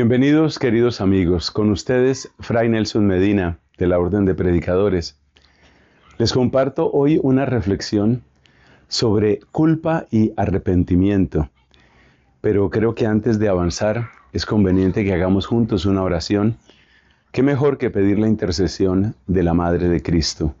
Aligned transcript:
Bienvenidos 0.00 0.60
queridos 0.60 1.00
amigos, 1.00 1.50
con 1.50 1.70
ustedes 1.72 2.30
Fray 2.38 2.68
Nelson 2.68 3.04
Medina 3.08 3.58
de 3.78 3.88
la 3.88 3.98
Orden 3.98 4.24
de 4.26 4.36
Predicadores. 4.36 5.18
Les 6.18 6.32
comparto 6.32 6.88
hoy 6.92 7.18
una 7.20 7.46
reflexión 7.46 8.22
sobre 8.86 9.40
culpa 9.50 10.06
y 10.12 10.32
arrepentimiento, 10.36 11.50
pero 12.40 12.70
creo 12.70 12.94
que 12.94 13.06
antes 13.06 13.40
de 13.40 13.48
avanzar 13.48 14.10
es 14.32 14.46
conveniente 14.46 15.02
que 15.02 15.12
hagamos 15.14 15.46
juntos 15.46 15.84
una 15.84 16.04
oración. 16.04 16.56
¿Qué 17.32 17.42
mejor 17.42 17.76
que 17.76 17.90
pedir 17.90 18.20
la 18.20 18.28
intercesión 18.28 19.16
de 19.26 19.42
la 19.42 19.52
Madre 19.52 19.88
de 19.88 20.00
Cristo? 20.00 20.54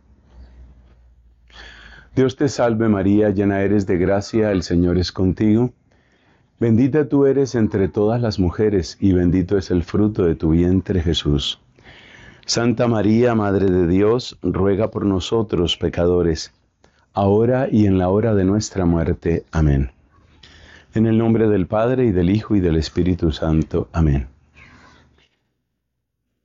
Dios 2.16 2.34
te 2.34 2.48
salve 2.48 2.88
María, 2.88 3.30
llena 3.30 3.60
eres 3.62 3.86
de 3.86 3.98
gracia, 3.98 4.50
el 4.50 4.64
Señor 4.64 4.98
es 4.98 5.12
contigo. 5.12 5.72
Bendita 6.60 7.08
tú 7.08 7.24
eres 7.26 7.54
entre 7.54 7.86
todas 7.86 8.20
las 8.20 8.40
mujeres 8.40 8.96
y 9.00 9.12
bendito 9.12 9.56
es 9.58 9.70
el 9.70 9.84
fruto 9.84 10.24
de 10.24 10.34
tu 10.34 10.50
vientre 10.50 11.00
Jesús. 11.00 11.60
Santa 12.46 12.88
María, 12.88 13.36
Madre 13.36 13.66
de 13.70 13.86
Dios, 13.86 14.36
ruega 14.42 14.90
por 14.90 15.06
nosotros 15.06 15.76
pecadores, 15.76 16.52
ahora 17.14 17.68
y 17.70 17.86
en 17.86 17.96
la 17.96 18.08
hora 18.08 18.34
de 18.34 18.44
nuestra 18.44 18.86
muerte. 18.86 19.44
Amén. 19.52 19.92
En 20.94 21.06
el 21.06 21.16
nombre 21.16 21.46
del 21.48 21.68
Padre 21.68 22.06
y 22.06 22.10
del 22.10 22.28
Hijo 22.28 22.56
y 22.56 22.60
del 22.60 22.74
Espíritu 22.74 23.30
Santo. 23.30 23.88
Amén. 23.92 24.26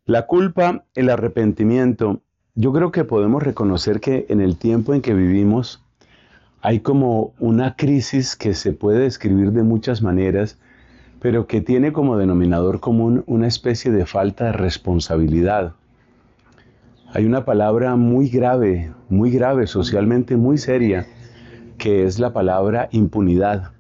La 0.06 0.28
culpa, 0.28 0.86
el 0.94 1.10
arrepentimiento, 1.10 2.22
yo 2.54 2.72
creo 2.72 2.92
que 2.92 3.04
podemos 3.04 3.42
reconocer 3.42 4.00
que 4.00 4.28
en 4.30 4.42
el 4.42 4.58
tiempo 4.58 4.94
en 4.94 5.02
que 5.02 5.16
vivimos, 5.16 5.83
hay 6.66 6.80
como 6.80 7.34
una 7.42 7.76
crisis 7.76 8.38
que 8.38 8.54
se 8.54 8.72
puede 8.72 9.00
describir 9.00 9.52
de 9.52 9.64
muchas 9.64 10.02
maneras, 10.02 10.58
pero 11.22 11.46
que 11.46 11.60
tiene 11.60 11.92
como 11.92 12.16
denominador 12.18 12.80
común 12.80 13.22
una 13.28 13.48
especie 13.48 13.92
de 13.92 14.06
falta 14.06 14.46
de 14.46 14.52
responsabilidad. 14.54 15.74
Hay 17.14 17.26
una 17.26 17.44
palabra 17.44 17.98
muy 17.98 18.30
grave, 18.30 18.92
muy 19.10 19.30
grave, 19.30 19.68
socialmente 19.68 20.38
muy 20.38 20.58
seria, 20.58 21.06
que 21.78 22.06
es 22.06 22.18
la 22.18 22.32
palabra 22.32 22.88
impunidad. 22.94 23.72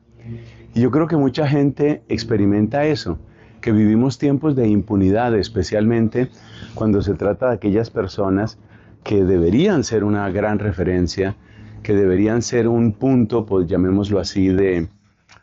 Y 0.75 0.81
yo 0.81 0.91
creo 0.91 1.07
que 1.07 1.15
mucha 1.15 1.47
gente 1.47 2.03
experimenta 2.09 2.83
eso, 2.83 3.17
que 3.61 3.71
vivimos 3.71 4.17
tiempos 4.17 4.57
de 4.57 4.67
impunidad, 4.67 5.33
especialmente 5.37 6.27
cuando 6.75 7.01
se 7.01 7.13
trata 7.13 7.47
de 7.47 7.55
aquellas 7.55 7.89
personas 7.89 8.57
que 9.05 9.23
deberían 9.23 9.85
ser 9.85 10.03
una 10.03 10.29
gran 10.31 10.59
referencia, 10.59 11.37
que 11.83 11.93
deberían 11.93 12.41
ser 12.41 12.67
un 12.67 12.93
punto, 12.93 13.45
pues 13.45 13.67
llamémoslo 13.67 14.19
así, 14.19 14.47
de 14.47 14.87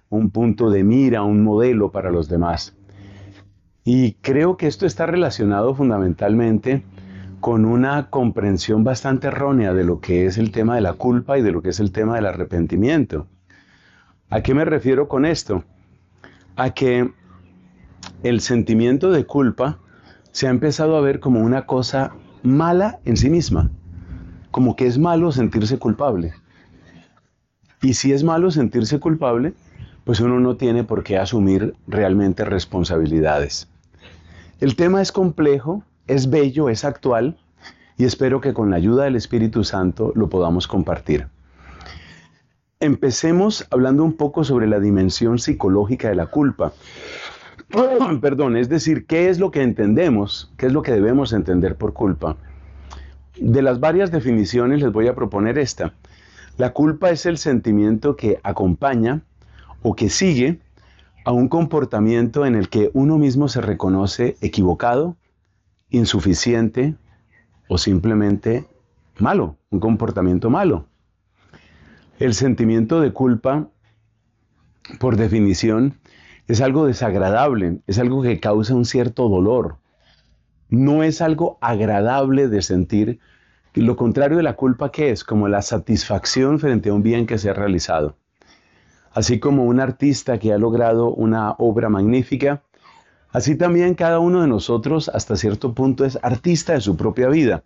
un 0.08 0.30
punto 0.30 0.70
de 0.70 0.82
mira, 0.82 1.22
un 1.22 1.44
modelo 1.44 1.92
para 1.92 2.10
los 2.10 2.28
demás. 2.28 2.74
Y 3.84 4.12
creo 4.14 4.56
que 4.56 4.66
esto 4.66 4.86
está 4.86 5.06
relacionado 5.06 5.74
fundamentalmente 5.74 6.82
con 7.40 7.64
una 7.64 8.10
comprensión 8.10 8.82
bastante 8.84 9.28
errónea 9.28 9.72
de 9.72 9.84
lo 9.84 10.00
que 10.00 10.26
es 10.26 10.36
el 10.36 10.50
tema 10.50 10.74
de 10.74 10.80
la 10.80 10.94
culpa 10.94 11.38
y 11.38 11.42
de 11.42 11.52
lo 11.52 11.62
que 11.62 11.70
es 11.70 11.80
el 11.80 11.92
tema 11.92 12.16
del 12.16 12.26
arrepentimiento. 12.26 13.26
¿A 14.28 14.40
qué 14.42 14.54
me 14.54 14.64
refiero 14.64 15.08
con 15.08 15.24
esto? 15.24 15.64
A 16.56 16.70
que 16.70 17.10
el 18.22 18.40
sentimiento 18.40 19.10
de 19.10 19.24
culpa 19.24 19.78
se 20.32 20.46
ha 20.46 20.50
empezado 20.50 20.96
a 20.96 21.00
ver 21.00 21.20
como 21.20 21.40
una 21.40 21.66
cosa 21.66 22.12
mala 22.42 23.00
en 23.04 23.16
sí 23.16 23.30
misma 23.30 23.70
como 24.50 24.76
que 24.76 24.86
es 24.86 24.98
malo 24.98 25.32
sentirse 25.32 25.78
culpable. 25.78 26.34
Y 27.82 27.94
si 27.94 28.12
es 28.12 28.24
malo 28.24 28.50
sentirse 28.50 28.98
culpable, 28.98 29.54
pues 30.04 30.20
uno 30.20 30.40
no 30.40 30.56
tiene 30.56 30.84
por 30.84 31.02
qué 31.04 31.18
asumir 31.18 31.74
realmente 31.86 32.44
responsabilidades. 32.44 33.68
El 34.60 34.76
tema 34.76 35.00
es 35.00 35.12
complejo, 35.12 35.84
es 36.06 36.28
bello, 36.28 36.68
es 36.68 36.84
actual 36.84 37.38
y 37.96 38.04
espero 38.04 38.40
que 38.40 38.52
con 38.52 38.70
la 38.70 38.76
ayuda 38.76 39.04
del 39.04 39.16
Espíritu 39.16 39.64
Santo 39.64 40.12
lo 40.14 40.28
podamos 40.28 40.66
compartir. 40.66 41.28
Empecemos 42.80 43.66
hablando 43.70 44.02
un 44.04 44.14
poco 44.14 44.42
sobre 44.42 44.66
la 44.66 44.80
dimensión 44.80 45.38
psicológica 45.38 46.08
de 46.08 46.14
la 46.16 46.26
culpa. 46.26 46.72
Perdón, 48.22 48.56
es 48.56 48.68
decir, 48.68 49.06
¿qué 49.06 49.28
es 49.28 49.38
lo 49.38 49.50
que 49.50 49.62
entendemos? 49.62 50.50
¿Qué 50.56 50.66
es 50.66 50.72
lo 50.72 50.82
que 50.82 50.92
debemos 50.92 51.32
entender 51.32 51.76
por 51.76 51.92
culpa? 51.92 52.36
De 53.40 53.62
las 53.62 53.80
varias 53.80 54.10
definiciones 54.10 54.82
les 54.82 54.92
voy 54.92 55.08
a 55.08 55.14
proponer 55.14 55.56
esta. 55.56 55.94
La 56.58 56.74
culpa 56.74 57.08
es 57.08 57.24
el 57.24 57.38
sentimiento 57.38 58.14
que 58.14 58.38
acompaña 58.42 59.22
o 59.80 59.96
que 59.96 60.10
sigue 60.10 60.60
a 61.24 61.32
un 61.32 61.48
comportamiento 61.48 62.44
en 62.44 62.54
el 62.54 62.68
que 62.68 62.90
uno 62.92 63.16
mismo 63.16 63.48
se 63.48 63.62
reconoce 63.62 64.36
equivocado, 64.42 65.16
insuficiente 65.88 66.94
o 67.66 67.78
simplemente 67.78 68.66
malo, 69.18 69.56
un 69.70 69.80
comportamiento 69.80 70.50
malo. 70.50 70.84
El 72.18 72.34
sentimiento 72.34 73.00
de 73.00 73.14
culpa, 73.14 73.68
por 74.98 75.16
definición, 75.16 75.98
es 76.46 76.60
algo 76.60 76.84
desagradable, 76.86 77.80
es 77.86 77.98
algo 77.98 78.20
que 78.22 78.38
causa 78.38 78.74
un 78.74 78.84
cierto 78.84 79.30
dolor, 79.30 79.78
no 80.70 81.02
es 81.02 81.20
algo 81.20 81.58
agradable 81.60 82.46
de 82.48 82.62
sentir. 82.62 83.18
Lo 83.74 83.96
contrario 83.96 84.36
de 84.36 84.44
la 84.44 84.54
culpa 84.54 84.92
que 84.92 85.10
es 85.10 85.24
como 85.24 85.48
la 85.48 85.62
satisfacción 85.62 86.60
frente 86.60 86.90
a 86.90 86.94
un 86.94 87.02
bien 87.02 87.26
que 87.26 87.38
se 87.38 87.50
ha 87.50 87.54
realizado. 87.54 88.16
Así 89.12 89.40
como 89.40 89.64
un 89.64 89.80
artista 89.80 90.38
que 90.38 90.52
ha 90.52 90.58
logrado 90.58 91.08
una 91.12 91.52
obra 91.58 91.88
magnífica, 91.88 92.62
así 93.32 93.56
también 93.56 93.94
cada 93.96 94.20
uno 94.20 94.42
de 94.42 94.46
nosotros 94.46 95.08
hasta 95.12 95.34
cierto 95.34 95.74
punto 95.74 96.04
es 96.04 96.20
artista 96.22 96.74
de 96.74 96.80
su 96.80 96.96
propia 96.96 97.28
vida. 97.28 97.64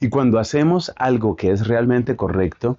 Y 0.00 0.08
cuando 0.08 0.38
hacemos 0.38 0.90
algo 0.96 1.36
que 1.36 1.50
es 1.50 1.66
realmente 1.68 2.16
correcto, 2.16 2.78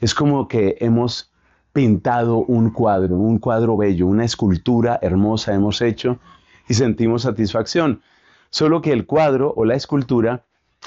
es 0.00 0.12
como 0.12 0.48
que 0.48 0.76
hemos 0.80 1.32
pintado 1.72 2.38
un 2.38 2.70
cuadro, 2.70 3.14
un 3.16 3.38
cuadro 3.38 3.76
bello, 3.76 4.08
una 4.08 4.24
escultura 4.24 4.98
hermosa 5.02 5.54
hemos 5.54 5.80
hecho 5.82 6.18
y 6.68 6.74
sentimos 6.74 7.22
satisfacción. 7.22 8.00
Solo 8.54 8.82
que 8.82 8.92
el 8.92 9.04
cuadro 9.04 9.52
o 9.56 9.64
la 9.64 9.74
escultura 9.74 10.44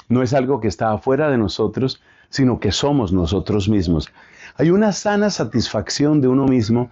no 0.08 0.22
es 0.22 0.32
algo 0.32 0.58
que 0.58 0.68
está 0.68 0.90
afuera 0.90 1.28
de 1.30 1.36
nosotros, 1.36 2.00
sino 2.30 2.60
que 2.60 2.72
somos 2.72 3.12
nosotros 3.12 3.68
mismos. 3.68 4.08
Hay 4.56 4.70
una 4.70 4.90
sana 4.92 5.28
satisfacción 5.28 6.22
de 6.22 6.28
uno 6.28 6.46
mismo 6.46 6.90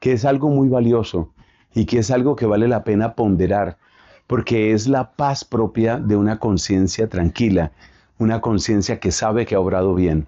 que 0.00 0.12
es 0.12 0.26
algo 0.26 0.50
muy 0.50 0.68
valioso 0.68 1.32
y 1.74 1.86
que 1.86 2.00
es 2.00 2.10
algo 2.10 2.36
que 2.36 2.44
vale 2.44 2.68
la 2.68 2.84
pena 2.84 3.14
ponderar, 3.14 3.78
porque 4.26 4.72
es 4.74 4.86
la 4.86 5.12
paz 5.12 5.46
propia 5.46 5.96
de 5.96 6.16
una 6.18 6.38
conciencia 6.38 7.08
tranquila, 7.08 7.72
una 8.18 8.42
conciencia 8.42 9.00
que 9.00 9.12
sabe 9.12 9.46
que 9.46 9.54
ha 9.54 9.60
obrado 9.60 9.94
bien. 9.94 10.26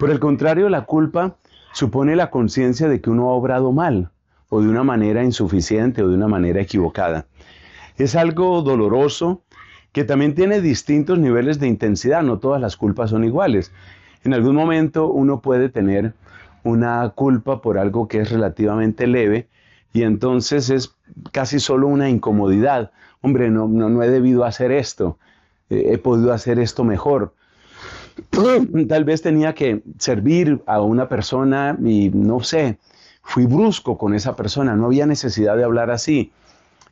Por 0.00 0.10
el 0.10 0.18
contrario, 0.18 0.68
la 0.68 0.84
culpa 0.84 1.36
supone 1.74 2.16
la 2.16 2.28
conciencia 2.30 2.88
de 2.88 3.00
que 3.00 3.08
uno 3.10 3.30
ha 3.30 3.34
obrado 3.34 3.70
mal, 3.70 4.10
o 4.48 4.60
de 4.62 4.68
una 4.68 4.82
manera 4.82 5.22
insuficiente, 5.22 6.02
o 6.02 6.08
de 6.08 6.14
una 6.16 6.26
manera 6.26 6.60
equivocada. 6.60 7.26
Es 7.98 8.16
algo 8.16 8.62
doloroso 8.62 9.42
que 9.92 10.04
también 10.04 10.34
tiene 10.34 10.60
distintos 10.60 11.18
niveles 11.18 11.58
de 11.58 11.66
intensidad, 11.68 12.22
no 12.22 12.38
todas 12.38 12.60
las 12.60 12.76
culpas 12.76 13.10
son 13.10 13.24
iguales. 13.24 13.72
En 14.24 14.32
algún 14.34 14.54
momento 14.54 15.08
uno 15.08 15.40
puede 15.40 15.68
tener 15.68 16.14
una 16.64 17.06
culpa 17.10 17.60
por 17.60 17.78
algo 17.78 18.08
que 18.08 18.20
es 18.20 18.30
relativamente 18.30 19.06
leve 19.06 19.48
y 19.92 20.04
entonces 20.04 20.70
es 20.70 20.94
casi 21.32 21.60
solo 21.60 21.88
una 21.88 22.08
incomodidad. 22.08 22.92
Hombre, 23.20 23.50
no, 23.50 23.68
no, 23.68 24.02
he 24.02 24.08
debido 24.08 24.44
hacer 24.44 24.72
esto, 24.72 25.18
eh, 25.68 25.90
he 25.92 25.98
podido 25.98 26.32
hacer 26.32 26.58
esto 26.58 26.84
mejor. 26.84 27.34
Tal 28.88 29.04
vez 29.04 29.20
tenía 29.20 29.54
que 29.54 29.82
servir 29.98 30.62
a 30.66 30.80
una 30.80 31.08
persona 31.08 31.76
y 31.84 32.10
no 32.10 32.40
sé, 32.42 32.78
fui 33.22 33.44
brusco 33.44 33.98
con 33.98 34.14
esa 34.14 34.34
persona, 34.36 34.74
no 34.74 34.86
había 34.86 35.04
necesidad 35.04 35.56
de 35.58 35.64
hablar 35.64 35.90
así. 35.90 36.32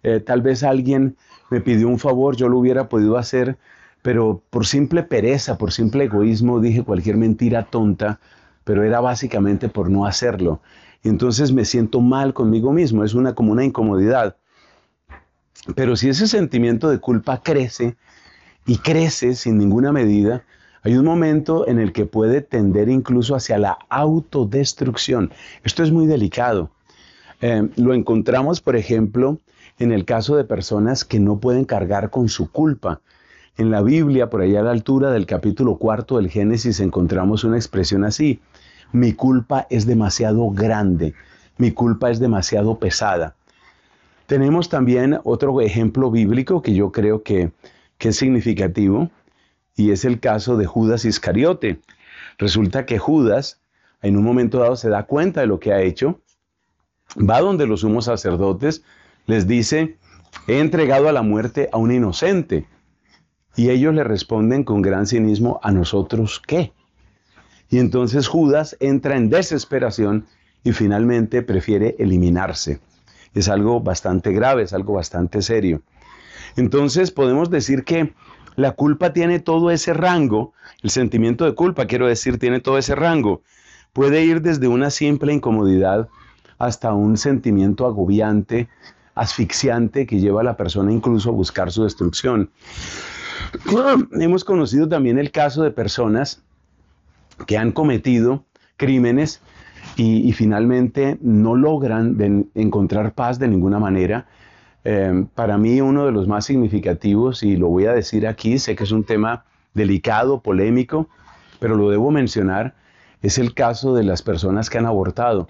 Eh, 0.03 0.21
tal 0.21 0.41
vez 0.41 0.63
alguien 0.63 1.17
me 1.51 1.61
pidió 1.61 1.89
un 1.89 1.99
favor, 1.99 2.37
yo 2.37 2.49
lo 2.49 2.59
hubiera 2.59 2.89
podido 2.89 3.19
hacer, 3.19 3.59
pero 4.03 4.43
por 4.51 4.67
simple 4.67 5.03
pereza, 5.03 5.59
por 5.59 5.73
simple 5.73 6.05
egoísmo, 6.05 6.61
dije 6.61 6.83
cualquier 6.83 7.17
mentira 7.17 7.65
tonta, 7.67 8.19
pero 8.65 8.83
era 8.83 9.01
básicamente 9.01 9.69
por 9.69 9.91
no 9.91 10.07
hacerlo. 10.07 10.61
entonces 11.03 11.53
me 11.53 11.65
siento 11.65 12.01
mal 12.01 12.33
conmigo 12.35 12.73
mismo, 12.73 13.05
es 13.05 13.15
una 13.15 13.35
como 13.35 13.53
una 13.53 13.65
incomodidad. 13.65 14.37
Pero 15.75 15.95
si 15.97 16.09
ese 16.09 16.27
sentimiento 16.27 16.89
de 16.89 16.99
culpa 16.99 17.43
crece 17.43 17.97
y 18.67 18.77
crece 18.79 19.35
sin 19.35 19.59
ninguna 19.59 19.93
medida, 19.93 20.43
hay 20.83 20.97
un 20.97 21.05
momento 21.05 21.69
en 21.69 21.79
el 21.79 21.93
que 21.93 22.07
puede 22.07 22.41
tender 22.41 22.89
incluso 22.89 23.35
hacia 23.35 23.59
la 23.59 23.77
autodestrucción. 23.91 25.31
Esto 25.63 25.83
es 25.83 25.91
muy 25.93 26.07
delicado. 26.07 26.71
Eh, 27.43 27.69
lo 27.77 27.93
encontramos, 27.93 28.61
por 28.63 28.77
ejemplo, 28.77 29.39
en 29.81 29.93
el 29.93 30.05
caso 30.05 30.37
de 30.37 30.45
personas 30.45 31.05
que 31.07 31.19
no 31.19 31.41
pueden 31.41 31.65
cargar 31.65 32.11
con 32.11 32.29
su 32.29 32.53
culpa. 32.53 33.01
En 33.57 33.71
la 33.71 33.81
Biblia, 33.83 34.29
por 34.29 34.43
allá 34.43 34.61
a 34.61 34.63
la 34.63 34.71
altura 34.73 35.11
del 35.11 35.25
capítulo 35.27 35.79
cuarto 35.79 36.19
del 36.19 36.29
Génesis, 36.29 36.81
encontramos 36.81 37.45
una 37.45 37.57
expresión 37.57 38.05
así. 38.05 38.41
Mi 38.93 39.15
culpa 39.15 39.67
es 39.71 39.87
demasiado 39.87 40.51
grande, 40.51 41.15
mi 41.57 41.73
culpa 41.73 42.11
es 42.11 42.21
demasiado 42.21 42.79
pesada. 42.79 43.35
Tenemos 44.27 44.69
también 44.69 45.19
otro 45.25 45.61
ejemplo 45.63 46.11
bíblico 46.11 46.61
que 46.63 46.75
yo 46.75 46.93
creo 46.93 47.23
que, 47.23 47.51
que 47.97 48.11
es 48.11 48.17
significativo 48.17 49.09
y 49.77 49.93
es 49.93 50.05
el 50.05 50.21
caso 50.21 50.59
de 50.59 50.67
Judas 50.67 51.07
Iscariote. 51.07 51.81
Resulta 52.39 52.85
que 52.85 52.99
Judas 52.99 53.61
en 54.03 54.17
un 54.19 54.25
momento 54.25 54.59
dado 54.59 54.77
se 54.77 54.89
da 54.91 55.05
cuenta 55.05 55.41
de 55.43 55.47
lo 55.47 55.59
que 55.61 55.73
ha 55.75 55.81
hecho, 55.83 56.21
va 57.19 57.41
donde 57.41 57.67
los 57.67 57.81
sumos 57.81 58.05
sacerdotes, 58.07 58.83
les 59.31 59.47
dice, 59.47 59.97
he 60.49 60.59
entregado 60.59 61.09
a 61.09 61.13
la 61.13 61.23
muerte 61.23 61.71
a 61.73 61.79
un 61.79 61.93
inocente. 61.93 62.67
Y 63.57 63.71
ellos 63.71 63.95
le 63.95 64.05
responden 64.05 64.65
con 64.65 64.83
gran 64.83 65.07
cinismo, 65.07 65.61
¿a 65.63 65.71
nosotros 65.71 66.43
qué? 66.47 66.73
Y 67.71 67.79
entonces 67.79 68.27
Judas 68.29 68.77
entra 68.81 69.17
en 69.17 69.31
desesperación 69.31 70.27
y 70.65 70.73
finalmente 70.73 71.43
prefiere 71.43 71.95
eliminarse. 71.99 72.81
Es 73.33 73.49
algo 73.49 73.81
bastante 73.81 74.33
grave, 74.33 74.65
es 74.65 74.73
algo 74.73 74.95
bastante 74.95 75.43
serio. 75.43 75.83
Entonces 76.57 77.13
podemos 77.13 77.51
decir 77.51 77.85
que 77.85 78.13
la 78.57 78.73
culpa 78.73 79.13
tiene 79.13 79.39
todo 79.39 79.71
ese 79.71 79.95
rango, 79.95 80.53
el 80.83 80.91
sentimiento 80.91 81.45
de 81.45 81.55
culpa, 81.55 81.87
quiero 81.87 82.09
decir, 82.09 82.39
tiene 82.41 82.59
todo 82.59 82.79
ese 82.79 82.97
rango. 82.97 83.43
Puede 83.93 84.25
ir 84.25 84.43
desde 84.43 84.67
una 84.67 84.91
simple 84.91 85.33
incomodidad 85.33 86.09
hasta 86.59 86.93
un 86.93 87.17
sentimiento 87.17 87.87
agobiante 87.87 88.69
asfixiante 89.21 90.07
que 90.07 90.19
lleva 90.19 90.41
a 90.41 90.45
la 90.45 90.57
persona 90.57 90.91
incluso 90.91 91.29
a 91.29 91.33
buscar 91.33 91.71
su 91.71 91.85
destrucción. 91.85 92.49
Hemos 94.19 94.45
conocido 94.45 94.89
también 94.89 95.19
el 95.19 95.31
caso 95.31 95.63
de 95.63 95.71
personas 95.71 96.43
que 97.47 97.59
han 97.59 97.71
cometido 97.73 98.47
crímenes 98.79 99.41
y, 99.97 100.33
finalmente 100.33 101.19
no 101.21 101.57
logran 101.57 102.17
encontrar 102.55 103.13
paz 103.13 103.39
de 103.39 103.49
ninguna 103.49 103.79
manera. 103.79 104.27
Em, 104.85 105.27
para 105.27 105.59
mí 105.59 105.83
uno 105.83 106.07
de 106.07 106.13
los 106.13 106.27
más 106.27 106.47
significativos, 106.47 107.43
y 107.43 107.57
lo 107.57 107.69
voy 107.69 107.85
a 107.85 107.93
decir 107.93 108.27
aquí, 108.27 108.59
sé 108.59 108.75
que 108.77 108.85
es 108.85 108.93
un 108.93 109.05
tema 109.05 109.45
delicado, 109.75 110.41
polémico, 110.41 111.07
pero 111.59 111.77
lo 111.77 111.91
debo 111.91 112.11
mencionar, 112.11 112.75
es 113.21 113.37
el 113.37 113.53
caso 113.53 113.95
de 113.95 114.05
las 114.05 114.23
personas 114.23 114.71
que 114.71 114.79
han 114.79 114.87
abortado 114.87 115.49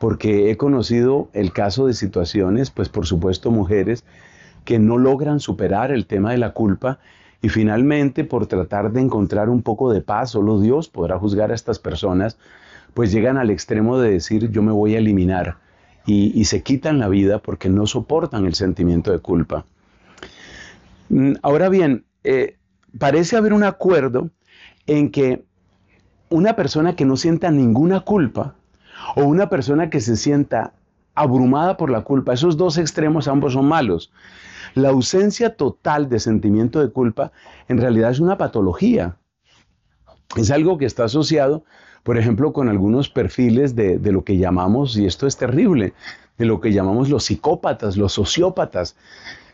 porque 0.00 0.50
he 0.50 0.56
conocido 0.56 1.28
el 1.34 1.52
caso 1.52 1.86
de 1.86 1.92
situaciones, 1.92 2.70
pues 2.70 2.88
por 2.88 3.06
supuesto 3.06 3.50
mujeres, 3.50 4.02
que 4.64 4.78
no 4.78 4.96
logran 4.96 5.40
superar 5.40 5.90
el 5.92 6.06
tema 6.06 6.32
de 6.32 6.38
la 6.38 6.54
culpa 6.54 6.98
y 7.42 7.50
finalmente 7.50 8.24
por 8.24 8.46
tratar 8.46 8.92
de 8.92 9.02
encontrar 9.02 9.50
un 9.50 9.60
poco 9.60 9.92
de 9.92 10.00
paz, 10.00 10.30
solo 10.30 10.58
Dios 10.58 10.88
podrá 10.88 11.18
juzgar 11.18 11.50
a 11.50 11.54
estas 11.54 11.78
personas, 11.78 12.38
pues 12.94 13.12
llegan 13.12 13.36
al 13.36 13.50
extremo 13.50 13.98
de 13.98 14.10
decir 14.10 14.50
yo 14.50 14.62
me 14.62 14.72
voy 14.72 14.94
a 14.96 14.98
eliminar 14.98 15.58
y, 16.06 16.44
se 16.46 16.62
quitan 16.64 16.98
la 16.98 17.06
vida 17.08 17.38
porque 17.38 17.68
no 17.68 17.86
soportan 17.86 18.44
el 18.46 18.54
sentimiento 18.54 19.12
de 19.12 19.20
culpa. 19.20 19.64
Mm, 21.10 21.34
ahora 21.42 21.68
bien, 21.68 22.04
eh, 22.24 22.56
parece 22.98 23.36
haber 23.36 23.52
un 23.52 23.62
acuerdo 23.62 24.30
en 24.88 25.10
que 25.10 25.44
una 26.30 26.56
persona 26.56 26.96
que 26.96 27.04
no 27.04 27.16
sienta 27.16 27.50
ninguna 27.52 28.00
culpa 28.00 28.54
o 29.16 29.24
una 29.24 29.48
persona 29.48 29.90
que 29.90 30.00
se 30.00 30.16
sienta 30.16 30.72
abrumada 31.14 31.76
por 31.76 31.90
la 31.90 32.02
culpa. 32.02 32.32
Esos 32.34 32.56
dos 32.56 32.78
extremos 32.78 33.28
ambos 33.28 33.52
son 33.54 33.66
malos. 33.66 34.12
La 34.74 34.90
ausencia 34.90 35.56
total 35.56 36.08
de 36.08 36.20
sentimiento 36.20 36.80
de 36.84 36.90
culpa 36.92 37.32
en 37.68 37.78
realidad 37.78 38.10
es 38.10 38.20
una 38.20 38.38
patología. 38.38 39.16
Es 40.36 40.50
algo 40.50 40.78
que 40.78 40.86
está 40.86 41.04
asociado, 41.04 41.64
por 42.04 42.16
ejemplo, 42.16 42.52
con 42.52 42.68
algunos 42.68 43.08
perfiles 43.08 43.74
de, 43.74 43.98
lo 44.12 44.22
que 44.22 44.36
llamamos, 44.38 44.96
y 44.96 45.06
esto 45.06 45.26
es 45.26 45.36
terrible, 45.36 45.92
de 46.38 46.44
lo 46.46 46.60
que 46.60 46.72
llamamos 46.72 47.10
los 47.10 47.24
psicópatas, 47.24 47.96
los 47.96 48.12
sociópatas, 48.12 48.96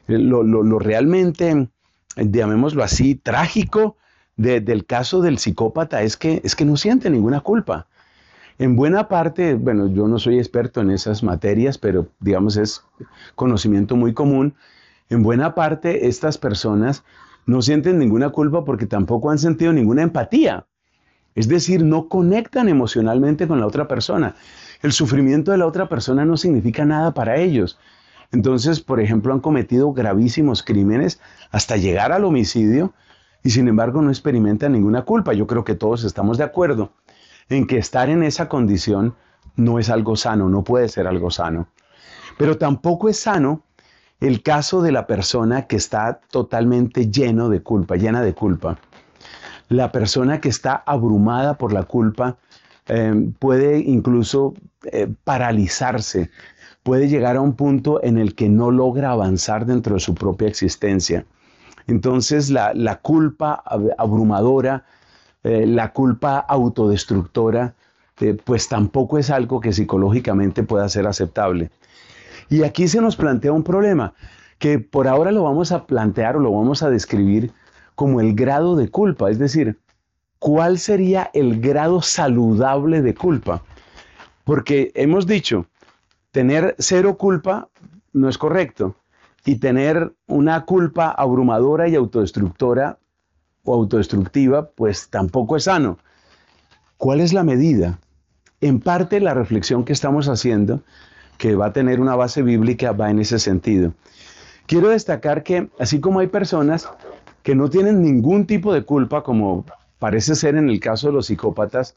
lo, 0.07 0.79
realmente, 0.79 1.69
llamémoslo 2.17 2.85
así, 2.85 3.15
trágico 3.17 3.97
del 4.37 4.85
caso 4.85 5.23
del 5.23 5.39
psicópata 5.39 6.03
es 6.03 6.19
que, 6.19 6.43
es 6.45 6.55
que 6.55 6.67
no 6.67 6.77
siente 6.77 7.09
ninguna 7.09 7.41
culpa. 7.41 7.87
En 8.59 8.75
buena 8.75 9.07
parte, 9.09 9.53
bueno, 9.55 9.87
yo 9.87 10.09
no 10.09 10.19
soy 10.19 10.39
experto 10.39 10.81
en 10.81 10.91
esas 10.91 11.23
materias, 11.23 11.77
pero 11.77 12.07
digamos 12.21 12.57
es 12.57 12.83
conocimiento 13.35 13.97
muy 13.97 14.15
común. 14.15 14.55
En 15.11 15.23
buena 15.23 15.55
parte, 15.55 16.07
estas 16.09 16.39
personas 16.39 17.05
no 17.45 17.61
sienten 17.61 17.99
ninguna 17.99 18.31
culpa 18.31 18.65
porque 18.65 18.87
tampoco 18.87 19.31
han 19.31 19.39
sentido 19.39 19.75
ninguna 19.75 20.03
empatía. 20.03 20.67
Es 21.35 21.49
decir, 21.49 21.85
no 21.85 22.09
conectan 22.09 22.71
emocionalmente 22.71 23.47
con 23.47 23.61
la 23.61 23.67
otra 23.67 23.87
persona. 23.89 24.37
El 24.81 24.93
sufrimiento 24.93 25.51
de 25.53 25.59
la 25.59 25.67
otra 25.67 25.87
persona 25.91 26.25
no 26.25 26.39
significa 26.39 26.87
nada 26.87 27.13
para 27.13 27.37
ellos. 27.37 27.79
Entonces, 28.33 28.81
por 28.81 29.01
ejemplo, 29.01 29.35
han 29.35 29.41
cometido 29.41 29.93
gravísimos 29.93 30.63
crímenes 30.63 31.21
hasta 31.51 31.77
llegar 31.77 32.11
al 32.11 32.25
homicidio 32.25 32.95
y 33.43 33.51
sin 33.51 33.69
embargo 33.69 34.01
no 34.01 34.09
experimentan 34.09 34.73
ninguna 34.73 35.03
culpa. 35.05 35.35
Yo 35.35 35.47
creo 35.47 35.63
que 35.63 35.75
todos 35.75 36.05
estamos 36.05 36.39
de 36.39 36.45
acuerdo 36.45 36.95
en 37.49 37.67
que 37.67 37.79
estar 37.79 38.09
en 38.09 38.23
esa 38.23 38.49
condición 38.49 39.15
no 39.55 39.79
es 39.79 39.91
algo 39.91 40.17
sano, 40.17 40.49
no 40.49 40.65
puede 40.65 40.89
ser 40.89 41.07
algo 41.07 41.31
sano. 41.31 41.69
Pero 42.39 42.59
tampoco 42.59 43.09
es 43.09 43.19
sano 43.19 43.63
el 44.21 44.43
caso 44.43 44.83
de 44.83 44.93
la 44.93 45.07
persona 45.07 45.67
que 45.67 45.77
está 45.77 46.21
totalmente 46.31 47.11
lleno 47.11 47.49
de 47.49 47.63
culpa, 47.63 47.97
llena 47.97 48.23
de 48.23 48.35
culpa. 48.35 48.79
La 49.69 49.93
persona 49.93 50.41
que 50.41 50.49
está 50.49 50.83
abrumada 50.87 51.55
por 51.59 51.73
la 51.73 51.85
culpa 51.85 52.37
eh, 52.89 53.31
puede 53.39 53.79
incluso 53.81 54.55
eh, 54.85 55.13
paralizarse, 55.25 56.31
puede 56.83 57.09
llegar 57.09 57.37
a 57.37 57.41
un 57.41 57.55
punto 57.55 58.03
en 58.03 58.17
el 58.19 58.35
que 58.35 58.49
no 58.49 58.71
logra 58.71 59.11
avanzar 59.11 59.67
dentro 59.67 59.95
de 59.95 60.01
su 60.01 60.15
propia 60.15 60.49
existencia. 60.49 61.25
Entonces 61.89 62.51
la, 62.51 62.73
la 62.75 62.99
culpa 63.01 63.63
abrumadora 63.97 64.85
eh, 65.49 65.65
la 65.65 65.93
culpa 65.93 66.41
autodestructora, 66.41 67.77
eh, 68.19 68.37
pues 68.43 68.67
tampoco 68.69 69.17
es 69.17 69.31
algo 69.31 69.61
que 69.61 69.73
psicológicamente 69.73 70.65
pueda 70.65 70.89
ser 70.89 71.07
aceptable. 71.07 71.71
Y 72.51 72.65
aquí 72.65 72.89
se 72.89 73.01
nos 73.01 73.15
plantea 73.15 73.53
un 73.53 73.63
problema 73.63 74.13
que 74.59 74.81
por 74.81 75.07
ahora 75.07 75.31
lo 75.31 75.45
vamos 75.45 75.71
a 75.71 75.87
plantear 75.87 76.37
o 76.37 76.41
lo 76.41 76.51
vamos 76.51 76.83
a 76.83 76.91
describir 76.91 77.53
como 77.95 78.21
el 78.21 78.35
grado 78.35 78.75
de 78.75 78.89
culpa, 78.89 79.31
es 79.31 79.39
decir, 79.39 79.79
¿cuál 80.41 80.79
sería 80.81 81.31
el 81.33 81.61
grado 81.61 82.03
saludable 82.03 83.01
de 83.01 83.15
culpa? 83.15 83.63
Porque 84.43 84.91
hemos 84.97 85.29
dicho, 85.29 85.67
tener 86.33 86.75
cero 86.81 87.17
culpa 87.17 87.69
no 88.13 88.29
es 88.29 88.37
correcto 88.37 88.97
y 89.45 89.55
tener 89.61 90.13
una 90.27 90.65
culpa 90.65 91.13
abrumadora 91.17 91.87
y 91.87 91.95
autodestructora 91.95 92.99
o 93.67 93.75
autodestructiva, 93.75 94.71
pues 94.71 95.09
tampoco 95.11 95.57
es 95.57 95.65
sano. 95.65 95.99
¿Cuál 96.97 97.21
es 97.21 97.33
la 97.35 97.43
medida? 97.45 97.99
En 98.63 98.79
parte 98.81 99.21
la 99.21 99.35
reflexión 99.35 99.85
que 99.85 99.93
estamos 99.93 100.29
haciendo, 100.29 100.81
que 101.37 101.55
va 101.57 101.67
a 101.67 101.73
tener 101.75 102.01
una 102.01 102.15
base 102.17 102.41
bíblica, 102.43 102.93
va 102.93 103.11
en 103.11 103.19
ese 103.19 103.39
sentido. 103.41 103.93
Quiero 104.67 104.89
destacar 104.89 105.43
que 105.43 105.69
así 105.81 106.01
como 106.01 106.21
hay 106.21 106.29
personas 106.29 106.89
que 107.43 107.55
no 107.57 107.69
tienen 107.69 108.03
ningún 108.03 108.47
tipo 108.47 108.73
de 108.73 108.85
culpa, 108.85 109.23
como 109.25 109.67
parece 109.99 110.35
ser 110.37 110.55
en 110.57 110.71
el 110.71 110.79
caso 110.81 111.09
de 111.09 111.13
los 111.13 111.27
psicópatas, 111.27 111.97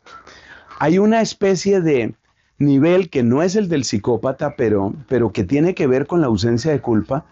hay 0.79 0.97
una 0.99 1.21
especie 1.21 1.81
de 1.81 2.15
nivel 2.57 3.09
que 3.09 3.23
no 3.23 3.41
es 3.43 3.55
el 3.55 3.69
del 3.69 3.83
psicópata, 3.85 4.55
pero, 4.57 4.93
pero 5.07 5.31
que 5.31 5.43
tiene 5.43 5.73
que 5.75 5.87
ver 5.87 6.07
con 6.07 6.21
la 6.21 6.27
ausencia 6.27 6.71
de 6.71 6.81
culpa, 6.81 7.25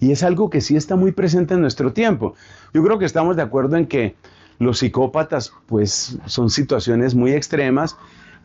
y 0.00 0.12
es 0.12 0.22
algo 0.22 0.48
que 0.50 0.60
sí 0.60 0.76
está 0.76 0.94
muy 0.96 1.12
presente 1.12 1.54
en 1.54 1.60
nuestro 1.60 1.92
tiempo. 1.92 2.34
Yo 2.72 2.84
creo 2.84 2.98
que 2.98 3.04
estamos 3.04 3.36
de 3.36 3.42
acuerdo 3.42 3.76
en 3.76 3.86
que 3.86 4.14
los 4.58 4.78
psicópatas 4.78 5.52
pues 5.66 6.18
son 6.26 6.50
situaciones 6.50 7.14
muy 7.14 7.32
extremas 7.32 7.96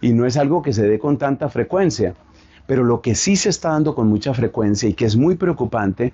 y 0.02 0.14
no 0.14 0.26
es 0.26 0.38
algo 0.38 0.62
que 0.62 0.74
se 0.74 0.88
dé 0.88 1.00
con 1.00 1.18
tanta 1.18 1.50
frecuencia. 1.50 2.16
Pero 2.66 2.84
lo 2.84 3.02
que 3.02 3.14
sí 3.14 3.36
se 3.36 3.50
está 3.50 3.70
dando 3.70 3.94
con 3.94 4.08
mucha 4.08 4.34
frecuencia 4.34 4.90
y 4.90 4.94
que 4.94 5.06
es 5.06 5.16
muy 5.16 5.36
preocupante 5.36 6.14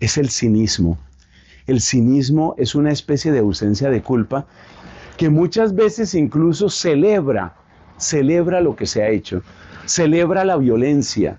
es 0.00 0.16
el 0.16 0.30
cinismo. 0.30 0.98
El 1.66 1.80
cinismo 1.80 2.54
es 2.56 2.74
una 2.74 2.92
especie 2.92 3.30
de 3.30 3.38
ausencia 3.40 3.90
de 3.90 4.02
culpa 4.02 4.46
que 5.16 5.28
muchas 5.28 5.74
veces 5.74 6.14
incluso 6.14 6.70
celebra, 6.70 7.54
celebra 7.98 8.60
lo 8.60 8.74
que 8.74 8.86
se 8.86 9.02
ha 9.02 9.08
hecho, 9.10 9.42
celebra 9.84 10.44
la 10.44 10.56
violencia, 10.56 11.38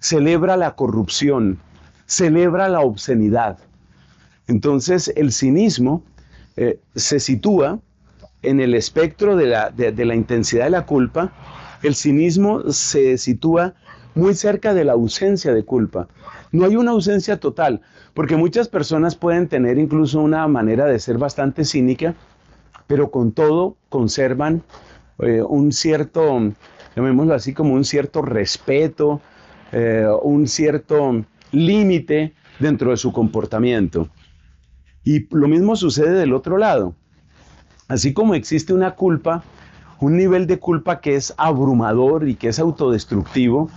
celebra 0.00 0.56
la 0.56 0.74
corrupción, 0.74 1.58
celebra 2.06 2.68
la 2.68 2.80
obscenidad. 2.80 3.58
Entonces 4.48 5.12
el 5.16 5.32
cinismo 5.32 6.02
eh, 6.56 6.80
se 6.94 7.20
sitúa 7.20 7.78
en 8.42 8.60
el 8.60 8.74
espectro 8.74 9.36
de 9.36 9.46
la, 9.46 10.14
intensidad 10.16 10.64
de 10.64 10.70
la 10.70 10.84
culpa, 10.84 11.32
el 11.82 11.94
cinismo 11.94 12.70
se 12.72 13.16
sitúa 13.18 13.74
muy 14.14 14.34
cerca 14.34 14.74
de 14.74 14.84
la 14.84 14.92
ausencia 14.92 15.54
de 15.54 15.64
culpa. 15.64 16.08
No 16.50 16.66
hay 16.66 16.76
una 16.76 16.90
ausencia 16.90 17.38
total, 17.38 17.80
porque 18.14 18.36
muchas 18.36 18.68
personas 18.68 19.14
pueden 19.14 19.48
tener 19.48 19.78
incluso 19.78 20.20
una 20.20 20.46
manera 20.48 20.84
de 20.86 20.98
ser 20.98 21.18
bastante 21.18 21.64
cínica, 21.64 22.14
pero 22.88 23.10
con 23.10 23.32
todo 23.32 23.76
conservan 23.88 24.62
eh, 25.20 25.42
un 25.42 25.72
cierto, 25.72 26.52
llamémoslo 26.96 27.34
así, 27.34 27.54
como 27.54 27.72
un 27.74 27.84
cierto 27.84 28.22
respeto, 28.22 29.20
eh, 29.70 30.04
un 30.22 30.46
cierto 30.48 31.16
límite 31.52 32.34
dentro 32.58 32.90
de 32.90 32.96
su 32.96 33.12
comportamiento. 33.12 34.08
Y 35.04 35.26
lo 35.34 35.48
mismo 35.48 35.76
sucede 35.76 36.10
del 36.12 36.32
otro 36.32 36.58
lado. 36.58 36.94
Así 37.88 38.12
como 38.12 38.34
existe 38.34 38.72
una 38.72 38.92
culpa, 38.94 39.44
un 40.00 40.16
nivel 40.16 40.46
de 40.46 40.58
culpa 40.58 41.00
que 41.00 41.14
es 41.14 41.34
abrumador 41.36 42.26
y 42.28 42.34
que 42.34 42.48
es 42.48 42.58
autodestructivo, 42.58 43.70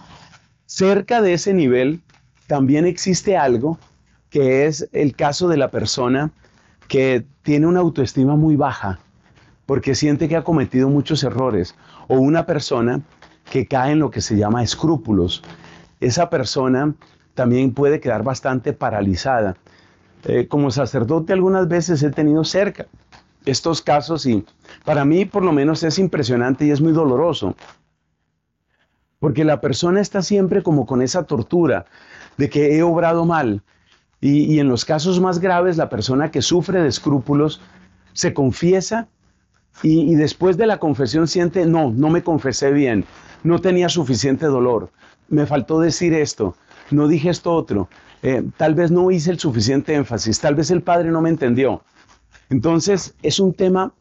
cerca 0.65 1.22
de 1.22 1.34
ese 1.34 1.53
nivel 1.53 2.01
también 2.48 2.86
existe 2.86 3.38
algo 3.38 3.77
que 4.29 4.65
es 4.65 4.89
el 4.91 5.15
caso 5.15 5.48
de 5.48 5.58
la 5.58 5.70
persona 5.70 6.32
que 6.88 7.25
tiene 7.44 7.67
una 7.67 7.79
autoestima 7.79 8.36
muy 8.36 8.55
baja 8.55 9.00
porque 9.65 9.96
siente 9.96 10.29
que 10.29 10.36
ha 10.36 10.44
cometido 10.44 10.89
muchos 10.89 11.24
errores 11.24 11.75
o 12.08 12.17
una 12.20 12.46
persona 12.46 13.01
que 13.51 13.65
cae 13.65 13.94
en 13.94 14.00
lo 14.00 14.12
que 14.12 14.22
se 14.22 14.36
llama 14.38 14.62
escrúpulos. 14.62 15.41
Esa 16.00 16.29
persona 16.29 16.94
también 17.36 17.74
puede 17.74 18.00
quedar 18.00 18.24
bastante 18.24 18.74
paralizada. 18.74 19.56
Eh, 20.24 20.48
como 20.48 20.72
sacerdote 20.72 21.34
algunas 21.34 21.68
veces 21.68 22.01
he 22.01 22.10
tenido 22.10 22.44
cerca 22.44 22.88
estos 23.46 23.84
casos 23.84 24.25
y 24.25 24.44
para 24.84 25.06
mí 25.06 25.25
por 25.25 25.44
lo 25.46 25.51
menos 25.51 25.84
es 25.84 26.00
impresionante 26.00 26.65
y 26.65 26.72
es 26.72 26.82
muy 26.82 26.94
doloroso, 26.94 27.56
porque 29.20 29.46
la 29.46 29.62
persona 29.62 30.01
está 30.01 30.24
siempre 30.24 30.63
como 30.63 30.88
con 30.88 31.04
esa 31.04 31.24
tortura 31.25 31.86
de 32.38 32.50
que 32.50 32.75
he 32.75 32.82
obrado 32.82 33.24
mal 33.25 33.62
y, 34.20 34.60
en 34.60 34.68
los 34.68 34.84
casos 34.84 35.20
más 35.20 35.38
graves 35.38 35.77
la 35.77 35.89
persona 35.89 36.32
que 36.32 36.42
sufre 36.42 36.82
de 36.82 36.88
escrúpulos 36.88 37.62
se 38.13 38.34
confiesa 38.34 39.08
y 39.84 40.15
después 40.15 40.58
de 40.58 40.65
la 40.65 40.80
confesión 40.80 41.27
siente, 41.27 41.65
no, 41.68 41.92
no 41.92 42.10
me 42.10 42.24
confesé 42.24 42.72
bien, 42.72 43.06
no 43.44 43.60
tenía 43.60 43.89
suficiente 43.89 44.48
dolor, 44.48 44.89
me 45.27 45.46
faltó 45.46 45.80
decir 45.80 46.13
esto, 46.15 46.56
no 46.92 47.08
dije 47.08 47.30
esto 47.30 47.54
otro, 47.54 47.89
eh, 48.24 48.44
tal 48.58 48.75
vez 48.75 48.92
no 48.92 49.10
hice 49.12 49.32
el 49.32 49.39
suficiente 49.39 49.94
énfasis, 49.94 50.39
tal 50.39 50.56
vez 50.56 50.70
el 50.72 50.82
padre 50.82 51.10
no 51.12 51.22
me 51.22 51.30
entendió. 51.30 51.84
Entonces, 52.50 53.15
es 53.24 53.39
un 53.39 53.54
tema, 53.54 53.94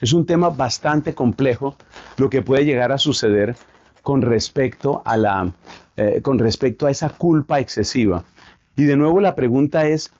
es 0.00 0.12
un 0.12 0.26
tema 0.26 0.50
bastante 0.50 1.14
complejo 1.14 1.76
lo 2.18 2.28
que 2.28 2.42
puede 2.42 2.64
llegar 2.64 2.92
a 2.92 2.98
suceder 2.98 3.56
con 4.02 4.22
respecto 4.22 5.02
a 5.04 5.16
la, 5.16 5.50
eh, 5.96 6.20
con 6.22 6.38
respecto 6.38 6.86
a 6.86 6.90
esa 6.90 7.10
culpa 7.10 7.58
excesiva. 7.60 8.24
Y 8.76 8.84
de 8.84 8.96
nuevo 8.96 9.20
la 9.20 9.34
pregunta 9.34 9.86
es, 9.88 10.12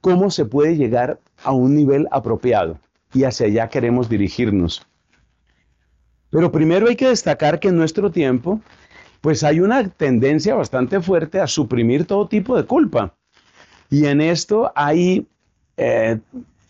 ¿cómo 0.00 0.30
se 0.30 0.44
puede 0.44 0.76
llegar 0.76 1.18
a 1.42 1.52
un 1.52 1.74
nivel 1.74 2.06
apropiado? 2.10 2.78
Y 3.14 3.24
hacia 3.24 3.46
allá 3.46 3.68
queremos 3.68 4.08
dirigirnos. 4.10 4.86
Pero 6.30 6.52
primero 6.52 6.88
hay 6.88 6.96
que 6.96 7.08
destacar 7.08 7.58
que 7.60 7.68
en 7.68 7.76
nuestro 7.76 8.10
tiempo 8.10 8.60
pues 9.20 9.42
hay 9.42 9.60
una 9.60 9.88
tendencia 9.88 10.54
bastante 10.54 11.00
fuerte 11.00 11.40
a 11.40 11.46
suprimir 11.46 12.04
todo 12.06 12.28
tipo 12.28 12.56
de 12.56 12.64
culpa. 12.64 13.14
Y 13.90 14.06
en 14.06 14.20
esto 14.20 14.72
hay 14.74 15.26
eh, 15.76 16.18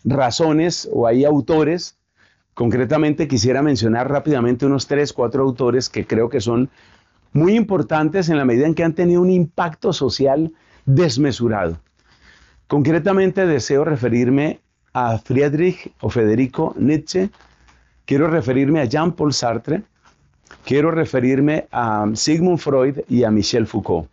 razones 0.03 0.89
o 0.91 1.07
hay 1.07 1.25
autores, 1.25 1.97
concretamente 2.53 3.27
quisiera 3.27 3.61
mencionar 3.61 4.09
rápidamente 4.09 4.65
unos 4.65 4.87
tres, 4.87 5.13
cuatro 5.13 5.43
autores 5.43 5.89
que 5.89 6.05
creo 6.05 6.29
que 6.29 6.41
son 6.41 6.69
muy 7.33 7.55
importantes 7.55 8.29
en 8.29 8.37
la 8.37 8.45
medida 8.45 8.65
en 8.65 8.73
que 8.73 8.83
han 8.83 8.93
tenido 8.93 9.21
un 9.21 9.29
impacto 9.29 9.93
social 9.93 10.51
desmesurado. 10.85 11.77
Concretamente 12.67 13.45
deseo 13.45 13.83
referirme 13.85 14.59
a 14.93 15.17
Friedrich 15.19 15.91
o 16.01 16.09
Federico 16.09 16.73
Nietzsche, 16.77 17.29
quiero 18.05 18.27
referirme 18.27 18.79
a 18.81 18.85
Jean-Paul 18.85 19.33
Sartre, 19.33 19.83
quiero 20.65 20.91
referirme 20.91 21.67
a 21.71 22.05
Sigmund 22.13 22.57
Freud 22.59 22.99
y 23.07 23.23
a 23.23 23.31
Michel 23.31 23.67
Foucault. 23.67 24.07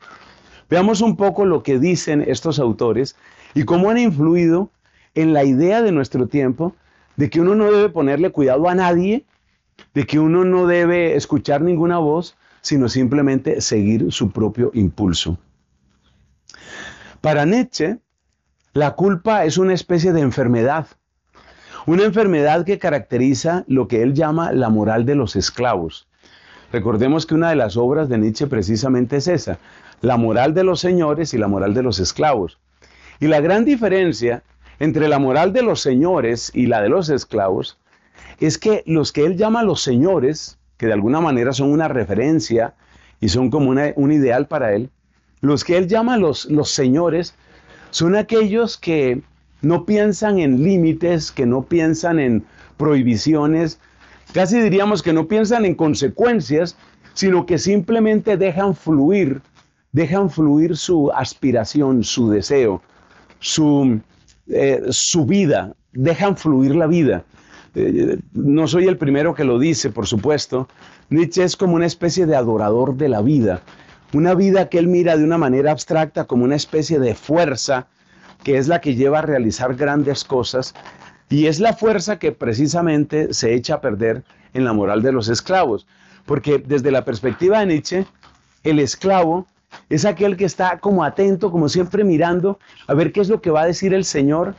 Veamos 0.68 1.00
un 1.00 1.16
poco 1.16 1.44
lo 1.44 1.62
que 1.62 1.78
dicen 1.78 2.22
estos 2.26 2.58
autores 2.58 3.16
y 3.54 3.64
cómo 3.64 3.90
han 3.90 3.98
influido 3.98 4.70
en 5.14 5.32
la 5.32 5.44
idea 5.44 5.82
de 5.82 5.92
nuestro 5.92 6.26
tiempo 6.26 6.74
de 7.16 7.30
que 7.30 7.40
uno 7.40 7.54
no 7.54 7.70
debe 7.70 7.88
ponerle 7.90 8.30
cuidado 8.30 8.68
a 8.68 8.74
nadie, 8.74 9.24
de 9.94 10.04
que 10.06 10.18
uno 10.18 10.44
no 10.44 10.66
debe 10.66 11.16
escuchar 11.16 11.60
ninguna 11.60 11.98
voz, 11.98 12.36
sino 12.60 12.88
simplemente 12.88 13.60
seguir 13.60 14.12
su 14.12 14.30
propio 14.30 14.70
impulso. 14.74 15.38
Para 17.20 17.44
Nietzsche, 17.44 17.98
la 18.72 18.92
culpa 18.92 19.44
es 19.44 19.58
una 19.58 19.74
especie 19.74 20.12
de 20.12 20.20
enfermedad, 20.20 20.86
una 21.86 22.04
enfermedad 22.04 22.64
que 22.64 22.78
caracteriza 22.78 23.64
lo 23.68 23.86
que 23.88 24.02
él 24.02 24.14
llama 24.14 24.52
la 24.52 24.70
moral 24.70 25.04
de 25.04 25.14
los 25.14 25.36
esclavos. 25.36 26.08
Recordemos 26.74 27.24
que 27.24 27.36
una 27.36 27.50
de 27.50 27.54
las 27.54 27.76
obras 27.76 28.08
de 28.08 28.18
Nietzsche 28.18 28.48
precisamente 28.48 29.18
es 29.18 29.28
esa, 29.28 29.58
la 30.00 30.16
moral 30.16 30.54
de 30.54 30.64
los 30.64 30.80
señores 30.80 31.32
y 31.32 31.38
la 31.38 31.46
moral 31.46 31.72
de 31.72 31.84
los 31.84 32.00
esclavos. 32.00 32.58
Y 33.20 33.28
la 33.28 33.40
gran 33.40 33.64
diferencia 33.64 34.42
entre 34.80 35.06
la 35.06 35.20
moral 35.20 35.52
de 35.52 35.62
los 35.62 35.80
señores 35.80 36.50
y 36.52 36.66
la 36.66 36.82
de 36.82 36.88
los 36.88 37.10
esclavos 37.10 37.78
es 38.40 38.58
que 38.58 38.82
los 38.86 39.12
que 39.12 39.24
él 39.24 39.36
llama 39.36 39.62
los 39.62 39.82
señores, 39.84 40.58
que 40.76 40.86
de 40.86 40.92
alguna 40.94 41.20
manera 41.20 41.52
son 41.52 41.70
una 41.70 41.86
referencia 41.86 42.74
y 43.20 43.28
son 43.28 43.50
como 43.52 43.70
un 43.70 44.10
ideal 44.10 44.48
para 44.48 44.74
él, 44.74 44.90
los 45.42 45.62
que 45.62 45.76
él 45.76 45.86
llama 45.86 46.16
los, 46.16 46.46
los 46.46 46.70
señores 46.70 47.36
son 47.90 48.16
aquellos 48.16 48.76
que 48.78 49.22
no 49.62 49.84
piensan 49.84 50.40
en 50.40 50.64
límites, 50.64 51.30
que 51.30 51.46
no 51.46 51.62
piensan 51.62 52.18
en 52.18 52.44
prohibiciones, 52.76 53.78
Casi 54.32 54.60
diríamos 54.60 55.02
que 55.02 55.12
no 55.12 55.28
piensan 55.28 55.64
en 55.64 55.74
consecuencias, 55.74 56.76
sino 57.12 57.46
que 57.46 57.58
simplemente 57.58 58.36
dejan 58.36 58.74
fluir, 58.74 59.40
dejan 59.92 60.30
fluir 60.30 60.76
su 60.76 61.10
aspiración, 61.12 62.02
su 62.02 62.30
deseo, 62.30 62.82
su, 63.38 64.00
eh, 64.48 64.82
su 64.90 65.24
vida, 65.24 65.74
dejan 65.92 66.36
fluir 66.36 66.74
la 66.74 66.86
vida. 66.86 67.24
Eh, 67.76 68.18
no 68.32 68.66
soy 68.66 68.86
el 68.86 68.96
primero 68.98 69.34
que 69.34 69.44
lo 69.44 69.58
dice, 69.58 69.90
por 69.90 70.06
supuesto. 70.06 70.66
Nietzsche 71.10 71.44
es 71.44 71.56
como 71.56 71.74
una 71.74 71.86
especie 71.86 72.26
de 72.26 72.34
adorador 72.34 72.96
de 72.96 73.08
la 73.08 73.20
vida, 73.20 73.62
una 74.12 74.34
vida 74.34 74.68
que 74.68 74.78
él 74.78 74.86
mira 74.88 75.16
de 75.16 75.24
una 75.24 75.38
manera 75.38 75.70
abstracta 75.70 76.24
como 76.24 76.44
una 76.44 76.56
especie 76.56 76.98
de 76.98 77.14
fuerza 77.14 77.88
que 78.42 78.58
es 78.58 78.68
la 78.68 78.80
que 78.80 78.94
lleva 78.94 79.20
a 79.20 79.22
realizar 79.22 79.74
grandes 79.74 80.22
cosas 80.24 80.74
y 81.30 81.46
es 81.46 81.60
la 81.60 81.72
fuerza 81.74 82.18
que 82.18 82.32
precisamente 82.32 83.32
se 83.34 83.54
echa 83.54 83.74
a 83.76 83.80
perder 83.80 84.24
en 84.52 84.64
la 84.64 84.72
moral 84.72 85.02
de 85.02 85.12
los 85.12 85.28
esclavos. 85.28 85.86
Porque 86.26 86.58
desde 86.64 86.90
la 86.90 87.04
perspectiva 87.04 87.60
de 87.60 87.66
Nietzsche, 87.66 88.06
el 88.62 88.78
esclavo 88.78 89.46
es 89.88 90.04
aquel 90.04 90.36
que 90.36 90.44
está 90.44 90.78
como 90.78 91.02
atento, 91.02 91.50
como 91.50 91.68
siempre 91.68 92.04
mirando 92.04 92.58
a 92.86 92.94
ver 92.94 93.12
qué 93.12 93.20
es 93.20 93.28
lo 93.28 93.40
que 93.40 93.50
va 93.50 93.62
a 93.62 93.66
decir 93.66 93.92
el 93.92 94.04
Señor, 94.04 94.54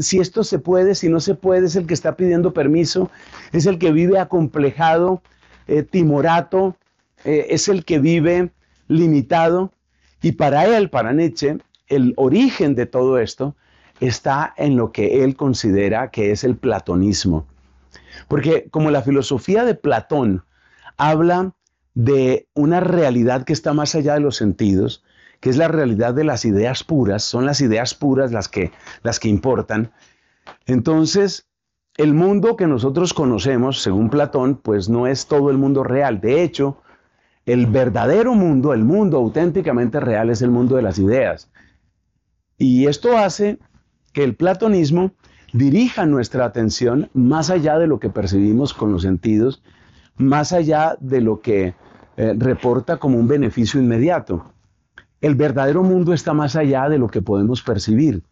si 0.00 0.18
esto 0.18 0.44
se 0.44 0.58
puede, 0.58 0.94
si 0.94 1.08
no 1.08 1.18
se 1.20 1.34
puede, 1.34 1.66
es 1.66 1.76
el 1.76 1.86
que 1.86 1.94
está 1.94 2.14
pidiendo 2.14 2.52
permiso, 2.52 3.10
es 3.52 3.64
el 3.66 3.78
que 3.78 3.90
vive 3.90 4.18
acomplejado, 4.18 5.22
eh, 5.66 5.82
timorato, 5.82 6.76
eh, 7.24 7.46
es 7.50 7.68
el 7.68 7.84
que 7.84 7.98
vive 7.98 8.50
limitado. 8.88 9.72
Y 10.20 10.32
para 10.32 10.66
él, 10.66 10.90
para 10.90 11.12
Nietzsche, 11.14 11.56
el 11.88 12.12
origen 12.16 12.74
de 12.74 12.84
todo 12.86 13.18
esto 13.18 13.56
está 14.02 14.52
en 14.56 14.76
lo 14.76 14.90
que 14.90 15.22
él 15.22 15.36
considera 15.36 16.10
que 16.10 16.32
es 16.32 16.42
el 16.42 16.56
platonismo. 16.56 17.46
Porque 18.26 18.68
como 18.70 18.90
la 18.90 19.02
filosofía 19.02 19.64
de 19.64 19.74
Platón 19.74 20.44
habla 20.96 21.54
de 21.94 22.48
una 22.54 22.80
realidad 22.80 23.44
que 23.44 23.52
está 23.52 23.72
más 23.72 23.94
allá 23.94 24.14
de 24.14 24.20
los 24.20 24.36
sentidos, 24.36 25.04
que 25.40 25.50
es 25.50 25.56
la 25.56 25.68
realidad 25.68 26.14
de 26.14 26.24
las 26.24 26.44
ideas 26.44 26.82
puras, 26.82 27.22
son 27.22 27.46
las 27.46 27.60
ideas 27.60 27.94
puras 27.94 28.32
las 28.32 28.48
que, 28.48 28.72
las 29.02 29.20
que 29.20 29.28
importan. 29.28 29.92
Entonces, 30.66 31.46
el 31.96 32.12
mundo 32.12 32.56
que 32.56 32.66
nosotros 32.66 33.14
conocemos, 33.14 33.80
según 33.82 34.10
Platón, 34.10 34.56
pues 34.56 34.88
no 34.88 35.06
es 35.06 35.26
todo 35.26 35.50
el 35.50 35.58
mundo 35.58 35.84
real. 35.84 36.20
De 36.20 36.42
hecho, 36.42 36.80
el 37.46 37.66
verdadero 37.66 38.34
mundo, 38.34 38.72
el 38.74 38.84
mundo 38.84 39.18
auténticamente 39.18 40.00
real, 40.00 40.30
es 40.30 40.42
el 40.42 40.50
mundo 40.50 40.74
de 40.74 40.82
las 40.82 40.98
ideas. 40.98 41.48
Y 42.58 42.86
esto 42.86 43.16
hace 43.16 43.58
que 44.12 44.24
el 44.24 44.34
platonismo 44.36 45.12
dirija 45.52 46.06
nuestra 46.06 46.44
atención 46.44 47.08
más 47.14 47.50
allá 47.50 47.78
de 47.78 47.86
lo 47.86 47.98
que 47.98 48.10
percibimos 48.10 48.72
con 48.74 48.92
los 48.92 49.02
sentidos, 49.02 49.62
más 50.16 50.52
allá 50.52 50.96
de 51.00 51.20
lo 51.20 51.40
que 51.40 51.74
eh, 52.16 52.34
reporta 52.38 52.98
como 52.98 53.18
un 53.18 53.26
beneficio 53.26 53.80
inmediato. 53.80 54.52
El 55.20 55.34
verdadero 55.34 55.82
mundo 55.82 56.12
está 56.12 56.32
más 56.32 56.56
allá 56.56 56.88
de 56.88 56.98
lo 56.98 57.08
que 57.08 57.22
podemos 57.22 57.62
percibir. 57.62 58.22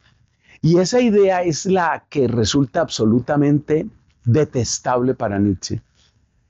Y 0.63 0.79
esa 0.79 1.01
idea 1.01 1.43
es 1.43 1.65
la 1.67 2.05
que 2.11 2.29
resulta 2.29 2.81
absolutamente 2.81 3.87
detestable 4.25 5.15
para 5.15 5.39
Nietzsche. 5.39 5.81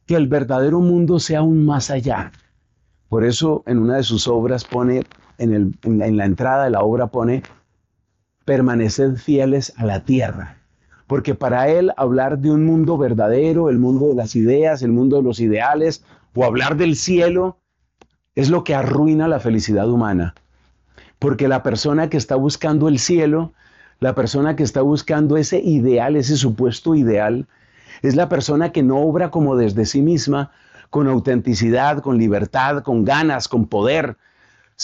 Que 0.07 0.17
el 0.17 0.27
verdadero 0.27 0.81
mundo 0.81 1.21
sea 1.21 1.43
un 1.43 1.65
más 1.65 1.91
allá. 1.91 2.33
Por 3.09 3.25
eso 3.25 3.63
en 3.67 3.79
una 3.79 3.97
de 3.97 4.03
sus 4.03 4.27
obras 4.27 4.65
pone, 4.65 5.05
en 5.39 5.75
la 6.17 6.25
entrada 6.25 6.65
de 6.65 6.71
la 6.71 6.81
obra 6.81 7.07
pone, 7.09 7.43
permanecen 8.51 9.17
fieles 9.17 9.73
a 9.77 9.85
la 9.87 10.01
tierra. 10.01 10.57
Porque 11.07 11.37
para 11.37 11.69
él 11.69 11.93
hablar 11.97 12.41
de 12.41 12.51
un 12.51 12.67
mundo 12.67 12.99
verdadero, 12.99 13.71
el 13.71 13.79
mundo 13.79 14.09
de 14.09 14.17
las 14.17 14.35
ideas, 14.35 14.83
el 14.83 14.91
mundo 14.91 15.19
de 15.19 15.23
los 15.23 15.39
ideales, 15.39 16.03
o 16.35 16.45
hablar 16.45 16.77
del 16.77 16.97
cielo, 16.97 17.59
es 18.35 18.51
lo 18.51 18.65
que 18.65 18.75
arruina 18.75 19.29
la 19.29 19.39
felicidad 19.39 19.89
humana. 19.89 20.35
Porque 21.21 21.47
la 21.47 21.63
persona 21.63 22.09
que 22.11 22.17
está 22.17 22.35
buscando 22.35 22.89
el 22.89 22.99
cielo, 22.99 23.53
la 24.01 24.17
persona 24.17 24.57
que 24.57 24.65
está 24.65 24.83
buscando 24.83 25.37
ese 25.37 25.61
ideal, 25.61 26.17
ese 26.17 26.37
supuesto 26.37 26.97
ideal, 26.97 27.47
es 28.03 28.17
la 28.17 28.29
persona 28.29 28.73
que 28.73 28.83
no 28.83 28.97
obra 28.99 29.31
como 29.31 29.55
desde 29.55 29.87
sí 29.87 30.03
misma, 30.03 30.51
con 30.91 31.07
autenticidad, 31.07 32.01
con 32.01 32.19
libertad, 32.19 32.83
con 32.83 33.05
ganas, 33.05 33.47
con 33.47 33.69
poder, 33.69 34.17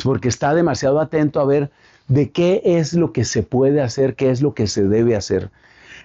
porque 0.05 0.29
está 0.29 0.55
demasiado 0.55 1.01
atento 1.01 1.41
a 1.41 1.45
ver 1.47 1.73
de 2.09 2.31
qué 2.31 2.63
es 2.65 2.95
lo 2.95 3.13
que 3.13 3.25
se 3.25 3.43
puede 3.43 3.81
hacer, 3.83 4.15
qué 4.15 4.31
es 4.31 4.43
lo 4.43 4.55
que 4.55 4.67
se 4.67 4.85
debe 4.85 5.17
hacer. 5.17 5.51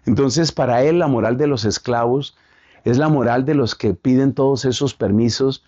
Entonces, 0.06 0.52
para 0.52 0.84
él 0.84 1.00
la 1.00 1.08
moral 1.08 1.38
de 1.38 1.48
los 1.48 1.66
esclavos 1.66 2.36
es 2.84 2.98
la 2.98 3.10
moral 3.10 3.46
de 3.46 3.54
los 3.54 3.76
que 3.76 3.94
piden 3.94 4.34
todos 4.34 4.66
esos 4.66 4.96
permisos, 4.96 5.64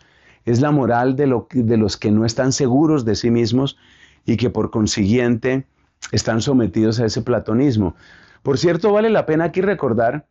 es 0.46 0.60
la 0.60 0.72
moral 0.72 1.16
de, 1.16 1.28
lo, 1.28 1.48
de 1.52 1.78
los 1.78 1.98
que 1.98 2.12
no 2.12 2.25
están 2.25 2.52
seguros 2.52 3.06
de 3.06 3.16
sí 3.16 3.30
mismos 3.30 3.78
y 4.25 4.38
que 4.38 4.50
por 4.50 4.72
consiguiente 4.72 5.66
están 6.12 6.42
sometidos 6.42 7.00
a 7.00 7.06
ese 7.06 7.22
platonismo. 7.22 7.96
Por 8.42 8.58
cierto, 8.58 8.92
vale 8.92 9.10
la 9.10 9.25
pena 9.25 9.46
aquí 9.46 9.62
recordar 9.62 10.25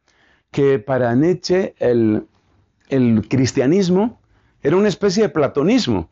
que 0.50 0.78
para 0.80 1.14
Nietzsche 1.14 1.74
el, 1.78 2.26
el 2.88 3.26
cristianismo 3.28 4.18
era 4.62 4.76
una 4.76 4.88
especie 4.88 5.22
de 5.22 5.28
platonismo. 5.28 6.08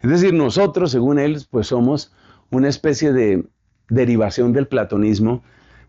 Es 0.00 0.10
decir, 0.10 0.34
nosotros, 0.34 0.90
según 0.90 1.18
él, 1.18 1.44
pues 1.50 1.68
somos 1.68 2.10
una 2.50 2.68
especie 2.68 3.12
de 3.12 3.44
derivación 3.88 4.52
del 4.52 4.66
platonismo, 4.66 5.42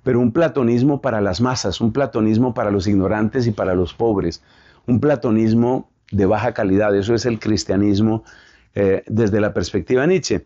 pero 0.04 0.20
un 0.20 0.32
platonismo 0.32 1.02
para 1.02 1.22
las 1.22 1.42
masas, 1.42 1.82
un 1.82 1.92
platonismo 1.92 2.54
para 2.54 2.72
los 2.72 2.88
ignorantes 2.88 3.48
y 3.48 3.52
para 3.52 3.76
los 3.76 3.94
pobres, 3.94 4.42
un 4.86 5.00
platonismo 5.00 5.90
de 6.12 6.26
baja 6.26 6.54
calidad, 6.54 6.96
eso 6.96 7.14
es 7.14 7.26
el 7.26 7.40
cristianismo 7.40 8.24
eh, 8.76 9.04
desde 9.08 9.42
la 9.42 9.54
perspectiva 9.54 10.02
de 10.04 10.08
Nietzsche. 10.08 10.46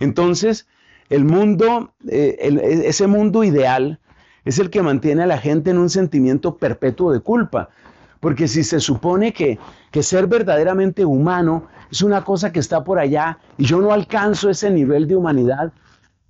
Entonces, 0.00 0.66
el 1.10 1.24
mundo, 1.24 1.92
eh, 2.08 2.82
ese 2.86 3.06
mundo 3.06 3.44
ideal 3.44 3.98
es 4.44 4.58
el 4.58 4.70
que 4.70 4.82
mantiene 4.82 5.22
a 5.24 5.26
la 5.26 5.38
gente 5.38 5.70
en 5.70 5.78
un 5.78 5.90
sentimiento 5.90 6.56
perpetuo 6.56 7.12
de 7.12 7.20
culpa, 7.20 7.68
porque 8.22 8.46
si 8.46 8.62
se 8.62 8.78
supone 8.78 9.32
que, 9.32 9.58
ser 10.00 10.28
verdaderamente 10.28 11.04
humano 11.04 11.66
es 11.90 12.02
una 12.02 12.22
cosa 12.22 12.52
que 12.52 12.60
está 12.60 12.84
por 12.84 13.00
allá 13.00 13.40
y 13.58 13.64
yo 13.64 13.80
no 13.80 13.92
alcanzo 13.92 14.48
ese 14.48 14.70
nivel 14.70 15.08
de 15.08 15.16
humanidad 15.16 15.72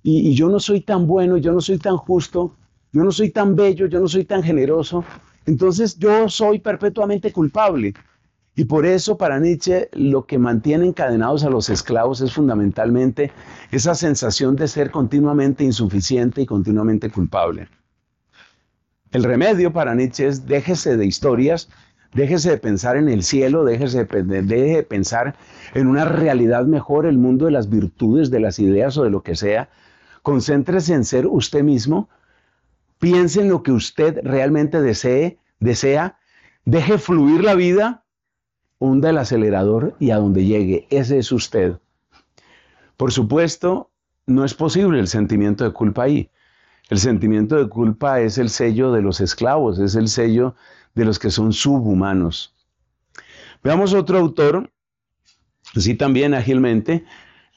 y, 0.01 0.27
y 0.31 0.33
yo 0.33 0.49
no 0.49 0.59
soy 0.59 0.81
tan 0.81 1.05
bueno, 1.05 1.37
yo 1.37 1.51
no 1.51 1.61
soy 1.61 1.77
tan 1.77 1.95
justo, 1.97 2.55
yo 2.93 3.03
no 3.03 3.11
soy 3.11 3.29
tan 3.29 3.55
bello, 3.55 3.85
yo 3.85 3.99
no 3.99 4.07
soy 4.07 4.25
tan 4.25 4.41
generoso, 4.41 5.03
entonces 5.45 5.95
yo 5.99 6.27
soy 6.29 6.57
perpetuamente 6.57 7.31
culpable. 7.31 7.93
Y 8.55 8.65
por 8.65 8.87
eso 8.87 9.15
para 9.15 9.37
Nietzsche 9.39 9.87
lo 9.93 10.25
que 10.25 10.39
mantiene 10.39 10.87
encadenados 10.87 11.43
a 11.43 11.51
los 11.51 11.69
esclavos 11.69 12.21
es 12.21 12.33
fundamentalmente 12.33 13.31
esa 13.69 13.93
sensación 13.93 14.55
de 14.55 14.67
ser 14.67 14.89
continuamente 14.89 15.63
insuficiente 15.63 16.41
y 16.41 16.47
continuamente 16.47 17.11
culpable. 17.11 17.67
El 19.13 19.23
remedio 19.23 19.71
para 19.71 19.93
Nietzsche 19.93 20.25
es 20.27 20.47
déjese 20.47 20.97
de 20.97 21.05
historias, 21.05 21.69
déjese 22.15 22.49
de 22.49 22.57
pensar 22.57 22.97
en 22.97 23.07
el 23.09 23.21
cielo, 23.21 23.63
déjese 23.63 24.05
de, 24.05 24.41
de 24.51 24.81
pensar 24.81 25.35
en 25.75 25.85
una 25.85 26.03
realidad 26.03 26.65
mejor, 26.65 27.05
el 27.05 27.19
mundo 27.19 27.45
de 27.45 27.51
las 27.51 27.69
virtudes, 27.69 28.31
de 28.31 28.39
las 28.39 28.57
ideas 28.57 28.97
o 28.97 29.03
de 29.03 29.11
lo 29.11 29.21
que 29.21 29.35
sea. 29.35 29.69
Concéntrese 30.23 30.95
en 30.95 31.05
ser 31.05 31.27
usted 31.27 31.61
mismo, 31.61 32.09
piense 32.97 33.41
en 33.41 33.49
lo 33.49 33.61
que 33.61 33.71
usted 33.71 34.19
realmente 34.23 34.81
desee, 34.81 35.37
desea, 35.59 36.17
deje 36.65 36.97
fluir 36.97 37.43
la 37.43 37.53
vida, 37.53 38.05
hunda 38.79 39.11
el 39.11 39.19
acelerador 39.19 39.95
y 39.99 40.09
a 40.09 40.17
donde 40.17 40.43
llegue, 40.45 40.87
ese 40.89 41.19
es 41.19 41.31
usted. 41.31 41.73
Por 42.97 43.11
supuesto, 43.11 43.91
no 44.25 44.43
es 44.43 44.55
posible 44.55 44.99
el 44.99 45.07
sentimiento 45.07 45.65
de 45.65 45.71
culpa 45.71 46.01
ahí. 46.03 46.31
El 46.89 46.99
sentimiento 46.99 47.55
de 47.57 47.69
culpa 47.69 48.19
es 48.19 48.37
el 48.37 48.49
sello 48.49 48.91
de 48.91 49.01
los 49.01 49.21
esclavos, 49.21 49.79
es 49.79 49.95
el 49.95 50.09
sello 50.09 50.53
de 50.95 51.05
los 51.05 51.17
que 51.17 51.31
son 51.31 51.53
subhumanos. 51.53 52.53
Veamos 53.63 53.93
otro 53.93 54.17
autor, 54.19 54.69
así 55.77 55.95
también 55.95 56.33
ágilmente, 56.33 57.05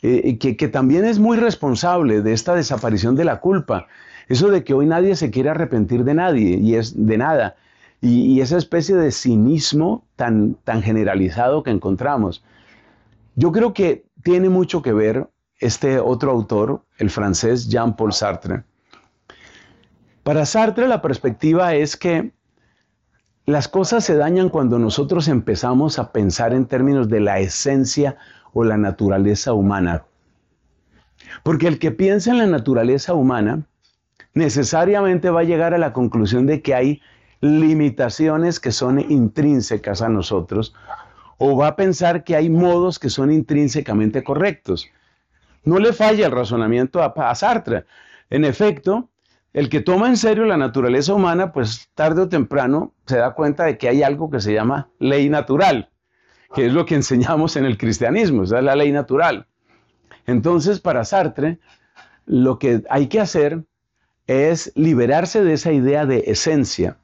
eh, 0.03 0.39
que, 0.39 0.55
también 0.69 1.05
es 1.05 1.19
muy 1.19 1.37
responsable 1.39 2.21
de 2.23 2.33
esta 2.35 2.55
desaparición 2.55 3.17
de 3.17 3.25
la 3.25 3.41
culpa. 3.41 3.89
Eso 4.29 4.49
de 4.49 4.63
que 4.63 4.75
hoy 4.75 4.87
nadie 4.87 5.17
se 5.17 5.33
quiere 5.33 5.49
arrepentir 5.51 6.05
de 6.05 6.15
nadie 6.15 6.57
y 6.59 6.77
es 6.77 6.95
de 7.07 7.19
nada. 7.19 7.57
Y, 8.01 8.41
esa 8.41 8.59
especie 8.59 8.95
de 8.95 9.11
cinismo 9.11 10.07
tan, 10.17 10.55
tan 10.63 10.83
generalizado 10.83 11.63
que 11.65 11.71
encontramos. 11.71 12.45
Yo 13.35 13.51
creo 13.51 13.73
que 13.73 14.05
tiene 14.23 14.51
mucho 14.51 14.83
que 14.83 14.93
ver 14.93 15.29
este 15.59 15.99
otro 15.99 16.31
autor, 16.31 16.85
el 16.99 17.11
francés 17.11 17.69
Jean-Paul 17.69 18.13
Sartre. 18.13 18.63
Para 20.27 20.45
Sartre 20.45 20.89
la 20.89 21.03
perspectiva 21.03 21.77
es 21.77 21.97
que 21.97 22.33
las 23.45 23.69
cosas 23.69 24.05
se 24.05 24.17
dañan 24.17 24.49
cuando 24.49 24.77
nosotros 24.81 25.29
empezamos 25.29 26.01
a 26.01 26.11
pensar 26.11 26.53
en 26.53 26.67
términos 26.67 27.09
de 27.09 27.21
la 27.21 27.39
esencia 27.39 28.17
o 28.53 28.65
la 28.65 28.77
naturaleza 28.77 29.53
humana. 29.53 30.03
Porque 31.45 31.69
el 31.69 31.79
que 31.79 31.93
piensa 31.93 32.33
en 32.33 32.39
la 32.39 32.49
naturaleza 32.49 33.15
humana 33.15 33.69
necesariamente 34.35 35.31
va 35.31 35.43
a 35.43 35.45
llegar 35.45 35.75
a 35.75 35.79
la 35.79 35.93
conclusión 35.93 36.45
de 36.47 36.61
que 36.61 36.75
hay 36.75 37.01
limitaciones 37.41 38.59
que 38.59 38.73
son 38.73 38.99
intrínsecas 38.99 40.03
a 40.03 40.09
nosotros 40.09 40.75
o 41.39 41.57
va 41.57 41.69
a 41.69 41.77
pensar 41.77 42.25
que 42.25 42.35
hay 42.35 42.51
modos 42.51 42.99
que 42.99 43.11
son 43.11 43.31
intrínsecamente 43.31 44.25
correctos. 44.25 44.89
No 45.63 45.79
le 45.79 45.93
falla 45.93 46.27
el 46.27 46.33
razonamiento 46.33 47.01
a, 47.01 47.35
Sartre. 47.37 47.85
En 48.29 48.45
efecto, 48.45 49.09
el 49.57 49.71
que 49.71 49.81
toma 49.81 50.09
en 50.09 50.19
serio 50.19 50.45
la 50.45 50.59
naturaleza 50.59 51.15
humana, 51.15 51.51
pues 51.51 51.89
tarde 51.95 52.21
o 52.21 52.29
temprano 52.29 52.93
se 53.07 53.17
da 53.17 53.31
cuenta 53.33 53.65
de 53.65 53.79
que 53.79 53.89
hay 53.89 54.03
algo 54.03 54.31
que 54.31 54.39
se 54.43 54.53
llama 54.53 54.91
ley 54.99 55.31
natural, 55.31 55.89
que 56.55 56.67
es 56.67 56.75
lo 56.75 56.85
que 56.85 56.95
enseñamos 56.95 57.57
en 57.57 57.65
el 57.65 57.79
cristianismo, 57.79 58.43
es 58.43 58.51
la 58.51 58.77
ley 58.77 58.93
natural. 58.93 59.47
Entonces, 60.27 60.79
para 60.79 61.07
Sartre, 61.07 61.59
lo 62.27 62.59
que 62.59 62.83
hay 62.91 63.07
que 63.07 63.19
hacer 63.19 63.63
es 64.27 64.73
liberarse 64.77 65.43
de 65.43 65.55
esa 65.55 65.73
idea 65.73 66.05
de 66.05 66.25
esencia. 66.27 66.99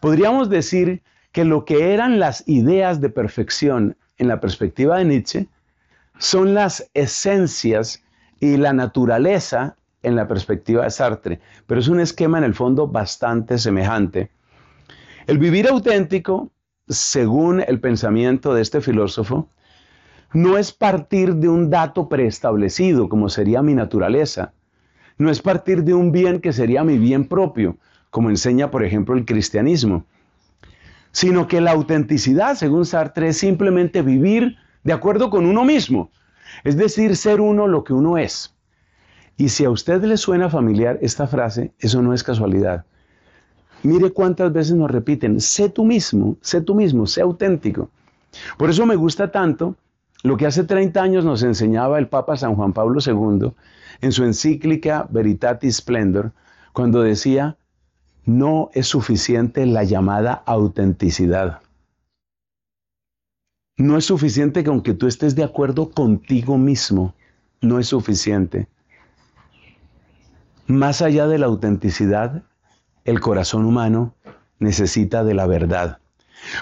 Podríamos 0.00 0.50
decir 0.50 1.00
que 1.30 1.44
lo 1.44 1.64
que 1.64 1.94
eran 1.94 2.18
las 2.18 2.42
ideas 2.48 3.00
de 3.00 3.10
perfección 3.10 3.96
en 4.18 4.26
la 4.26 4.40
perspectiva 4.40 4.98
de 4.98 5.04
Nietzsche 5.04 5.46
son 6.18 6.54
las 6.54 6.90
esencias 6.92 8.02
y 8.40 8.56
la 8.56 8.72
naturaleza 8.72 9.76
en 10.04 10.14
la 10.14 10.28
perspectiva 10.28 10.84
de 10.84 10.90
Sartre, 10.90 11.40
pero 11.66 11.80
es 11.80 11.88
un 11.88 11.98
esquema 11.98 12.38
en 12.38 12.44
el 12.44 12.54
fondo 12.54 12.86
bastante 12.86 13.58
semejante. 13.58 14.30
El 15.26 15.38
vivir 15.38 15.66
auténtico, 15.66 16.50
según 16.88 17.62
el 17.66 17.80
pensamiento 17.80 18.54
de 18.54 18.62
este 18.62 18.80
filósofo, 18.80 19.48
no 20.34 20.58
es 20.58 20.72
partir 20.72 21.34
de 21.36 21.48
un 21.48 21.70
dato 21.70 22.08
preestablecido, 22.08 23.08
como 23.08 23.28
sería 23.28 23.62
mi 23.62 23.74
naturaleza, 23.74 24.52
no 25.16 25.30
es 25.30 25.40
partir 25.40 25.82
de 25.84 25.94
un 25.94 26.12
bien 26.12 26.40
que 26.40 26.52
sería 26.52 26.84
mi 26.84 26.98
bien 26.98 27.26
propio, 27.26 27.78
como 28.10 28.30
enseña, 28.30 28.70
por 28.70 28.84
ejemplo, 28.84 29.16
el 29.16 29.24
cristianismo, 29.24 30.04
sino 31.12 31.46
que 31.48 31.60
la 31.60 31.70
autenticidad, 31.70 32.56
según 32.56 32.84
Sartre, 32.84 33.28
es 33.28 33.38
simplemente 33.38 34.02
vivir 34.02 34.56
de 34.82 34.92
acuerdo 34.92 35.30
con 35.30 35.46
uno 35.46 35.64
mismo, 35.64 36.10
es 36.64 36.76
decir, 36.76 37.16
ser 37.16 37.40
uno 37.40 37.66
lo 37.66 37.84
que 37.84 37.92
uno 37.94 38.18
es. 38.18 38.53
Y 39.36 39.48
si 39.48 39.64
a 39.64 39.70
usted 39.70 40.02
le 40.04 40.16
suena 40.16 40.48
familiar 40.48 40.98
esta 41.02 41.26
frase, 41.26 41.72
eso 41.78 42.00
no 42.02 42.12
es 42.12 42.22
casualidad. 42.22 42.84
Mire 43.82 44.12
cuántas 44.12 44.52
veces 44.52 44.74
nos 44.76 44.90
repiten, 44.90 45.40
sé 45.40 45.68
tú 45.68 45.84
mismo, 45.84 46.36
sé 46.40 46.60
tú 46.60 46.74
mismo, 46.74 47.06
sé 47.06 47.20
auténtico. 47.20 47.90
Por 48.56 48.70
eso 48.70 48.86
me 48.86 48.96
gusta 48.96 49.30
tanto 49.30 49.76
lo 50.22 50.36
que 50.36 50.46
hace 50.46 50.64
30 50.64 51.02
años 51.02 51.24
nos 51.24 51.42
enseñaba 51.42 51.98
el 51.98 52.08
Papa 52.08 52.36
San 52.36 52.54
Juan 52.54 52.72
Pablo 52.72 53.00
II 53.04 53.52
en 54.00 54.12
su 54.12 54.24
encíclica 54.24 55.06
Veritatis 55.10 55.76
Splendor, 55.76 56.32
cuando 56.72 57.02
decía, 57.02 57.58
no 58.24 58.70
es 58.72 58.86
suficiente 58.86 59.66
la 59.66 59.84
llamada 59.84 60.32
autenticidad. 60.46 61.60
No 63.76 63.98
es 63.98 64.06
suficiente 64.06 64.64
que 64.64 64.70
aunque 64.70 64.94
tú 64.94 65.06
estés 65.06 65.34
de 65.34 65.44
acuerdo 65.44 65.90
contigo 65.90 66.56
mismo, 66.56 67.14
no 67.60 67.78
es 67.78 67.88
suficiente. 67.88 68.66
Más 70.66 71.02
allá 71.02 71.26
de 71.26 71.36
la 71.38 71.44
autenticidad, 71.46 72.42
el 73.04 73.20
corazón 73.20 73.66
humano 73.66 74.14
necesita 74.58 75.22
de 75.22 75.34
la 75.34 75.46
verdad. 75.46 75.98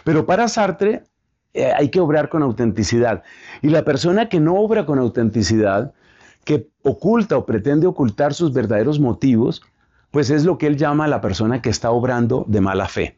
Pero 0.03 0.27
para 0.27 0.49
Sartre 0.49 1.05
eh, 1.55 1.71
hay 1.77 1.89
que 1.89 2.01
obrar 2.01 2.29
con 2.29 2.43
autenticidad. 2.43 3.23
Y 3.61 3.69
la 3.69 3.85
persona 3.85 4.29
que 4.29 4.41
no 4.41 4.55
obra 4.57 4.87
con 4.87 4.99
autenticidad, 4.99 5.93
que 6.45 6.69
oculta 6.83 7.37
o 7.37 7.47
pretende 7.47 7.87
ocultar 7.87 8.35
sus 8.35 8.53
verdaderos 8.53 8.99
motivos, 8.99 9.63
pues 10.11 10.31
es 10.31 10.45
lo 10.45 10.59
que 10.59 10.67
él 10.67 10.77
llama 10.77 11.07
la 11.07 11.21
persona 11.21 11.63
que 11.63 11.71
está 11.71 11.93
obrando 11.93 12.45
de 12.49 12.61
mala 12.61 12.89
fe. 12.89 13.15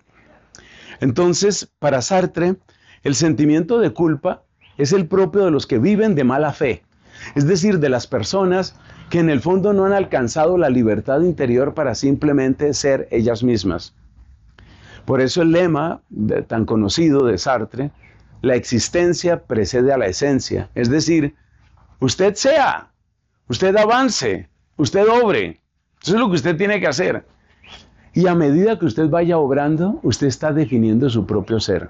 Entonces, 1.01 1.73
para 1.79 2.03
Sartre, 2.03 2.57
el 3.05 3.15
sentimiento 3.15 3.79
de 3.79 3.91
culpa 3.93 4.43
es 4.77 4.93
el 4.93 5.07
propio 5.07 5.47
de 5.47 5.51
los 5.51 5.67
que 5.67 5.79
viven 5.79 6.15
de 6.15 6.25
mala 6.25 6.53
fe, 6.53 6.83
es 7.35 7.47
decir, 7.47 7.79
de 7.79 7.89
las 7.89 8.07
personas 8.07 8.75
que 9.15 9.21
en 9.21 9.31
el 9.31 9.41
fondo 9.43 9.73
no 9.73 9.85
han 9.85 9.93
alcanzado 9.93 10.59
la 10.59 10.69
libertad 10.69 11.21
interior 11.21 11.73
para 11.73 11.95
simplemente 11.95 12.75
ser 12.75 13.07
ellas 13.13 13.45
mismas. 13.45 13.95
Por 15.05 15.21
eso 15.21 15.41
el 15.43 15.53
lema 15.53 16.03
tan 16.49 16.65
conocido 16.67 17.25
de 17.25 17.39
Sartre, 17.39 17.93
la 18.43 18.57
existencia 18.57 19.45
precede 19.45 19.93
a 19.93 19.99
la 19.99 20.07
esencia. 20.07 20.69
Es 20.75 20.91
decir, 20.91 21.33
usted 22.01 22.35
sea, 22.35 22.91
usted 23.49 23.77
avance, 23.77 24.49
usted 24.79 25.07
obre. 25.09 25.61
Eso 26.03 26.15
es 26.15 26.21
lo 26.21 26.29
que 26.29 26.35
usted 26.35 26.57
tiene 26.57 26.81
que 26.81 26.89
hacer. 26.89 27.25
Y 28.15 28.27
a 28.27 28.35
medida 28.35 28.81
que 28.81 28.87
usted 28.87 29.09
vaya 29.09 29.39
obrando, 29.39 30.01
usted 30.03 30.27
está 30.27 30.53
definiendo 30.53 31.09
su 31.09 31.25
propio 31.25 31.61
ser. 31.61 31.89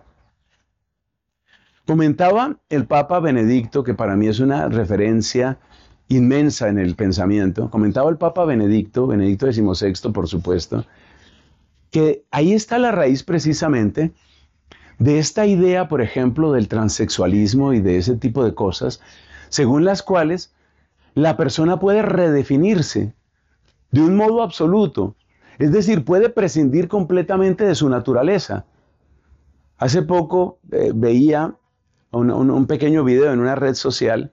Comentaba 1.87 2.59
el 2.69 2.85
Papa 2.85 3.19
Benedicto, 3.21 3.83
que 3.83 3.95
para 3.95 4.15
mí 4.15 4.27
es 4.29 4.41
una 4.41 4.69
referencia 4.69 5.57
inmensa 6.09 6.69
en 6.69 6.79
el 6.79 6.95
pensamiento. 6.95 7.71
Comentaba 7.71 8.11
el 8.11 8.17
Papa 8.17 8.45
Benedicto, 8.45 9.07
Benedicto 9.07 9.51
XVI, 9.51 10.13
por 10.13 10.29
supuesto, 10.29 10.85
que 11.91 12.25
ahí 12.31 12.53
está 12.53 12.79
la 12.79 12.93
raíz 12.93 13.23
precisamente 13.23 14.13
de 14.99 15.19
esta 15.19 15.47
idea, 15.47 15.89
por 15.89 16.03
ejemplo, 16.03 16.53
del 16.53 16.69
transexualismo 16.69 17.73
y 17.73 17.81
de 17.81 17.99
ese 17.99 18.17
tipo 18.17 18.45
de 18.45 18.55
cosas, 18.55 19.01
según 19.49 19.85
las 19.85 20.03
cuales 20.03 20.53
la 21.15 21.37
persona 21.37 21.79
puede 21.79 22.03
redefinirse 22.03 23.13
de 23.93 24.01
un 24.01 24.17
modo 24.17 24.43
absoluto, 24.43 25.15
es 25.59 25.71
decir, 25.71 26.05
puede 26.05 26.29
prescindir 26.29 26.89
completamente 26.89 27.65
de 27.65 27.77
su 27.77 27.89
naturaleza. 27.89 28.65
Hace 29.79 30.03
poco 30.03 30.59
eh, 30.73 30.91
veía 30.95 31.55
un, 32.11 32.31
un, 32.31 32.67
pequeño 32.67 33.05
video 33.05 33.33
en 33.33 33.39
una 33.39 33.55
red 33.55 33.75
social 33.75 34.33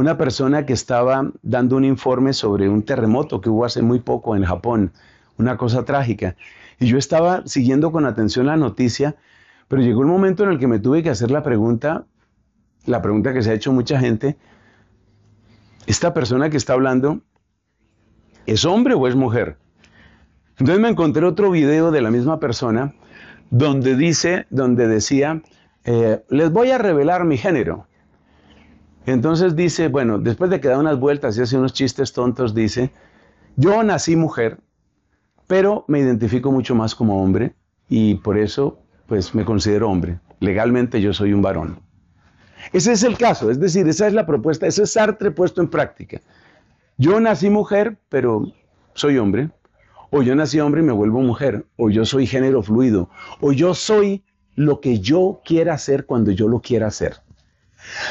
una 0.00 0.16
persona 0.16 0.64
que 0.64 0.72
estaba 0.72 1.30
dando 1.42 1.76
un 1.76 1.84
informe 1.84 2.32
sobre 2.32 2.70
un 2.70 2.82
terremoto 2.82 3.42
que 3.42 3.50
hubo 3.50 3.66
hace 3.66 3.82
muy 3.82 3.98
poco 4.00 4.34
en 4.34 4.44
Japón, 4.46 4.92
una 5.36 5.58
cosa 5.58 5.84
trágica. 5.84 6.36
Y 6.78 6.86
yo 6.86 6.96
estaba 6.96 7.42
siguiendo 7.44 7.92
con 7.92 8.06
atención 8.06 8.46
la 8.46 8.56
noticia, 8.56 9.16
pero 9.68 9.82
llegó 9.82 10.00
el 10.00 10.06
momento 10.06 10.42
en 10.42 10.52
el 10.52 10.58
que 10.58 10.66
me 10.68 10.78
tuve 10.78 11.02
que 11.02 11.10
hacer 11.10 11.30
la 11.30 11.42
pregunta, 11.42 12.06
la 12.86 13.02
pregunta 13.02 13.34
que 13.34 13.42
se 13.42 13.50
ha 13.50 13.52
hecho 13.52 13.72
mucha 13.72 14.00
gente, 14.00 14.38
¿esta 15.86 16.14
persona 16.14 16.48
que 16.48 16.56
está 16.56 16.72
hablando 16.72 17.20
es 18.46 18.64
hombre 18.64 18.94
o 18.94 19.06
es 19.06 19.14
mujer? 19.14 19.58
Entonces 20.58 20.80
me 20.80 20.88
encontré 20.88 21.26
otro 21.26 21.50
video 21.50 21.90
de 21.90 22.00
la 22.00 22.10
misma 22.10 22.40
persona 22.40 22.94
donde 23.50 23.94
dice, 23.96 24.46
donde 24.48 24.88
decía, 24.88 25.42
eh, 25.84 26.22
les 26.30 26.50
voy 26.50 26.70
a 26.70 26.78
revelar 26.78 27.26
mi 27.26 27.36
género. 27.36 27.86
Entonces 29.06 29.56
dice, 29.56 29.88
bueno, 29.88 30.18
después 30.18 30.50
de 30.50 30.60
que 30.60 30.68
da 30.68 30.78
unas 30.78 30.98
vueltas 30.98 31.36
y 31.38 31.42
hace 31.42 31.56
unos 31.56 31.72
chistes 31.72 32.12
tontos, 32.12 32.54
dice, 32.54 32.90
yo 33.56 33.82
nací 33.82 34.14
mujer, 34.14 34.58
pero 35.46 35.84
me 35.88 36.00
identifico 36.00 36.52
mucho 36.52 36.74
más 36.74 36.94
como 36.94 37.22
hombre 37.22 37.54
y 37.88 38.16
por 38.16 38.38
eso 38.38 38.78
pues 39.06 39.34
me 39.34 39.44
considero 39.44 39.90
hombre. 39.90 40.20
Legalmente 40.38 41.00
yo 41.00 41.12
soy 41.12 41.32
un 41.32 41.42
varón. 41.42 41.80
Ese 42.72 42.92
es 42.92 43.02
el 43.02 43.16
caso, 43.18 43.50
es 43.50 43.58
decir, 43.58 43.88
esa 43.88 44.06
es 44.06 44.12
la 44.12 44.26
propuesta, 44.26 44.66
ese 44.66 44.82
es 44.82 44.92
Sartre 44.92 45.30
puesto 45.30 45.62
en 45.62 45.68
práctica. 45.68 46.20
Yo 46.98 47.18
nací 47.20 47.48
mujer, 47.48 47.96
pero 48.10 48.44
soy 48.92 49.16
hombre. 49.16 49.50
O 50.10 50.22
yo 50.22 50.34
nací 50.34 50.58
hombre 50.60 50.82
y 50.82 50.84
me 50.84 50.92
vuelvo 50.92 51.20
mujer. 51.22 51.64
O 51.76 51.88
yo 51.88 52.04
soy 52.04 52.26
género 52.26 52.62
fluido. 52.62 53.08
O 53.40 53.52
yo 53.52 53.72
soy 53.74 54.22
lo 54.56 54.80
que 54.80 54.98
yo 55.00 55.40
quiera 55.44 55.78
ser 55.78 56.04
cuando 56.04 56.30
yo 56.32 56.46
lo 56.48 56.60
quiera 56.60 56.88
hacer. 56.88 57.22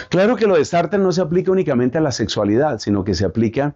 Claro 0.09 0.35
que 0.35 0.45
lo 0.47 0.55
de 0.55 0.65
Sartre 0.65 0.99
no 0.99 1.11
se 1.11 1.21
aplica 1.21 1.51
únicamente 1.51 1.97
a 1.97 2.01
la 2.01 2.11
sexualidad, 2.11 2.79
sino 2.79 3.03
que 3.03 3.13
se 3.13 3.25
aplica 3.25 3.75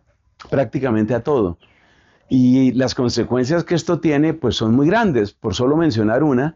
prácticamente 0.50 1.13
a 1.13 1.24
todo. 1.24 1.58
Y 2.30 2.72
las 2.74 2.96
consecuencias 2.96 3.63
que 3.63 3.76
esto 3.76 4.00
tiene 4.00 4.34
pues 4.34 4.56
son 4.56 4.76
muy 4.76 4.88
grandes. 4.88 5.34
Por 5.34 5.54
solo 5.56 5.76
mencionar 5.78 6.24
una, 6.24 6.56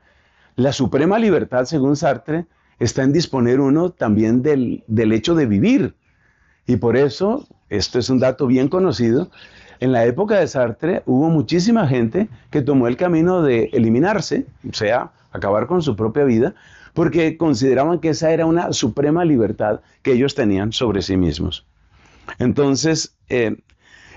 la 0.56 0.72
suprema 0.74 1.20
libertad, 1.20 1.66
según 1.66 1.96
Sartre, 1.96 2.46
está 2.80 3.04
en 3.04 3.14
disponer 3.14 3.60
uno 3.60 3.92
también 3.92 4.42
del, 4.42 4.84
del 4.88 5.12
hecho 5.12 5.36
de 5.36 5.46
vivir. 5.46 5.96
Y 6.66 6.78
por 6.78 6.98
eso, 6.98 7.48
esto 7.70 8.00
es 8.00 8.10
un 8.10 8.20
dato 8.20 8.48
bien 8.48 8.68
conocido, 8.68 9.30
en 9.80 9.92
la 9.92 10.06
época 10.06 10.40
de 10.40 10.48
Sartre 10.48 11.04
hubo 11.06 11.30
muchísima 11.30 11.88
gente 11.88 12.28
que 12.50 12.64
tomó 12.64 12.88
el 12.88 12.98
camino 12.98 13.44
de 13.44 13.70
eliminarse, 13.74 14.48
o 14.68 14.74
sea, 14.74 15.12
acabar 15.32 15.68
con 15.68 15.84
su 15.84 15.96
propia 15.96 16.24
vida, 16.24 16.56
porque 16.98 17.38
consideraban 17.38 18.00
que 18.00 18.10
esa 18.10 18.32
era 18.32 18.48
una 18.48 18.74
suprema 18.74 19.24
libertad 19.24 19.82
que 20.02 20.14
ellos 20.14 20.34
tenían 20.34 20.72
sobre 20.72 21.04
sí 21.04 21.16
mismos. 21.16 21.64
Entonces, 22.40 23.16
eh, 23.30 23.56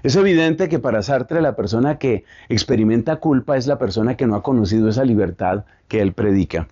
es 0.03 0.17
evidente 0.17 0.71
que 0.71 0.79
para 0.79 1.03
Sartre 1.03 1.43
la 1.43 1.57
persona 1.57 1.99
que 1.99 2.25
experimenta 2.49 3.17
culpa 3.17 3.59
es 3.59 3.67
la 3.67 3.77
persona 3.77 4.17
que 4.17 4.27
no 4.27 4.35
ha 4.35 4.43
conocido 4.43 4.89
esa 4.89 5.05
libertad 5.05 5.67
que 5.89 6.01
él 6.01 6.15
predica. 6.15 6.69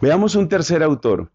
Veamos 0.00 0.36
un 0.36 0.48
tercer 0.48 0.84
autor. 0.84 1.32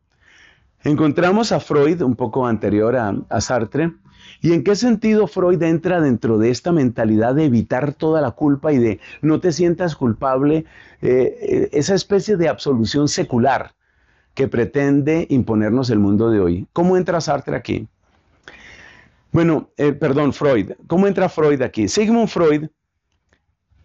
Encontramos 0.86 1.52
a 1.52 1.60
Freud, 1.60 2.04
un 2.04 2.16
poco 2.16 2.48
anterior 2.48 2.96
a 2.96 3.42
Sartre, 3.42 3.92
¿Y 4.42 4.54
en 4.54 4.64
qué 4.64 4.76
sentido 4.76 5.28
Freud 5.28 5.62
entra 5.64 6.02
dentro 6.02 6.38
de 6.38 6.50
esta 6.50 6.72
mentalidad 6.72 7.36
de 7.36 7.46
evitar 7.46 7.94
toda 7.94 8.22
la 8.22 8.32
culpa 8.32 8.74
y 8.74 8.78
de 8.78 9.00
no 9.22 9.40
te 9.40 9.52
sientas 9.52 9.96
culpable? 9.96 10.66
Eh, 11.02 11.38
eh, 11.42 11.70
esa 11.74 11.96
especie 11.96 12.38
de 12.38 12.50
absolución 12.50 13.08
secular 13.08 13.74
que 14.34 14.48
pretende 14.48 15.28
imponernos 15.30 15.90
el 15.90 16.00
mundo 16.00 16.30
de 16.30 16.40
hoy. 16.40 16.68
¿Cómo 16.74 16.98
entra 16.98 17.22
Sartre 17.22 17.56
aquí? 17.56 17.88
Bueno, 19.32 19.70
eh, 19.78 19.94
perdón, 19.94 20.34
Freud. 20.34 20.72
¿Cómo 20.88 21.08
entra 21.08 21.30
Freud 21.30 21.62
aquí? 21.62 21.88
Sigmund 21.88 22.28
Freud 22.30 22.68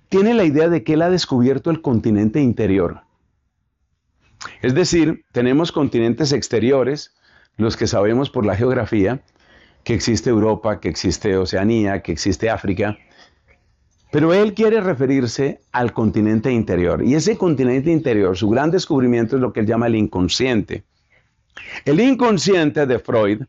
tiene 0.09 0.35
la 0.35 0.45
idea 0.45 0.69
de 0.69 0.83
que 0.85 0.95
él 0.95 1.03
ha 1.03 1.11
descubierto 1.11 1.71
el 1.71 1.83
continente 1.83 2.41
interior. 2.41 3.01
Es 4.63 4.75
decir, 4.75 5.23
tenemos 5.33 5.73
continentes 5.73 6.33
exteriores, 6.33 7.15
los 7.57 7.77
que 7.77 7.87
sabemos 7.89 8.31
por 8.31 8.47
la 8.47 8.57
geografía, 8.57 9.21
que 9.85 9.95
existe 9.95 10.31
Europa, 10.31 10.81
que 10.81 10.89
existe 10.89 11.37
Oceanía, 11.37 12.03
que 12.03 12.13
existe 12.13 12.51
África. 12.51 12.97
Pero 14.11 14.33
él 14.33 14.55
quiere 14.55 14.81
referirse 14.81 15.61
al 15.73 15.93
continente 15.93 16.51
interior. 16.51 17.03
Y 17.05 17.15
ese 17.15 17.37
continente 17.37 17.91
interior, 17.91 18.37
su 18.37 18.49
gran 18.49 18.71
descubrimiento 18.71 19.37
es 19.37 19.43
lo 19.43 19.53
que 19.53 19.61
él 19.61 19.67
llama 19.67 19.87
el 19.87 19.97
inconsciente. 19.97 20.85
El 21.85 22.01
inconsciente 22.01 22.87
de 22.87 22.99
Freud 22.99 23.43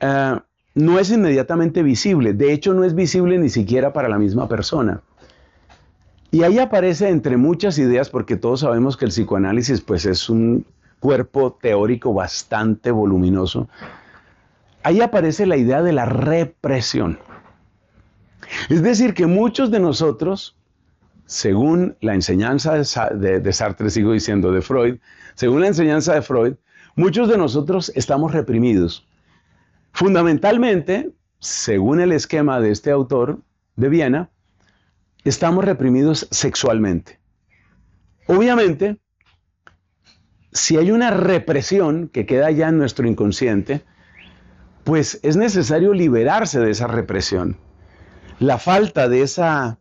eh, 0.00 0.36
no 0.74 0.98
es 0.98 1.10
inmediatamente 1.10 1.82
visible. 1.82 2.32
De 2.32 2.52
hecho, 2.52 2.74
no 2.74 2.82
es 2.84 2.94
visible 2.94 3.38
ni 3.38 3.48
siquiera 3.48 3.92
para 3.92 4.08
la 4.08 4.18
misma 4.18 4.48
persona. 4.48 5.00
Y 6.30 6.42
ahí 6.42 6.58
aparece 6.58 7.08
entre 7.08 7.36
muchas 7.36 7.78
ideas, 7.78 8.10
porque 8.10 8.36
todos 8.36 8.60
sabemos 8.60 8.96
que 8.96 9.04
el 9.06 9.12
psicoanálisis 9.12 9.80
pues, 9.80 10.04
es 10.04 10.28
un 10.28 10.66
cuerpo 10.98 11.56
teórico 11.62 12.12
bastante 12.12 12.90
voluminoso 12.90 13.68
ahí 14.82 15.00
aparece 15.00 15.46
la 15.46 15.56
idea 15.56 15.82
de 15.82 15.92
la 15.92 16.04
represión. 16.04 17.18
Es 18.68 18.82
decir, 18.82 19.14
que 19.14 19.26
muchos 19.26 19.70
de 19.70 19.80
nosotros, 19.80 20.56
según 21.26 21.96
la 22.00 22.14
enseñanza 22.14 22.74
de, 23.10 23.52
Sartre, 23.52 23.90
sigo 23.90 24.12
diciendo, 24.12 24.52
de 24.52 24.62
Freud, 24.62 24.96
según 25.34 25.60
la 25.60 25.66
enseñanza 25.66 26.14
de 26.14 26.22
Freud, 26.22 26.54
muchos 26.96 27.28
de 27.28 27.36
nosotros 27.38 27.92
estamos 27.94 28.32
reprimidos. 28.32 29.06
Fundamentalmente, 29.92 31.10
según 31.40 32.00
el 32.00 32.12
esquema 32.12 32.60
de 32.60 32.70
este 32.70 32.90
autor 32.90 33.40
de 33.76 33.88
Viena, 33.88 34.30
estamos 35.24 35.64
reprimidos 35.64 36.26
sexualmente. 36.30 37.18
Obviamente, 38.26 38.98
si 40.52 40.76
hay 40.76 40.90
una 40.90 41.10
represión 41.10 42.08
que 42.08 42.24
queda 42.26 42.50
ya 42.50 42.68
en 42.68 42.78
nuestro 42.78 43.06
inconsciente, 43.06 43.82
pues 44.88 45.20
es 45.22 45.36
necesario 45.36 45.92
liberarse 45.92 46.60
de 46.60 46.70
esa 46.70 46.86
represión. 46.86 47.58
La 48.40 48.56
falta 48.56 49.06
de 49.06 49.20
esa 49.20 49.78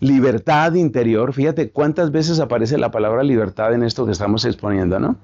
libertad 0.00 0.72
interior, 0.72 1.34
fíjate 1.34 1.72
cuántas 1.72 2.10
veces 2.10 2.40
aparece 2.40 2.78
la 2.78 2.90
palabra 2.90 3.22
libertad 3.22 3.74
en 3.74 3.82
esto 3.82 4.06
que 4.06 4.12
estamos 4.12 4.46
exponiendo, 4.46 4.98
¿no? 4.98 5.18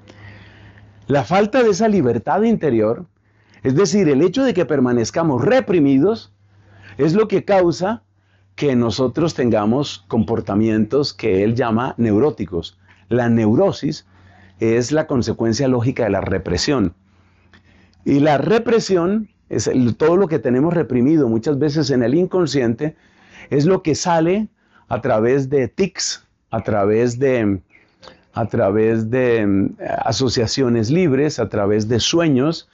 La 1.06 1.24
falta 1.24 1.62
de 1.62 1.70
esa 1.70 1.88
libertad 1.88 2.42
interior, 2.42 3.06
es 3.62 3.74
decir, 3.74 4.06
el 4.10 4.20
hecho 4.20 4.44
de 4.44 4.52
que 4.52 4.66
permanezcamos 4.66 5.42
reprimidos, 5.42 6.30
es 6.98 7.14
lo 7.14 7.26
que 7.26 7.46
causa 7.46 8.02
que 8.54 8.76
nosotros 8.76 9.32
tengamos 9.32 10.04
comportamientos 10.08 11.14
que 11.14 11.42
él 11.42 11.54
llama 11.54 11.94
neuróticos. 11.96 12.78
La 13.08 13.30
neurosis 13.30 14.06
es 14.60 14.92
la 14.92 15.06
consecuencia 15.06 15.68
lógica 15.68 16.04
de 16.04 16.10
la 16.10 16.20
represión. 16.20 16.94
Y 18.04 18.20
la 18.20 18.38
represión 18.38 19.28
es 19.48 19.70
todo 19.96 20.16
lo 20.16 20.26
que 20.28 20.38
tenemos 20.38 20.74
reprimido 20.74 21.28
muchas 21.28 21.58
veces 21.58 21.90
en 21.90 22.02
el 22.02 22.14
inconsciente, 22.14 22.96
es 23.50 23.66
lo 23.66 23.82
que 23.82 23.94
sale 23.94 24.48
a 24.88 25.00
través 25.00 25.50
de 25.50 25.68
tics, 25.68 26.26
a 26.50 26.62
través 26.62 27.18
de, 27.18 27.60
a 28.32 28.46
través 28.46 29.10
de 29.10 29.46
mm, 29.46 29.74
asociaciones 30.04 30.90
libres, 30.90 31.38
a 31.38 31.48
través 31.48 31.86
de 31.88 32.00
sueños, 32.00 32.68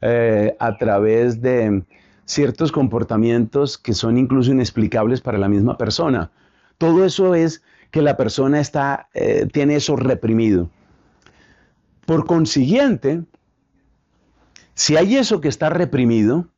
eh, 0.00 0.56
a 0.58 0.76
través 0.78 1.42
de 1.42 1.70
mm, 1.70 1.82
ciertos 2.24 2.72
comportamientos 2.72 3.76
que 3.76 3.92
son 3.92 4.16
incluso 4.16 4.50
inexplicables 4.50 5.20
para 5.20 5.36
la 5.38 5.48
misma 5.48 5.76
persona. 5.76 6.30
Todo 6.78 7.04
eso 7.04 7.34
es 7.34 7.62
que 7.90 8.00
la 8.02 8.16
persona 8.16 8.60
está, 8.60 9.08
eh, 9.14 9.46
tiene 9.52 9.76
eso 9.76 9.94
reprimido. 9.94 10.70
Por 12.06 12.26
consiguiente, 12.26 13.22
si 14.74 14.96
hay 14.96 15.16
eso 15.16 15.40
que 15.40 15.48
está 15.48 15.70
reprimido, 15.70 16.48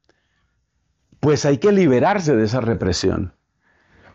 pues 1.21 1.45
hay 1.45 1.59
que 1.59 1.71
liberarse 1.73 2.35
de 2.35 2.45
esa 2.45 2.61
represión. 2.61 3.35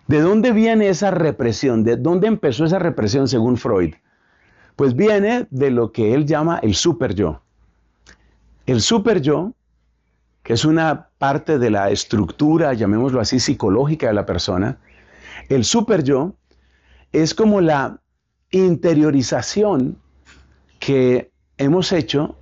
¿De 0.08 0.22
dónde 0.22 0.52
viene 0.52 0.90
esa 0.90 1.12
represión? 1.12 1.84
¿De 1.84 1.98
dónde 1.98 2.28
empezó 2.28 2.66
esa 2.66 2.80
represión 2.80 3.28
según 3.28 3.58
Freud? 3.58 3.94
Pues 4.76 4.96
viene 4.96 5.48
de 5.52 5.70
lo 5.70 5.92
que 5.92 6.14
él 6.16 6.26
llama 6.26 6.60
el 6.64 6.74
super 6.74 7.14
yo. 7.14 7.42
El 8.66 8.82
super 8.82 9.22
yo, 9.22 9.54
que 10.44 10.54
es 10.54 10.66
una 10.66 11.10
parte 11.20 11.60
de 11.60 11.70
la 11.70 11.92
estructura, 11.92 12.74
llamémoslo 12.74 13.20
así, 13.22 13.40
psicológica 13.40 14.08
de 14.08 14.14
la 14.14 14.26
persona, 14.26 14.80
el 15.50 15.64
super 15.64 16.04
yo 16.04 16.36
es 17.12 17.36
como 17.36 17.62
la 17.62 18.00
interiorización 18.52 19.98
que 20.80 21.32
hemos 21.58 21.92
hecho 21.92 22.38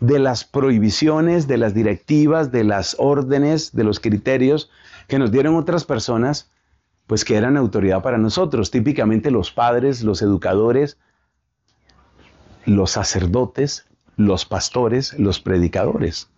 de 0.00 0.18
las 0.18 0.44
prohibiciones, 0.44 1.46
de 1.46 1.58
las 1.58 1.74
directivas, 1.74 2.50
de 2.50 2.64
las 2.64 2.96
órdenes, 2.98 3.72
de 3.72 3.84
los 3.84 4.00
criterios 4.00 4.70
que 5.08 5.18
nos 5.18 5.30
dieron 5.30 5.56
otras 5.56 5.84
personas, 5.84 6.48
pues 7.06 7.24
que 7.24 7.36
eran 7.36 7.56
autoridad 7.56 8.02
para 8.02 8.18
nosotros, 8.18 8.70
típicamente 8.70 9.30
los 9.30 9.50
padres, 9.50 10.02
los 10.02 10.20
educadores, 10.22 10.96
los 12.64 12.92
sacerdotes, 12.92 13.86
los 14.16 14.44
pastores, 14.44 15.18
los 15.18 15.40
predicadores. 15.40 16.28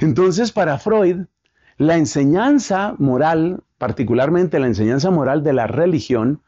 Entonces, 0.00 0.50
para 0.50 0.78
Freud, 0.78 1.18
la 1.78 1.96
enseñanza 1.96 2.94
moral, 2.98 3.60
particularmente 3.78 4.58
la 4.58 4.66
enseñanza 4.66 5.10
moral 5.10 5.42
de 5.44 5.52
la 5.52 5.66
religión, 5.66 6.40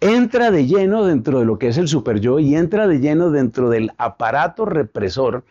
entra 0.00 0.50
de 0.50 0.66
lleno 0.66 1.04
dentro 1.04 1.40
de 1.40 1.44
lo 1.44 1.58
que 1.58 1.68
es 1.68 1.76
el 1.78 1.86
super 1.88 2.20
yo 2.20 2.38
y 2.38 2.54
entra 2.54 2.88
de 2.88 2.98
lleno 3.00 3.30
dentro 3.30 3.68
del 3.68 3.92
aparato 3.98 4.64
represor 4.64 5.44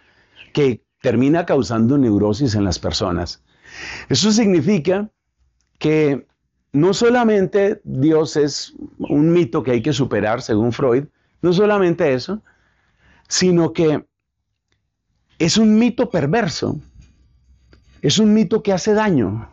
que 0.53 0.81
termina 1.01 1.45
causando 1.45 1.97
neurosis 1.99 2.55
en 2.55 2.63
las 2.65 2.79
personas. 2.79 3.41
Eso 4.09 4.31
significa 4.31 5.09
que 5.77 6.25
no 6.73 6.93
solamente 6.93 7.79
Dios 7.83 8.35
es 8.35 8.73
un 8.97 9.31
mito 9.31 9.61
que 9.63 9.71
hay 9.71 9.81
que 9.83 9.93
superar, 9.93 10.41
según 10.41 10.71
Freud, 10.73 11.05
no 11.41 11.53
solamente 11.53 12.13
eso, 12.13 12.41
sino 13.27 13.71
que 13.71 14.05
es 15.37 15.57
un 15.57 15.77
mito 15.77 16.09
perverso, 16.09 16.79
es 18.01 18.17
un 18.19 18.33
mito 18.33 18.61
que 18.63 18.73
hace 18.73 18.93
daño. 18.93 19.47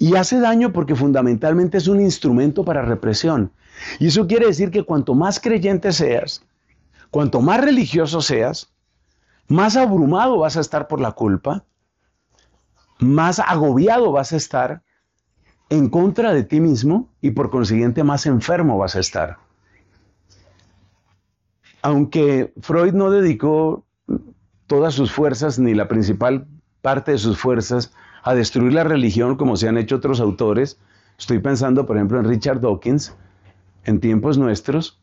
Y 0.00 0.14
hace 0.14 0.38
daño 0.38 0.72
porque 0.72 0.94
fundamentalmente 0.94 1.78
es 1.78 1.88
un 1.88 2.00
instrumento 2.00 2.64
para 2.64 2.82
represión. 2.82 3.50
Y 3.98 4.06
eso 4.08 4.26
quiere 4.26 4.46
decir 4.46 4.70
que 4.70 4.84
cuanto 4.84 5.14
más 5.14 5.40
creyente 5.40 5.92
seas, 5.92 6.42
cuanto 7.10 7.40
más 7.40 7.60
religioso 7.60 8.20
seas, 8.20 8.72
más 9.48 9.76
abrumado 9.76 10.38
vas 10.38 10.56
a 10.56 10.60
estar 10.60 10.88
por 10.88 11.00
la 11.00 11.12
culpa, 11.12 11.64
más 12.98 13.38
agobiado 13.38 14.12
vas 14.12 14.32
a 14.32 14.36
estar 14.36 14.82
en 15.70 15.88
contra 15.88 16.32
de 16.32 16.42
ti 16.44 16.60
mismo 16.60 17.08
y 17.20 17.30
por 17.30 17.50
consiguiente 17.50 18.02
más 18.04 18.26
enfermo 18.26 18.78
vas 18.78 18.96
a 18.96 19.00
estar. 19.00 19.38
Aunque 21.82 22.52
Freud 22.60 22.92
no 22.92 23.10
dedicó 23.10 23.86
todas 24.66 24.94
sus 24.94 25.12
fuerzas 25.12 25.58
ni 25.58 25.74
la 25.74 25.86
principal 25.88 26.46
parte 26.82 27.12
de 27.12 27.18
sus 27.18 27.38
fuerzas 27.38 27.92
a 28.24 28.34
destruir 28.34 28.72
la 28.72 28.84
religión 28.84 29.36
como 29.36 29.56
se 29.56 29.68
han 29.68 29.78
hecho 29.78 29.96
otros 29.96 30.20
autores, 30.20 30.78
estoy 31.18 31.38
pensando 31.38 31.86
por 31.86 31.96
ejemplo 31.96 32.18
en 32.18 32.26
Richard 32.26 32.60
Dawkins, 32.60 33.14
en 33.88 34.00
tiempos 34.00 34.36
nuestros, 34.38 35.00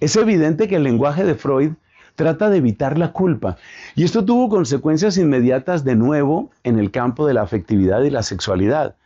es 0.00 0.16
evidente 0.16 0.66
que 0.68 0.76
el 0.76 0.82
lenguaje 0.82 1.22
de 1.24 1.36
Freud 1.36 1.72
trata 2.16 2.50
de 2.50 2.58
evitar 2.58 2.98
la 2.98 3.12
culpa. 3.12 3.56
Y 3.94 4.02
esto 4.04 4.24
tuvo 4.24 4.48
consecuencias 4.48 5.16
inmediatas 5.16 5.84
de 5.84 5.94
nuevo 5.94 6.50
en 6.64 6.78
el 6.78 6.90
campo 6.90 7.26
de 7.26 7.34
la 7.34 7.42
afectividad 7.42 8.02
y 8.02 8.10
la 8.10 8.22
sexualidad. 8.24 8.96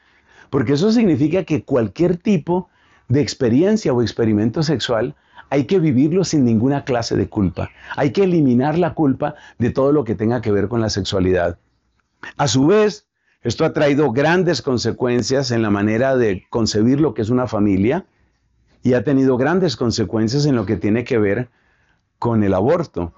Porque 0.51 0.73
eso 0.73 0.91
significa 0.91 1.45
que 1.45 1.65
cualquier 1.65 2.17
tipo 2.17 2.69
de 3.09 3.21
experiencia 3.21 3.93
o 3.93 4.01
experimento 4.01 4.63
sexual 4.63 5.15
hay 5.51 5.65
que 5.65 5.79
vivirlo 5.79 6.25
sin 6.25 6.45
ninguna 6.45 6.85
clase 6.85 7.15
de 7.17 7.29
culpa. 7.29 7.71
Hay 7.97 8.11
que 8.11 8.25
eliminar 8.25 8.79
la 8.79 8.95
culpa 8.95 9.35
de 9.59 9.71
todo 9.71 9.93
lo 9.93 10.05
que 10.05 10.15
tenga 10.15 10.41
que 10.41 10.53
ver 10.53 10.69
con 10.69 10.81
la 10.81 10.91
sexualidad. 10.91 11.59
A 12.39 12.49
su 12.49 12.67
vez, 12.67 13.07
esto 13.43 13.65
ha 13.67 13.73
traído 13.75 14.13
grandes 14.13 14.63
consecuencias 14.63 15.51
en 15.51 15.61
la 15.63 15.71
manera 15.71 16.17
de 16.17 16.45
concebir 16.51 17.01
lo 17.01 17.13
que 17.13 17.23
es 17.23 17.31
una 17.31 17.47
familia 17.47 18.07
y 18.83 18.95
ha 18.95 19.05
tenido 19.05 19.37
grandes 19.37 19.77
consecuencias 19.77 20.47
en 20.47 20.57
lo 20.57 20.67
que 20.67 20.77
tiene 20.77 21.05
que 21.05 21.19
ver 21.19 21.49
con 22.19 22.43
el 22.45 22.55
aborto. 22.55 23.13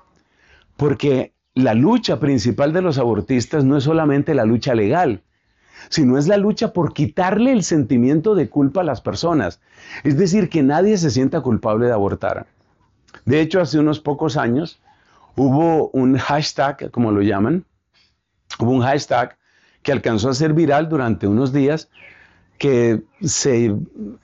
Porque 0.77 1.35
la 1.55 1.75
lucha 1.75 2.19
principal 2.21 2.73
de 2.73 2.83
los 2.83 2.99
abortistas 2.99 3.65
no 3.65 3.77
es 3.77 3.85
solamente 3.85 4.35
la 4.35 4.45
lucha 4.45 4.75
legal, 4.75 5.23
sino 5.89 6.19
es 6.19 6.27
la 6.29 6.37
lucha 6.37 6.73
por 6.73 6.93
quitarle 6.95 7.53
el 7.53 7.63
sentimiento 7.65 8.35
de 8.35 8.49
culpa 8.49 8.81
a 8.81 8.85
las 8.85 9.01
personas. 9.01 9.61
Es 10.05 10.17
decir, 10.17 10.49
que 10.49 10.63
nadie 10.63 10.97
se 10.97 11.11
sienta 11.11 11.41
culpable 11.41 11.87
de 11.87 11.93
abortar. 11.93 12.47
De 13.25 13.41
hecho, 13.41 13.61
hace 13.61 13.79
unos 13.79 14.01
pocos 14.01 14.37
años 14.37 14.81
hubo 15.37 15.91
un 15.91 16.17
hashtag, 16.17 16.91
como 16.91 17.13
lo 17.13 17.23
llaman, 17.23 17.65
hubo 18.59 18.71
un 18.71 18.83
hashtag 18.83 19.37
que 19.83 19.93
alcanzó 19.93 20.31
a 20.31 20.35
ser 20.35 20.53
viral 20.53 20.89
durante 20.89 21.27
unos 21.27 21.53
días 21.53 21.91
que 22.59 23.03
se 23.23 23.75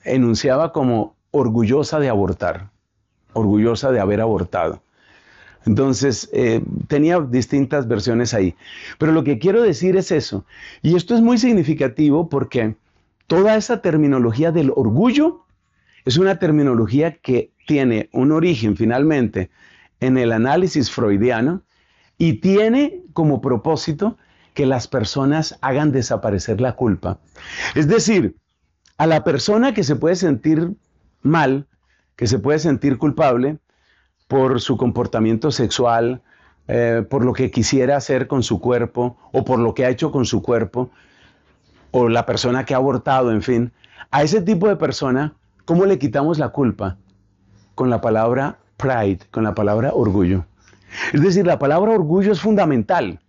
enunciaba 0.03 0.71
como 0.71 1.16
orgullosa 1.39 1.99
de 1.99 2.09
abortar, 2.09 2.69
orgullosa 3.33 3.91
de 3.91 3.99
haber 3.99 4.21
abortado. 4.21 4.81
Entonces, 5.65 6.29
eh, 6.33 6.63
tenía 6.87 7.19
distintas 7.19 7.87
versiones 7.87 8.33
ahí. 8.33 8.55
Pero 8.97 9.11
lo 9.11 9.23
que 9.23 9.37
quiero 9.37 9.61
decir 9.61 9.97
es 9.97 10.11
eso. 10.11 10.45
Y 10.81 10.95
esto 10.95 11.13
es 11.13 11.21
muy 11.21 11.37
significativo 11.37 12.29
porque 12.29 12.75
toda 13.27 13.55
esa 13.55 13.81
terminología 13.81 14.51
del 14.51 14.71
orgullo 14.75 15.43
es 16.05 16.17
una 16.17 16.39
terminología 16.39 17.17
que 17.17 17.51
tiene 17.67 18.09
un 18.13 18.31
origen 18.31 18.77
finalmente 18.77 19.49
en 19.99 20.17
el 20.17 20.31
análisis 20.31 20.89
freudiano 20.89 21.61
y 22.17 22.33
tiene 22.35 23.01
como 23.13 23.41
propósito 23.41 24.17
que 24.53 24.65
las 24.65 24.87
personas 24.87 25.57
hagan 25.61 25.91
desaparecer 25.91 26.61
la 26.61 26.77
culpa. 26.77 27.19
Es 27.75 27.89
decir, 27.89 28.37
a 28.97 29.05
la 29.05 29.23
persona 29.25 29.73
que 29.73 29.83
se 29.83 29.97
puede 29.97 30.15
sentir 30.15 30.71
mal, 31.21 31.67
que 32.15 32.27
se 32.27 32.39
puede 32.39 32.59
sentir 32.59 32.97
culpable 32.97 33.57
por 34.27 34.59
su 34.61 34.77
comportamiento 34.77 35.51
sexual, 35.51 36.21
eh, 36.67 37.05
por 37.09 37.23
lo 37.23 37.33
que 37.33 37.51
quisiera 37.51 37.95
hacer 37.95 38.27
con 38.27 38.43
su 38.43 38.59
cuerpo 38.59 39.17
o 39.31 39.45
por 39.45 39.59
lo 39.59 39.73
que 39.73 39.85
ha 39.85 39.89
hecho 39.89 40.11
con 40.11 40.25
su 40.25 40.41
cuerpo, 40.41 40.89
o 41.91 42.09
la 42.09 42.25
persona 42.25 42.65
que 42.65 42.73
ha 42.73 42.77
abortado, 42.77 43.31
en 43.31 43.41
fin. 43.41 43.71
A 44.11 44.23
ese 44.23 44.41
tipo 44.41 44.67
de 44.67 44.75
persona, 44.75 45.33
¿cómo 45.65 45.85
le 45.85 45.97
quitamos 45.97 46.37
la 46.37 46.49
culpa? 46.49 46.97
Con 47.75 47.89
la 47.89 48.01
palabra 48.01 48.59
pride, 48.75 49.19
con 49.31 49.43
la 49.43 49.55
palabra 49.55 49.91
orgullo. 49.93 50.45
Es 51.13 51.21
decir, 51.21 51.45
la 51.45 51.59
palabra 51.59 51.91
orgullo 51.93 52.31
es 52.33 52.41
fundamental. 52.41 53.19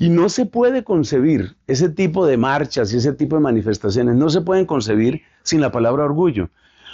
Y 0.00 0.08
no 0.10 0.28
se 0.28 0.44
puede 0.44 0.84
concebir 0.84 1.56
ese 1.66 1.88
tipo 1.88 2.26
de 2.26 2.36
marchas 2.36 2.92
y 2.92 2.98
ese 2.98 3.12
tipo 3.12 3.36
de 3.36 3.42
manifestaciones, 3.42 4.16
no 4.16 4.28
se 4.28 4.40
pueden 4.40 4.66
concebir 4.66 5.22
sin 5.42 5.60
la 5.60 5.70
palabra 5.70 6.04
orgullo. 6.04 6.48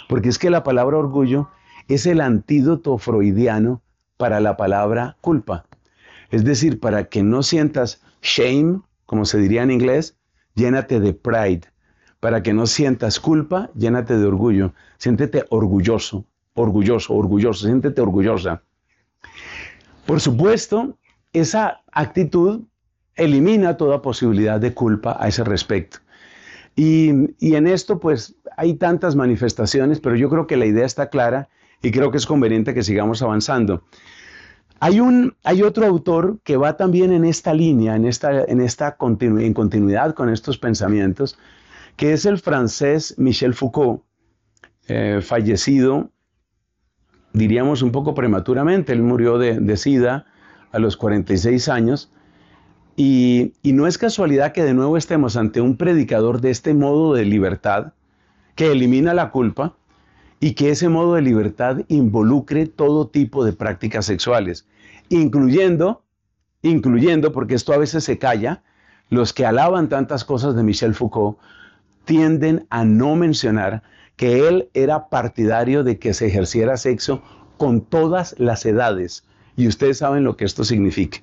Porque 0.07 0.29
es 0.29 0.39
que 0.39 0.49
la 0.49 0.63
palabra 0.63 0.97
orgullo 0.97 1.49
es 1.87 2.05
el 2.05 2.21
antídoto 2.21 2.97
freudiano 2.97 3.81
para 4.17 4.39
la 4.39 4.57
palabra 4.57 5.17
culpa. 5.21 5.65
Es 6.31 6.43
decir, 6.43 6.79
para 6.79 7.05
que 7.05 7.23
no 7.23 7.43
sientas 7.43 8.01
shame, 8.21 8.81
como 9.05 9.25
se 9.25 9.37
diría 9.37 9.63
en 9.63 9.71
inglés, 9.71 10.17
llénate 10.55 10.99
de 10.99 11.13
pride. 11.13 11.61
Para 12.19 12.41
que 12.41 12.53
no 12.53 12.65
sientas 12.65 13.19
culpa, 13.19 13.69
llénate 13.75 14.17
de 14.17 14.25
orgullo. 14.25 14.73
Siéntete 14.97 15.45
orgulloso, 15.49 16.25
orgulloso, 16.53 17.13
orgulloso, 17.13 17.65
siéntete 17.65 18.01
orgullosa. 18.01 18.63
Por 20.05 20.21
supuesto, 20.21 20.97
esa 21.33 21.81
actitud 21.91 22.61
elimina 23.15 23.77
toda 23.77 24.01
posibilidad 24.01 24.59
de 24.59 24.73
culpa 24.73 25.17
a 25.19 25.27
ese 25.27 25.43
respecto. 25.43 25.97
Y, 26.75 27.07
en 27.09 27.67
esto, 27.67 27.99
pues, 27.99 28.35
hay 28.57 28.73
tantas 28.73 29.15
manifestaciones, 29.15 30.01
pero 30.01 30.15
yo 30.15 30.29
creo 30.29 30.45
que 30.45 30.57
la 30.57 30.65
idea 30.65 30.85
está 30.85 31.09
clara 31.09 31.47
y 31.81 31.91
creo 31.91 32.11
que 32.11 32.17
es 32.17 32.25
conveniente 32.25 32.73
que 32.73 32.83
sigamos 32.83 33.21
avanzando. 33.21 33.83
Hay, 34.81 34.99
otro 34.99 35.85
autor 35.85 36.39
que 36.43 36.57
va 36.57 36.75
también 36.75 37.13
en 37.13 37.23
esta 37.23 37.53
línea, 37.53 37.95
en, 37.95 38.05
esta, 38.05 38.97
continuidad 38.97 40.13
con 40.13 40.29
estos 40.29 40.57
pensamientos, 40.57 41.39
que 41.95 42.11
es 42.11 42.25
el 42.25 42.39
francés 42.39 43.15
Michel 43.17 43.53
Foucault, 43.53 44.01
eh, 44.87 45.21
fallecido, 45.23 46.11
diríamos 47.31 47.83
un 47.83 47.91
poco 47.93 48.13
prematuramente, 48.13 48.91
él 48.91 49.01
murió 49.01 49.37
de, 49.37 49.59
de 49.61 49.77
SIDA 49.77 50.25
a 50.73 50.79
los 50.79 50.97
46 50.97 51.69
años, 51.69 52.11
y, 52.97 53.51
no 53.65 53.87
es 53.87 53.97
casualidad 53.97 54.53
que 54.53 54.63
de 54.63 54.73
nuevo 54.73 54.95
estemos 54.95 55.35
ante 55.35 55.59
un 55.59 55.75
predicador 55.75 56.39
de 56.39 56.51
este 56.51 56.73
modo 56.73 57.13
de 57.13 57.25
libertad 57.25 57.91
que 58.55 58.71
elimina 58.71 59.13
la 59.13 59.31
culpa 59.31 59.73
y 60.39 60.53
que 60.53 60.69
ese 60.69 60.87
modo 60.87 61.15
de 61.15 61.21
libertad 61.21 61.79
involucre 61.89 62.67
todo 62.67 63.07
tipo 63.07 63.43
de 63.43 63.51
prácticas 63.51 64.05
sexuales, 64.05 64.65
incluyendo, 65.09 66.03
incluyendo, 66.61 67.33
porque 67.33 67.55
esto 67.55 67.73
a 67.73 67.77
veces 67.77 68.05
se 68.05 68.17
calla, 68.17 68.63
los 69.09 69.33
que 69.33 69.45
alaban 69.45 69.89
tantas 69.89 70.23
cosas 70.23 70.55
de 70.55 70.63
Michel 70.63 70.95
Foucault 70.95 71.37
tienden 72.05 72.65
a 72.69 72.85
no 72.85 73.15
mencionar 73.17 73.83
que 74.15 74.47
él 74.47 74.69
era 74.73 75.09
partidario 75.09 75.83
de 75.83 75.99
que 75.99 76.13
se 76.13 76.27
ejerciera 76.27 76.77
sexo 76.77 77.21
con 77.57 77.81
todas 77.81 78.35
las 78.39 78.65
edades. 78.65 79.25
Y 79.57 79.67
ustedes 79.67 79.97
saben 79.97 80.23
lo 80.23 80.37
que 80.37 80.45
esto 80.45 80.63
significa. 80.63 81.17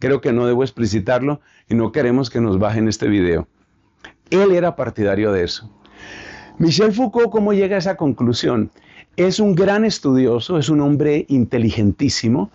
Creo 0.00 0.20
que 0.22 0.32
no 0.32 0.46
debo 0.46 0.64
explicitarlo 0.64 1.40
y 1.68 1.74
no 1.74 1.92
queremos 1.92 2.30
que 2.30 2.40
nos 2.40 2.58
bajen 2.58 2.88
este 2.88 3.06
video. 3.06 3.46
Él 4.30 4.50
era 4.52 4.74
partidario 4.74 5.30
de 5.30 5.44
eso. 5.44 5.70
Michel 6.58 6.92
Foucault, 6.92 7.30
¿cómo 7.30 7.52
llega 7.52 7.76
a 7.76 7.78
esa 7.78 7.96
conclusión? 7.96 8.70
Es 9.16 9.38
un 9.40 9.54
gran 9.54 9.84
estudioso, 9.84 10.58
es 10.58 10.70
un 10.70 10.80
hombre 10.80 11.26
inteligentísimo, 11.28 12.50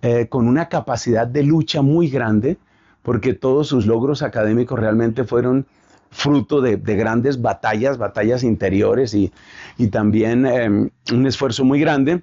eh, 0.00 0.28
con 0.28 0.48
una 0.48 0.68
capacidad 0.70 1.26
de 1.26 1.42
lucha 1.42 1.82
muy 1.82 2.08
grande, 2.08 2.56
porque 3.02 3.34
todos 3.34 3.68
sus 3.68 3.86
logros 3.86 4.22
académicos 4.22 4.78
realmente 4.78 5.24
fueron 5.24 5.66
fruto 6.10 6.62
de, 6.62 6.76
grandes 6.76 7.42
batallas, 7.42 7.98
batallas 7.98 8.42
interiores 8.42 9.12
y, 9.14 9.30
también 9.90 10.46
em, 10.46 10.90
un 11.12 11.26
esfuerzo 11.26 11.64
muy 11.64 11.80
grande. 11.80 12.22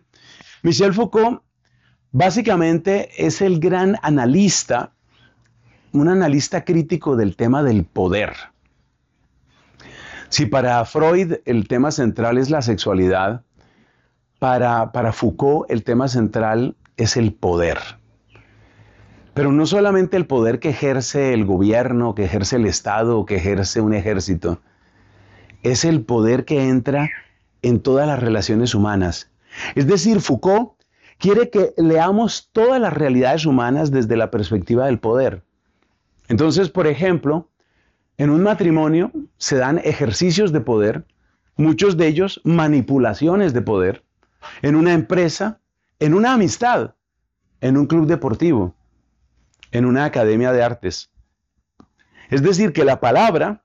Michel 0.64 0.94
Foucault 0.94 1.42
Básicamente 2.18 3.10
es 3.28 3.42
el 3.42 3.60
gran 3.60 3.98
analista, 4.02 4.94
un 5.92 6.08
analista 6.08 6.64
crítico 6.64 7.18
del 7.18 7.36
tema 7.36 7.62
del 7.62 7.84
poder. 7.84 8.32
Si 10.30 10.46
para 10.46 10.86
Freud 10.86 11.34
el 11.44 11.68
tema 11.68 11.92
central 11.92 12.38
es 12.38 12.50
la 12.50 12.62
sexualidad, 12.62 13.42
para, 14.40 14.94
para 14.94 15.12
Foucault 15.12 15.70
el 15.70 15.84
tema 15.84 16.08
central 16.08 16.78
es 16.96 17.18
el 17.18 17.34
poder. 17.34 17.80
Pero 19.34 19.52
no 19.52 19.66
solamente 19.66 20.16
el 20.16 20.26
poder 20.26 20.60
que 20.62 20.70
ejerce 20.70 21.34
el 21.34 21.44
gobierno, 21.44 22.16
que 22.16 22.24
ejerce 22.24 22.56
el 22.56 22.66
Estado, 22.66 23.26
que 23.26 23.36
ejerce 23.36 23.82
un 23.82 23.94
ejército, 23.94 24.62
es 25.64 25.84
el 25.84 26.02
poder 26.06 26.46
que 26.46 26.70
entra 26.70 27.10
en 27.62 27.82
todas 27.82 28.08
las 28.08 28.20
relaciones 28.22 28.74
humanas. 28.74 29.30
Es 29.76 29.86
decir, 29.86 30.22
Foucault 30.22 30.75
quiere 31.20 31.50
que 31.50 31.74
leamos 31.78 32.50
todas 32.52 32.80
las 32.80 32.94
realidades 32.94 33.46
humanas 33.46 33.92
desde 33.92 34.16
la 34.16 34.32
perspectiva 34.32 34.86
del 34.86 35.00
poder. 35.00 35.44
Entonces, 36.28 36.70
por 36.70 36.88
ejemplo, 36.88 37.50
en 38.18 38.30
un 38.30 38.44
matrimonio 38.44 39.12
se 39.38 39.58
dan 39.58 39.80
ejercicios 39.84 40.52
de 40.52 40.62
poder, 40.62 41.06
muchos 41.58 41.98
de 41.98 42.08
ellos 42.08 42.42
manipulaciones 42.44 43.54
de 43.54 43.62
poder, 43.62 44.04
en 44.62 44.76
una 44.76 44.94
empresa, 44.94 45.60
en 46.00 46.14
una 46.14 46.34
amistad, 46.34 46.96
en 47.62 47.78
un 47.78 47.86
club 47.88 48.08
deportivo, 48.08 48.76
en 49.72 49.86
una 49.86 50.06
academia 50.06 50.52
de 50.52 50.64
artes. 50.64 51.10
Es 52.30 52.42
decir, 52.42 52.74
que 52.74 52.86
la 52.86 53.00
palabra 53.00 53.64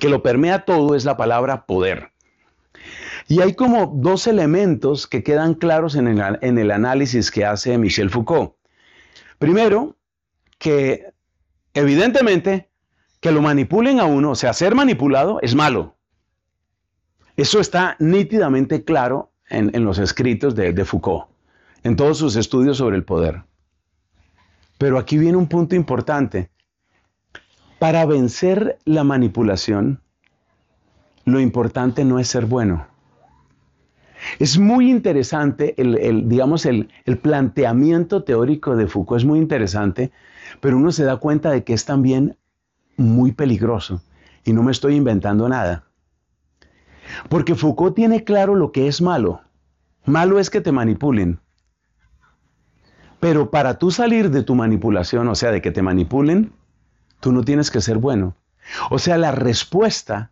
que 0.00 0.08
lo 0.08 0.22
permea 0.22 0.64
todo 0.64 0.94
es 0.94 1.04
la 1.04 1.16
palabra 1.16 1.64
poder. 1.66 2.12
Y 3.30 3.42
hay 3.42 3.52
como 3.52 3.92
dos 3.94 4.26
elementos 4.26 5.06
que 5.06 5.22
quedan 5.22 5.52
claros 5.54 5.94
en 5.96 6.08
el, 6.08 6.70
análisis 6.72 7.30
que 7.30 7.44
hace 7.44 7.76
Michel 7.76 8.08
Foucault. 8.08 8.52
Primero, 9.38 9.96
que 10.58 11.12
evidentemente 11.74 12.70
que 13.20 13.30
lo 13.30 13.42
manipulen 13.42 14.00
a 14.00 14.06
uno, 14.06 14.30
o 14.30 14.34
sea, 14.34 14.54
ser 14.54 14.74
manipulado 14.74 15.40
es 15.42 15.54
malo. 15.54 15.96
Eso 17.36 17.60
está 17.60 17.96
nítidamente 17.98 18.82
claro 18.82 19.30
en, 19.50 19.72
los 19.84 19.98
escritos 19.98 20.54
de 20.54 20.84
Foucault, 20.86 21.26
en 21.84 21.96
todos 21.96 22.16
sus 22.16 22.34
estudios 22.34 22.78
sobre 22.78 22.96
el 22.96 23.04
poder. 23.04 23.42
Pero 24.78 24.98
aquí 24.98 25.18
viene 25.18 25.36
un 25.36 25.48
punto 25.48 25.76
importante. 25.76 26.50
Para 27.78 28.06
vencer 28.06 28.78
la 28.86 29.04
manipulación, 29.04 30.00
lo 31.26 31.40
importante 31.40 32.04
no 32.06 32.18
es 32.18 32.26
ser 32.28 32.46
bueno. 32.46 32.86
Es 34.38 34.58
muy 34.58 34.90
interesante, 34.90 35.74
el, 35.80 36.28
digamos, 36.28 36.66
el, 36.66 36.88
el, 37.04 37.18
planteamiento 37.18 38.24
teórico 38.24 38.76
de 38.76 38.86
Foucault 38.86 39.20
es 39.20 39.26
muy 39.26 39.38
interesante, 39.38 40.10
pero 40.60 40.76
uno 40.76 40.90
se 40.92 41.04
da 41.04 41.16
cuenta 41.18 41.50
de 41.50 41.64
que 41.64 41.72
es 41.74 41.84
también 41.84 42.36
muy 42.96 43.32
peligroso. 43.32 44.02
Y 44.44 44.52
no 44.52 44.62
me 44.62 44.72
estoy 44.72 44.94
inventando 44.96 45.48
nada. 45.48 45.84
Porque 47.28 47.54
Foucault 47.54 47.94
tiene 47.94 48.24
claro 48.24 48.54
lo 48.54 48.72
que 48.72 48.88
es 48.88 49.00
malo. 49.00 49.40
Malo 50.04 50.38
es 50.38 50.50
que 50.50 50.60
te 50.60 50.72
manipulen. 50.72 51.38
Pero 53.20 53.50
para 53.50 53.78
tú 53.78 53.90
salir 53.90 54.30
de 54.30 54.42
tu 54.42 54.54
manipulación, 54.54 55.28
o 55.28 55.34
sea, 55.34 55.50
de 55.50 55.60
que 55.60 55.72
te 55.72 55.82
manipulen, 55.82 56.52
tú 57.20 57.32
no 57.32 57.42
tienes 57.42 57.70
que 57.70 57.80
ser 57.80 57.98
bueno. 57.98 58.36
O 58.90 58.98
sea, 58.98 59.18
la 59.18 59.32
respuesta 59.32 60.30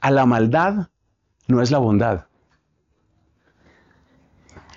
a 0.00 0.10
la 0.10 0.26
maldad 0.26 0.88
no 1.46 1.62
es 1.62 1.70
la 1.70 1.78
bondad. 1.78 2.26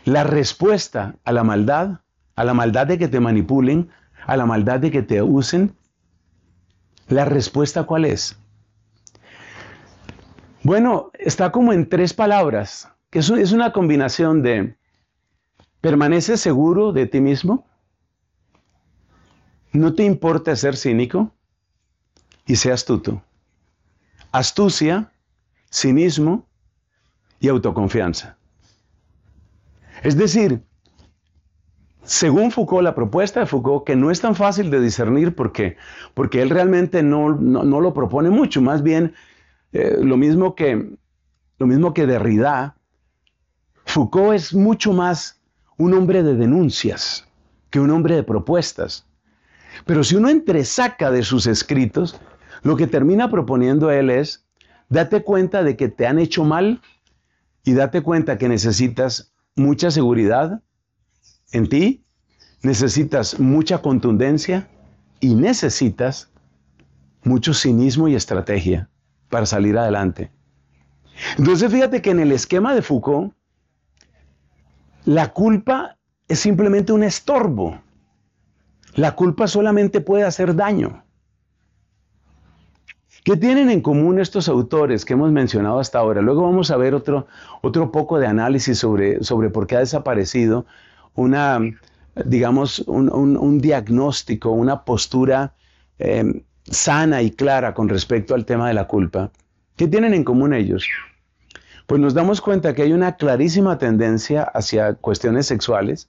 La 0.08 0.24
respuesta 0.24 1.18
a 1.26 1.34
la 1.34 1.44
maldad, 1.44 2.00
a 2.38 2.46
la 2.46 2.54
maldad 2.54 2.88
de 2.88 2.98
que 2.98 3.10
te 3.10 3.20
manipulen, 3.20 3.90
a 4.26 4.38
la 4.38 4.46
maldad 4.46 4.80
de 4.80 4.90
que 4.90 5.02
te 5.02 5.22
usen, 5.22 5.76
¿la 7.10 7.26
respuesta 7.26 7.84
cuál 7.84 8.06
es? 8.06 8.38
Bueno, 10.64 11.12
está 11.20 11.52
como 11.52 11.74
en 11.74 11.90
tres 11.90 12.14
palabras, 12.14 12.90
que 13.10 13.20
es 13.20 13.52
una 13.52 13.74
combinación 13.74 14.42
de 14.44 14.78
permaneces 15.82 16.40
seguro 16.40 16.94
de 16.94 17.06
ti 17.08 17.20
mismo, 17.20 17.68
no 19.74 19.94
te 19.94 20.06
importa 20.06 20.56
ser 20.56 20.78
cínico 20.78 21.36
y 22.46 22.56
sea 22.56 22.76
astuto. 22.76 23.22
Astucia, 24.32 25.12
cinismo 25.70 26.48
y 27.42 27.50
autoconfianza. 27.50 28.38
Es 30.04 30.16
decir, 30.18 30.64
según 32.04 32.52
Foucault, 32.52 32.84
la 32.84 32.96
propuesta 32.96 33.42
de 33.42 33.46
Foucault, 33.46 33.84
que 33.86 33.96
no 33.96 34.12
es 34.12 34.22
tan 34.22 34.36
fácil 34.36 34.70
de 34.70 34.80
discernir 34.80 35.36
porque, 35.36 35.78
porque 36.14 36.42
él 36.42 36.50
realmente 36.50 37.04
no, 37.04 37.30
lo 37.30 37.94
propone 37.94 38.30
mucho, 38.30 38.62
más 38.62 38.84
bien 38.84 39.14
eh, 39.74 39.98
lo, 40.00 40.18
mismo 40.18 40.56
que, 40.56 40.96
lo 41.58 41.68
mismo 41.68 41.94
que 41.94 42.06
Derrida, 42.06 42.78
Foucault 43.86 44.34
es 44.36 44.54
mucho 44.54 44.94
más 44.94 45.42
un 45.78 45.94
hombre 45.94 46.24
de 46.24 46.36
denuncias 46.36 47.28
que 47.70 47.80
un 47.80 47.90
hombre 47.92 48.16
de 48.16 48.24
propuestas. 48.24 49.06
Pero 49.86 50.04
si 50.04 50.16
uno 50.16 50.30
entresaca 50.30 51.12
de 51.12 51.24
sus 51.24 51.46
escritos, 51.46 52.20
lo 52.64 52.76
que 52.76 52.88
termina 52.88 53.30
proponiendo 53.30 53.92
él 53.92 54.10
es, 54.10 54.46
date 54.90 55.24
cuenta 55.24 55.62
de 55.64 55.76
que 55.76 55.88
te 55.90 56.08
han 56.08 56.18
hecho 56.20 56.44
mal 56.44 56.82
y 57.64 57.74
date 57.74 58.02
cuenta 58.02 58.38
que 58.38 58.48
necesitas 58.50 59.34
mucha 59.58 59.90
seguridad 59.92 60.62
en 61.52 61.68
ti, 61.68 62.04
necesitas 62.62 63.40
mucha 63.40 63.82
contundencia 63.82 64.68
y 65.20 65.34
necesitas 65.36 66.30
mucho 67.24 67.54
cinismo 67.54 68.08
y 68.08 68.16
estrategia 68.16 68.90
para 69.30 69.46
salir 69.46 69.78
adelante. 69.78 70.32
Entonces 71.38 71.72
fíjate 71.72 72.02
que 72.02 72.12
en 72.12 72.20
el 72.20 72.32
esquema 72.32 72.76
de 72.76 72.82
Foucault, 72.84 73.34
la 75.06 75.34
culpa 75.34 75.98
es 76.28 76.40
simplemente 76.40 76.94
un 76.94 77.04
estorbo. 77.04 77.82
La 78.94 79.16
culpa 79.16 79.48
solamente 79.48 80.02
puede 80.02 80.24
hacer 80.24 80.56
daño. 80.56 81.04
¿Qué 83.28 83.36
tienen 83.36 83.70
en 83.70 83.82
común 83.82 84.22
estos 84.22 84.48
autores 84.48 85.04
que 85.04 85.12
hemos 85.12 85.34
mencionado 85.34 85.80
hasta 85.80 86.00
ahora? 86.00 86.22
Luego 86.22 86.44
vamos 86.44 86.72
a 86.72 86.78
ver 86.78 86.94
otro, 86.96 87.28
otro 87.62 87.92
poco 87.92 88.20
de 88.20 88.26
análisis 88.28 88.80
sobre, 88.80 89.22
sobre 89.22 89.50
por 89.50 89.68
qué 89.68 89.76
ha 89.76 89.80
desaparecido 89.80 90.66
una, 91.14 91.60
digamos, 92.24 92.80
un, 92.88 93.60
diagnóstico, 93.60 94.52
una 94.52 94.86
postura 94.86 95.52
em, 96.00 96.40
sana 96.64 97.22
y 97.22 97.32
clara 97.32 97.74
con 97.74 97.90
respecto 97.90 98.34
al 98.34 98.46
tema 98.46 98.70
de 98.70 98.76
la 98.76 98.88
culpa. 98.88 99.30
¿Qué 99.76 99.90
tienen 99.90 100.14
en 100.14 100.24
común 100.24 100.54
ellos? 100.54 100.88
Pues 101.86 102.00
nos 102.00 102.14
damos 102.14 102.40
cuenta 102.40 102.74
que 102.74 102.84
hay 102.84 102.94
una 102.94 103.18
clarísima 103.18 103.78
tendencia 103.78 104.44
hacia 104.44 104.94
cuestiones 104.94 105.48
sexuales 105.48 106.08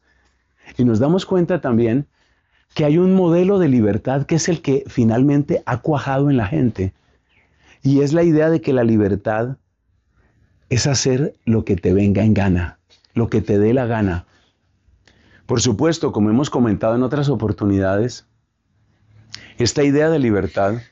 y 0.76 0.84
nos 0.84 1.00
damos 1.00 1.26
cuenta 1.26 1.60
también 1.60 2.06
que 2.74 2.84
hay 2.84 2.96
un 2.96 3.12
modelo 3.16 3.58
de 3.58 3.66
libertad 3.68 4.24
que 4.24 4.36
es 4.36 4.48
el 4.48 4.62
que 4.62 4.84
finalmente 4.86 5.64
ha 5.66 5.78
cuajado 5.78 6.30
en 6.30 6.36
la 6.36 6.46
gente 6.46 6.92
y 7.88 8.02
es 8.02 8.12
la 8.12 8.22
idea 8.22 8.50
de 8.50 8.60
que 8.60 8.74
la 8.74 8.84
libertad 8.84 9.56
es 10.68 10.86
hacer 10.86 11.32
lo 11.46 11.64
que 11.64 11.74
te 11.74 11.94
venga 11.94 12.22
en 12.22 12.34
gana, 12.34 12.78
lo 13.14 13.30
que 13.30 13.40
te 13.40 13.58
dé 13.58 13.72
la 13.72 13.86
gana. 13.86 14.26
Por 15.46 15.62
supuesto, 15.62 16.12
como 16.12 16.28
hemos 16.28 16.50
comentado 16.50 16.96
en 16.96 17.02
otras 17.02 17.30
oportunidades, 17.30 18.26
esta 19.56 19.84
idea 19.84 20.10
de 20.10 20.18
libertad 20.18 20.82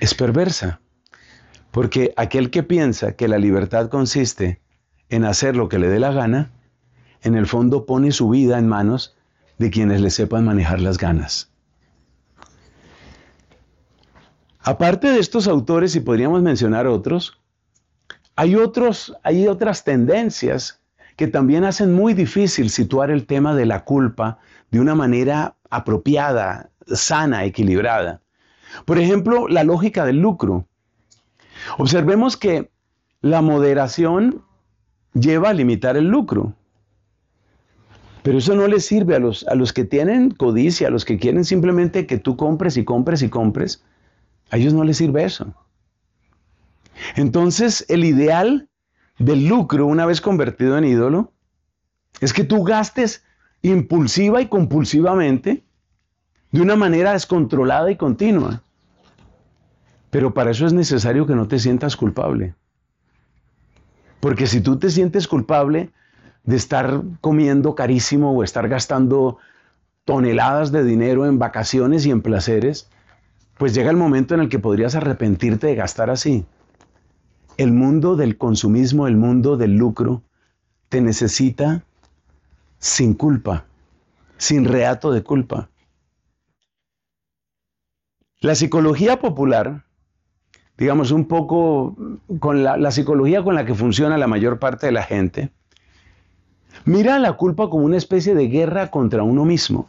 es 0.00 0.14
perversa, 0.14 0.80
porque 1.72 2.14
aquel 2.16 2.48
que 2.48 2.62
piensa 2.62 3.12
que 3.12 3.28
la 3.28 3.36
libertad 3.36 3.90
consiste 3.90 4.62
en 5.10 5.26
hacer 5.26 5.56
lo 5.56 5.68
que 5.68 5.78
le 5.78 5.88
dé 5.90 6.00
la 6.00 6.10
gana, 6.12 6.50
en 7.22 7.34
el 7.34 7.44
fondo 7.46 7.84
pone 7.84 8.12
su 8.12 8.30
vida 8.30 8.58
en 8.58 8.66
manos 8.66 9.14
de 9.58 9.68
quienes 9.68 10.00
le 10.00 10.08
sepan 10.08 10.46
manejar 10.46 10.80
las 10.80 10.96
ganas. 10.96 11.49
Aparte 14.62 15.08
de 15.10 15.20
estos 15.20 15.48
autores, 15.48 15.96
y 15.96 16.00
podríamos 16.00 16.42
mencionar 16.42 16.86
otros, 16.86 17.40
hay, 18.36 18.56
otros, 18.56 19.14
hay 19.22 19.48
otras 19.48 19.84
tendencias 19.84 20.80
que 21.16 21.28
también 21.28 21.64
hacen 21.64 21.94
muy 21.94 22.12
difícil 22.14 22.68
situar 22.70 23.10
el 23.10 23.26
tema 23.26 23.54
de 23.54 23.64
la 23.66 23.84
culpa 23.84 24.38
de 24.70 24.80
una 24.80 24.94
manera 24.94 25.54
apropiada, 25.70 26.70
sana, 26.86 27.44
equilibrada. 27.44 28.20
Por 28.84 28.98
ejemplo, 28.98 29.48
la 29.48 29.64
lógica 29.64 30.04
del 30.04 30.20
lucro. 30.20 30.66
Observemos 31.78 32.36
que 32.36 32.70
la 33.22 33.40
moderación 33.42 34.42
lleva 35.14 35.50
a 35.50 35.54
limitar 35.54 35.96
el 35.96 36.08
lucro. 36.08 36.54
Pero 38.22 38.38
eso 38.38 38.54
no 38.54 38.66
le 38.68 38.80
sirve 38.80 39.16
a 39.16 39.20
los, 39.20 39.46
a 39.48 39.54
los 39.54 39.72
que 39.72 39.84
tienen 39.84 40.30
codicia, 40.30 40.88
a 40.88 40.90
los 40.90 41.04
que 41.06 41.18
quieren 41.18 41.44
simplemente 41.46 42.06
que 42.06 42.18
tú 42.18 42.36
compres 42.36 42.76
y 42.76 42.84
compres 42.84 43.22
y 43.22 43.28
compres. 43.30 43.82
A 44.50 44.56
ellos 44.56 44.74
no 44.74 44.84
les 44.84 44.98
sirve 44.98 45.24
eso. 45.24 45.54
Entonces, 47.14 47.86
el 47.88 48.04
ideal 48.04 48.68
del 49.18 49.46
lucro, 49.46 49.86
una 49.86 50.06
vez 50.06 50.20
convertido 50.20 50.76
en 50.76 50.84
ídolo, 50.84 51.32
es 52.20 52.32
que 52.32 52.44
tú 52.44 52.64
gastes 52.64 53.24
impulsiva 53.62 54.42
y 54.42 54.48
compulsivamente 54.48 55.64
de 56.50 56.60
una 56.60 56.76
manera 56.76 57.12
descontrolada 57.12 57.90
y 57.90 57.96
continua. 57.96 58.60
Pero 60.10 60.34
para 60.34 60.50
eso 60.50 60.66
es 60.66 60.72
necesario 60.72 61.26
que 61.26 61.36
no 61.36 61.46
te 61.46 61.58
sientas 61.60 61.94
culpable. 61.96 62.54
Porque 64.18 64.46
si 64.48 64.60
tú 64.60 64.78
te 64.78 64.90
sientes 64.90 65.28
culpable 65.28 65.90
de 66.42 66.56
estar 66.56 67.02
comiendo 67.20 67.74
carísimo 67.76 68.32
o 68.32 68.42
estar 68.42 68.68
gastando 68.68 69.38
toneladas 70.04 70.72
de 70.72 70.82
dinero 70.82 71.24
en 71.26 71.38
vacaciones 71.38 72.04
y 72.04 72.10
en 72.10 72.20
placeres, 72.22 72.88
pues 73.60 73.74
llega 73.74 73.90
el 73.90 73.96
momento 73.98 74.32
en 74.32 74.40
el 74.40 74.48
que 74.48 74.58
podrías 74.58 74.94
arrepentirte 74.94 75.66
de 75.66 75.74
gastar 75.74 76.08
así. 76.08 76.46
El 77.58 77.72
mundo 77.72 78.16
del 78.16 78.38
consumismo, 78.38 79.06
el 79.06 79.18
mundo 79.18 79.58
del 79.58 79.76
lucro, 79.76 80.22
te 80.88 81.02
necesita 81.02 81.84
sin 82.78 83.12
culpa, 83.12 83.66
sin 84.38 84.64
reato 84.64 85.12
de 85.12 85.22
culpa. 85.22 85.68
La 88.40 88.54
psicología 88.54 89.18
popular, 89.20 89.84
digamos 90.78 91.10
un 91.10 91.28
poco 91.28 91.98
con 92.38 92.64
la, 92.64 92.78
la, 92.78 92.90
psicología 92.90 93.44
con 93.44 93.54
la 93.56 93.66
que 93.66 93.74
funciona 93.74 94.16
la 94.16 94.26
mayor 94.26 94.58
parte 94.58 94.86
de 94.86 94.92
la 94.92 95.02
gente, 95.02 95.52
mira 96.86 97.16
a 97.16 97.18
la 97.18 97.34
culpa 97.34 97.68
como 97.68 97.84
una 97.84 97.98
especie 97.98 98.34
de 98.34 98.46
guerra 98.48 98.90
contra 98.90 99.22
uno 99.22 99.44
mismo. 99.44 99.86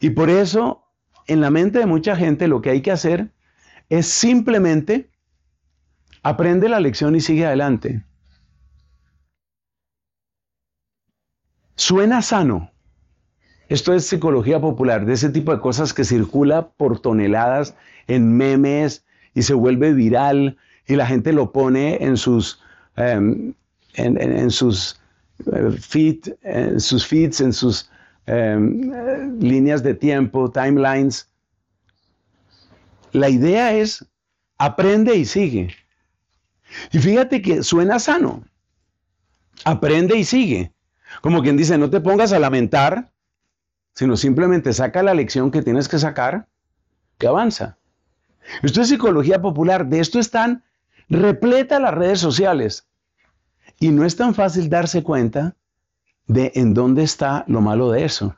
Y 0.00 0.10
por 0.10 0.28
eso 0.28 0.84
en 1.30 1.40
la 1.40 1.50
mente 1.50 1.78
de 1.78 1.86
mucha 1.86 2.16
gente 2.16 2.48
lo 2.48 2.60
que 2.60 2.70
hay 2.70 2.82
que 2.82 2.90
hacer 2.90 3.28
es 3.88 4.08
simplemente 4.08 5.08
aprende 6.24 6.68
la 6.68 6.80
lección 6.80 7.14
y 7.14 7.20
sigue 7.20 7.46
adelante. 7.46 8.02
Suena 11.76 12.20
sano. 12.20 12.72
Esto 13.68 13.94
es 13.94 14.06
psicología 14.08 14.60
popular, 14.60 15.06
de 15.06 15.12
ese 15.12 15.30
tipo 15.30 15.54
de 15.54 15.60
cosas 15.60 15.94
que 15.94 16.02
circula 16.02 16.68
por 16.70 16.98
toneladas 16.98 17.76
en 18.08 18.36
memes 18.36 19.04
y 19.32 19.42
se 19.42 19.54
vuelve 19.54 19.92
viral 19.92 20.56
y 20.88 20.96
la 20.96 21.06
gente 21.06 21.32
lo 21.32 21.52
pone 21.52 21.98
en 22.02 22.16
sus, 22.16 22.60
em, 22.96 23.50
eh, 23.94 24.14
en 24.16 24.50
sus 24.50 25.00
feeds, 25.78 26.34
en 27.40 27.52
sus 27.52 27.88
Em, 28.26 29.38
líneas 29.40 29.82
de 29.82 29.94
tiempo, 29.94 30.50
timelines. 30.50 31.28
La 33.12 33.28
idea 33.28 33.74
es 33.74 34.06
aprende 34.58 35.14
y 35.16 35.24
sigue. 35.24 35.74
Y 36.92 36.98
fíjate 36.98 37.42
que 37.42 37.62
suena 37.62 37.98
sano. 37.98 38.44
Aprende 39.64 40.16
y 40.16 40.24
sigue. 40.24 40.72
Como 41.22 41.42
quien 41.42 41.56
dice, 41.56 41.76
no 41.76 41.90
te 41.90 42.00
pongas 42.00 42.32
a 42.32 42.38
lamentar, 42.38 43.10
sino 43.94 44.16
simplemente 44.16 44.72
saca 44.72 45.02
la 45.02 45.14
lección 45.14 45.50
que 45.50 45.62
tienes 45.62 45.88
que 45.88 45.98
sacar, 45.98 46.46
que 47.18 47.26
avanza. 47.26 47.78
Esto 48.62 48.80
es 48.80 48.88
psicología 48.88 49.42
popular, 49.42 49.86
de 49.86 50.00
esto 50.00 50.18
están 50.20 50.62
repletas 51.08 51.80
las 51.80 51.92
redes 51.94 52.20
sociales. 52.20 52.86
Y 53.80 53.88
no 53.90 54.04
es 54.04 54.14
tan 54.14 54.34
fácil 54.34 54.68
darse 54.68 55.02
cuenta 55.02 55.56
de 56.30 56.52
en 56.54 56.74
dónde 56.74 57.02
está 57.02 57.44
lo 57.48 57.60
malo 57.60 57.90
de 57.90 58.04
eso. 58.04 58.36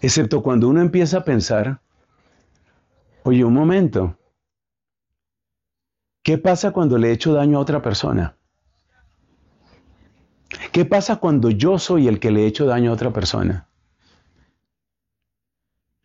Excepto 0.00 0.40
cuando 0.40 0.68
uno 0.68 0.80
empieza 0.80 1.18
a 1.18 1.24
pensar, 1.24 1.80
oye, 3.24 3.44
un 3.44 3.54
momento, 3.54 4.16
¿qué 6.22 6.38
pasa 6.38 6.70
cuando 6.70 6.96
le 6.96 7.08
he 7.08 7.12
hecho 7.12 7.34
daño 7.34 7.58
a 7.58 7.60
otra 7.60 7.82
persona? 7.82 8.36
¿Qué 10.70 10.84
pasa 10.84 11.16
cuando 11.16 11.50
yo 11.50 11.76
soy 11.80 12.06
el 12.06 12.20
que 12.20 12.30
le 12.30 12.44
he 12.44 12.46
hecho 12.46 12.66
daño 12.66 12.92
a 12.92 12.94
otra 12.94 13.12
persona? 13.12 13.66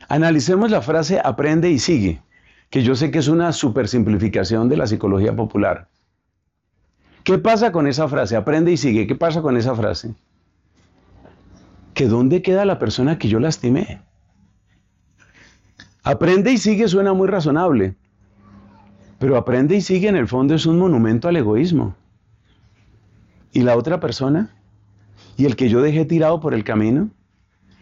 Analicemos 0.07 0.71
la 0.71 0.81
frase 0.81 1.21
aprende 1.23 1.69
y 1.69 1.77
sigue, 1.77 2.23
que 2.71 2.81
yo 2.81 2.95
sé 2.95 3.11
que 3.11 3.19
es 3.19 3.27
una 3.27 3.53
supersimplificación 3.53 4.67
de 4.67 4.77
la 4.77 4.87
psicología 4.87 5.35
popular. 5.35 5.89
¿Qué 7.23 7.37
pasa 7.37 7.71
con 7.71 7.85
esa 7.85 8.07
frase? 8.07 8.35
Aprende 8.35 8.71
y 8.71 8.77
sigue. 8.77 9.05
¿Qué 9.05 9.13
pasa 9.13 9.43
con 9.43 9.55
esa 9.55 9.75
frase? 9.75 10.15
dónde 12.07 12.41
queda 12.41 12.65
la 12.65 12.79
persona 12.79 13.17
que 13.19 13.27
yo 13.27 13.39
lastimé. 13.39 14.01
Aprende 16.03 16.51
y 16.51 16.57
sigue 16.57 16.87
suena 16.87 17.13
muy 17.13 17.27
razonable, 17.27 17.95
pero 19.19 19.35
aprende 19.35 19.75
y 19.75 19.81
sigue 19.81 20.07
en 20.07 20.15
el 20.15 20.27
fondo 20.27 20.55
es 20.55 20.65
un 20.65 20.79
monumento 20.79 21.27
al 21.27 21.35
egoísmo. 21.35 21.95
¿Y 23.51 23.61
la 23.61 23.75
otra 23.75 23.99
persona? 23.99 24.55
¿Y 25.35 25.45
el 25.45 25.55
que 25.55 25.69
yo 25.69 25.81
dejé 25.81 26.05
tirado 26.05 26.39
por 26.39 26.53
el 26.53 26.63
camino? 26.63 27.09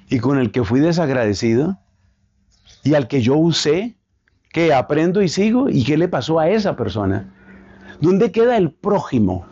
¿Y 0.09 0.19
con 0.19 0.39
el 0.39 0.51
que 0.51 0.63
fui 0.63 0.79
desagradecido? 0.79 1.77
¿Y 2.83 2.95
al 2.95 3.07
que 3.07 3.21
yo 3.21 3.35
usé? 3.37 3.93
¿qué 4.53 4.73
aprendo 4.73 5.21
y 5.21 5.27
sigo? 5.29 5.69
¿Y 5.69 5.83
qué 5.83 5.97
le 5.97 6.07
pasó 6.07 6.39
a 6.39 6.49
esa 6.49 6.75
persona? 6.75 7.31
¿Dónde 8.01 8.31
queda 8.31 8.57
el 8.57 8.71
prójimo? 8.71 9.45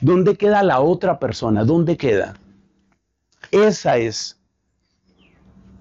¿Dónde 0.00 0.36
queda 0.36 0.62
la 0.62 0.80
otra 0.80 1.18
persona? 1.18 1.64
¿Dónde 1.64 1.96
queda? 1.96 2.34
Esa 3.50 3.96
es 3.96 4.38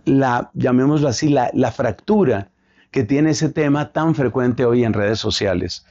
la, 0.05 0.49
llamémoslo 0.53 1.07
así, 1.07 1.29
la, 1.29 1.51
la 1.53 1.71
fractura 1.71 2.49
que 2.91 3.03
tiene 3.03 3.31
ese 3.31 3.49
tema 3.49 3.91
tan 3.91 4.15
frecuente 4.15 4.65
hoy 4.65 4.83
en 4.83 4.93
redes 4.93 5.19
sociales. 5.19 5.85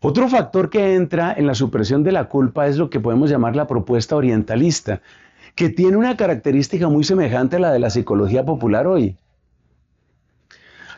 Otro 0.00 0.28
factor 0.28 0.68
que 0.68 0.94
entra 0.94 1.32
en 1.32 1.46
la 1.46 1.54
supresión 1.54 2.02
de 2.02 2.12
la 2.12 2.28
culpa 2.28 2.66
es 2.66 2.76
lo 2.76 2.90
que 2.90 3.00
podemos 3.00 3.30
llamar 3.30 3.54
la 3.56 3.66
propuesta 3.68 4.16
orientalista, 4.16 5.00
que 5.54 5.68
tiene 5.70 5.96
una 5.96 6.16
característica 6.16 6.88
muy 6.88 7.04
semejante 7.04 7.56
a 7.56 7.60
la 7.60 7.72
de 7.72 7.78
la 7.78 7.88
psicología 7.88 8.44
popular 8.44 8.86
hoy. 8.86 9.16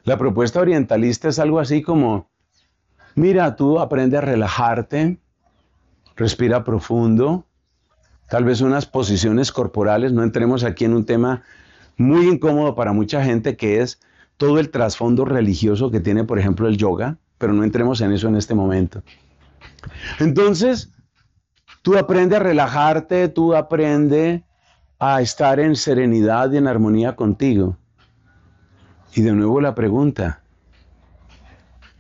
La 0.05 0.17
propuesta 0.19 0.61
orientalista 0.61 1.29
es 1.29 1.39
algo 1.39 1.61
así 1.61 1.83
como, 1.83 2.29
mira, 3.15 3.55
tú 3.57 3.79
aprende 3.79 4.17
a 4.19 4.23
relajarte, 4.23 5.19
respira 6.17 6.65
profundo, 6.65 7.45
tal 8.29 8.45
vez 8.45 8.61
unas 8.61 8.87
posiciones 8.87 9.53
corporales, 9.53 10.13
no 10.13 10.23
entremos 10.23 10.65
aquí 10.65 10.85
en 10.85 10.95
un 10.95 11.05
tema 11.05 11.43
muy 11.97 12.27
incómodo 12.27 12.75
para 12.75 12.93
mucha 12.93 13.23
gente 13.25 13.57
que 13.57 13.81
es 13.81 14.01
todo 14.37 14.59
el 14.59 14.71
trasfondo 14.71 15.25
religioso 15.25 15.91
que 15.91 16.01
tiene, 16.01 16.25
por 16.25 16.39
ejemplo, 16.39 16.67
el 16.67 16.77
yoga, 16.77 17.19
pero 17.39 17.53
no 17.53 17.63
entremos 17.63 18.01
en 18.01 18.13
eso 18.13 18.29
en 18.29 18.37
este 18.37 18.55
momento. 18.55 19.03
Entonces, 20.19 20.91
tú 21.83 21.97
aprendes 21.97 22.41
a 22.41 22.43
relajarte, 22.43 23.29
tú 23.29 23.55
aprendes 23.55 24.43
a 24.99 25.21
estar 25.21 25.61
en 25.61 25.77
serenidad 25.77 26.51
y 26.53 26.57
en 26.57 26.67
armonía 26.67 27.15
contigo. 27.15 27.77
Y 29.15 29.21
de 29.23 29.33
nuevo 29.33 29.61
la 29.61 29.75
pregunta, 29.75 30.43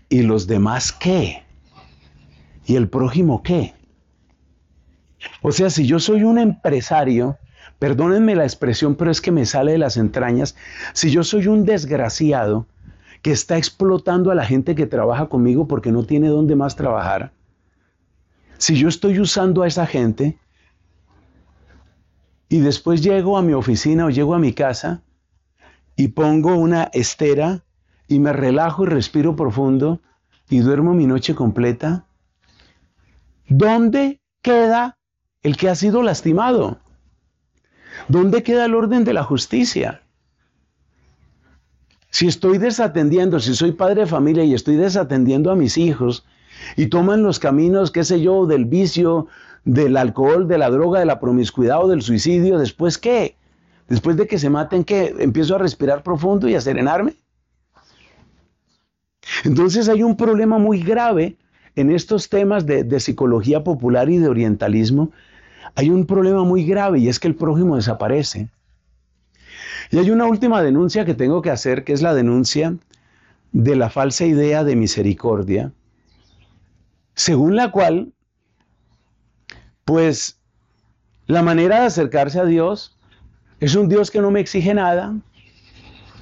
¿y 0.08 0.22
los 0.22 0.46
demás 0.48 0.90
qué? 0.90 1.42
¿Y 2.66 2.74
el 2.76 2.88
prójimo 2.88 3.42
qué? 3.44 3.74
O 5.42 5.52
sea, 5.52 5.70
si 5.70 5.86
yo 5.86 5.98
soy 5.98 6.24
un 6.24 6.38
empresario, 6.38 7.38
perdónenme 7.78 8.34
la 8.34 8.44
expresión, 8.44 8.94
pero 8.96 9.10
es 9.10 9.20
que 9.20 9.32
me 9.32 9.46
sale 9.46 9.72
de 9.72 9.78
las 9.78 9.96
entrañas, 9.96 10.56
si 10.92 11.10
yo 11.10 11.22
soy 11.24 11.48
un 11.48 11.64
desgraciado 11.64 12.66
que 13.22 13.30
está 13.32 13.56
explotando 13.56 14.30
a 14.30 14.34
la 14.34 14.44
gente 14.44 14.74
que 14.74 14.86
trabaja 14.86 15.28
conmigo 15.28 15.66
porque 15.66 15.92
no 15.92 16.04
tiene 16.04 16.28
dónde 16.28 16.56
más 16.56 16.76
trabajar, 16.76 17.32
si 18.58 18.76
yo 18.76 18.88
estoy 18.88 19.18
usando 19.20 19.62
a 19.62 19.66
esa 19.68 19.86
gente 19.86 20.38
y 22.48 22.60
después 22.60 23.02
llego 23.02 23.36
a 23.36 23.42
mi 23.42 23.52
oficina 23.52 24.06
o 24.06 24.10
llego 24.10 24.34
a 24.34 24.38
mi 24.38 24.52
casa 24.52 25.02
y 25.96 26.08
pongo 26.08 26.54
una 26.54 26.84
estera 26.92 27.64
y 28.06 28.18
me 28.18 28.32
relajo 28.32 28.84
y 28.84 28.88
respiro 28.88 29.34
profundo 29.36 30.00
y 30.48 30.58
duermo 30.58 30.92
mi 30.94 31.06
noche 31.06 31.34
completa, 31.34 32.06
¿dónde 33.48 34.20
queda 34.42 34.98
el 35.44 35.56
que 35.56 35.68
ha 35.68 35.76
sido 35.76 36.02
lastimado? 36.02 36.78
¿Dónde 38.08 38.42
queda 38.42 38.64
el 38.64 38.74
orden 38.74 39.04
de 39.04 39.12
la 39.12 39.22
justicia? 39.22 40.00
Si 42.10 42.26
estoy 42.26 42.58
desatendiendo, 42.58 43.38
si 43.38 43.54
soy 43.54 43.72
padre 43.72 44.00
de 44.00 44.06
familia 44.06 44.42
y 44.42 44.54
estoy 44.54 44.74
desatendiendo 44.76 45.52
a 45.52 45.56
mis 45.56 45.78
hijos 45.78 46.24
y 46.76 46.86
toman 46.86 47.22
los 47.22 47.38
caminos, 47.38 47.90
qué 47.90 48.04
sé 48.04 48.20
yo, 48.20 48.46
del 48.46 48.64
vicio, 48.64 49.26
del 49.64 49.96
alcohol, 49.96 50.48
de 50.48 50.58
la 50.58 50.70
droga, 50.70 51.00
de 51.00 51.06
la 51.06 51.20
promiscuidad 51.20 51.82
o 51.84 51.88
del 51.88 52.02
suicidio, 52.02 52.58
después 52.58 52.98
qué? 52.98 53.36
Después 53.88 54.16
de 54.16 54.26
que 54.26 54.38
se 54.38 54.48
maten, 54.48 54.84
¿qué? 54.84 55.14
¿Empiezo 55.18 55.54
a 55.54 55.58
respirar 55.58 56.02
profundo 56.02 56.48
y 56.48 56.54
a 56.54 56.60
serenarme? 56.60 57.14
Entonces 59.44 59.88
hay 59.88 60.02
un 60.02 60.16
problema 60.16 60.58
muy 60.58 60.82
grave 60.82 61.36
en 61.76 61.90
estos 61.90 62.28
temas 62.30 62.64
de, 62.64 62.84
de 62.84 63.00
psicología 63.00 63.62
popular 63.64 64.08
y 64.08 64.18
de 64.18 64.28
orientalismo 64.28 65.10
hay 65.74 65.90
un 65.90 66.06
problema 66.06 66.44
muy 66.44 66.64
grave 66.64 66.98
y 66.98 67.08
es 67.08 67.18
que 67.18 67.28
el 67.28 67.34
prójimo 67.34 67.76
desaparece. 67.76 68.48
Y 69.90 69.98
hay 69.98 70.10
una 70.10 70.26
última 70.26 70.62
denuncia 70.62 71.04
que 71.04 71.14
tengo 71.14 71.42
que 71.42 71.50
hacer, 71.50 71.84
que 71.84 71.92
es 71.92 72.02
la 72.02 72.14
denuncia 72.14 72.74
de 73.52 73.76
la 73.76 73.90
falsa 73.90 74.24
idea 74.24 74.64
de 74.64 74.76
misericordia, 74.76 75.72
según 77.14 77.54
la 77.54 77.70
cual, 77.70 78.12
pues, 79.84 80.40
la 81.26 81.42
manera 81.42 81.80
de 81.80 81.86
acercarse 81.86 82.40
a 82.40 82.44
Dios 82.44 82.98
es 83.60 83.76
un 83.76 83.88
Dios 83.88 84.10
que 84.10 84.20
no 84.20 84.30
me 84.30 84.40
exige 84.40 84.74
nada, 84.74 85.14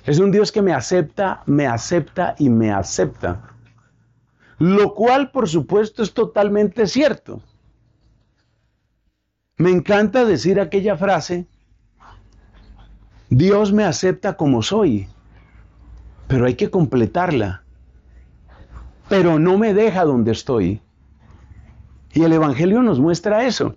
es 0.05 0.19
un 0.19 0.31
Dios 0.31 0.53
que 0.53 0.63
me 0.63 0.73
acepta, 0.75 1.43
me 1.47 1.67
acepta 1.67 2.35
y 2.39 2.51
me 2.51 2.71
acepta. 2.73 3.49
Lo 4.59 4.95
cual, 4.95 5.31
por 5.31 5.49
supuesto, 5.49 6.03
es 6.03 6.13
totalmente 6.13 6.87
cierto. 6.87 7.41
Me 9.63 9.71
encanta 9.71 10.25
decir 10.25 10.59
aquella 10.59 10.97
frase, 10.97 11.47
Dios 13.31 13.73
me 13.73 13.85
acepta 13.85 14.37
como 14.37 14.61
soy, 14.61 15.07
pero 16.27 16.47
hay 16.47 16.55
que 16.57 16.69
completarla, 16.69 17.63
pero 19.09 19.39
no 19.39 19.59
me 19.59 19.73
deja 19.73 20.03
donde 20.03 20.33
estoy. 20.33 20.81
Y 22.13 22.25
el 22.25 22.33
Evangelio 22.33 22.83
nos 22.83 22.99
muestra 22.99 23.47
eso. 23.47 23.77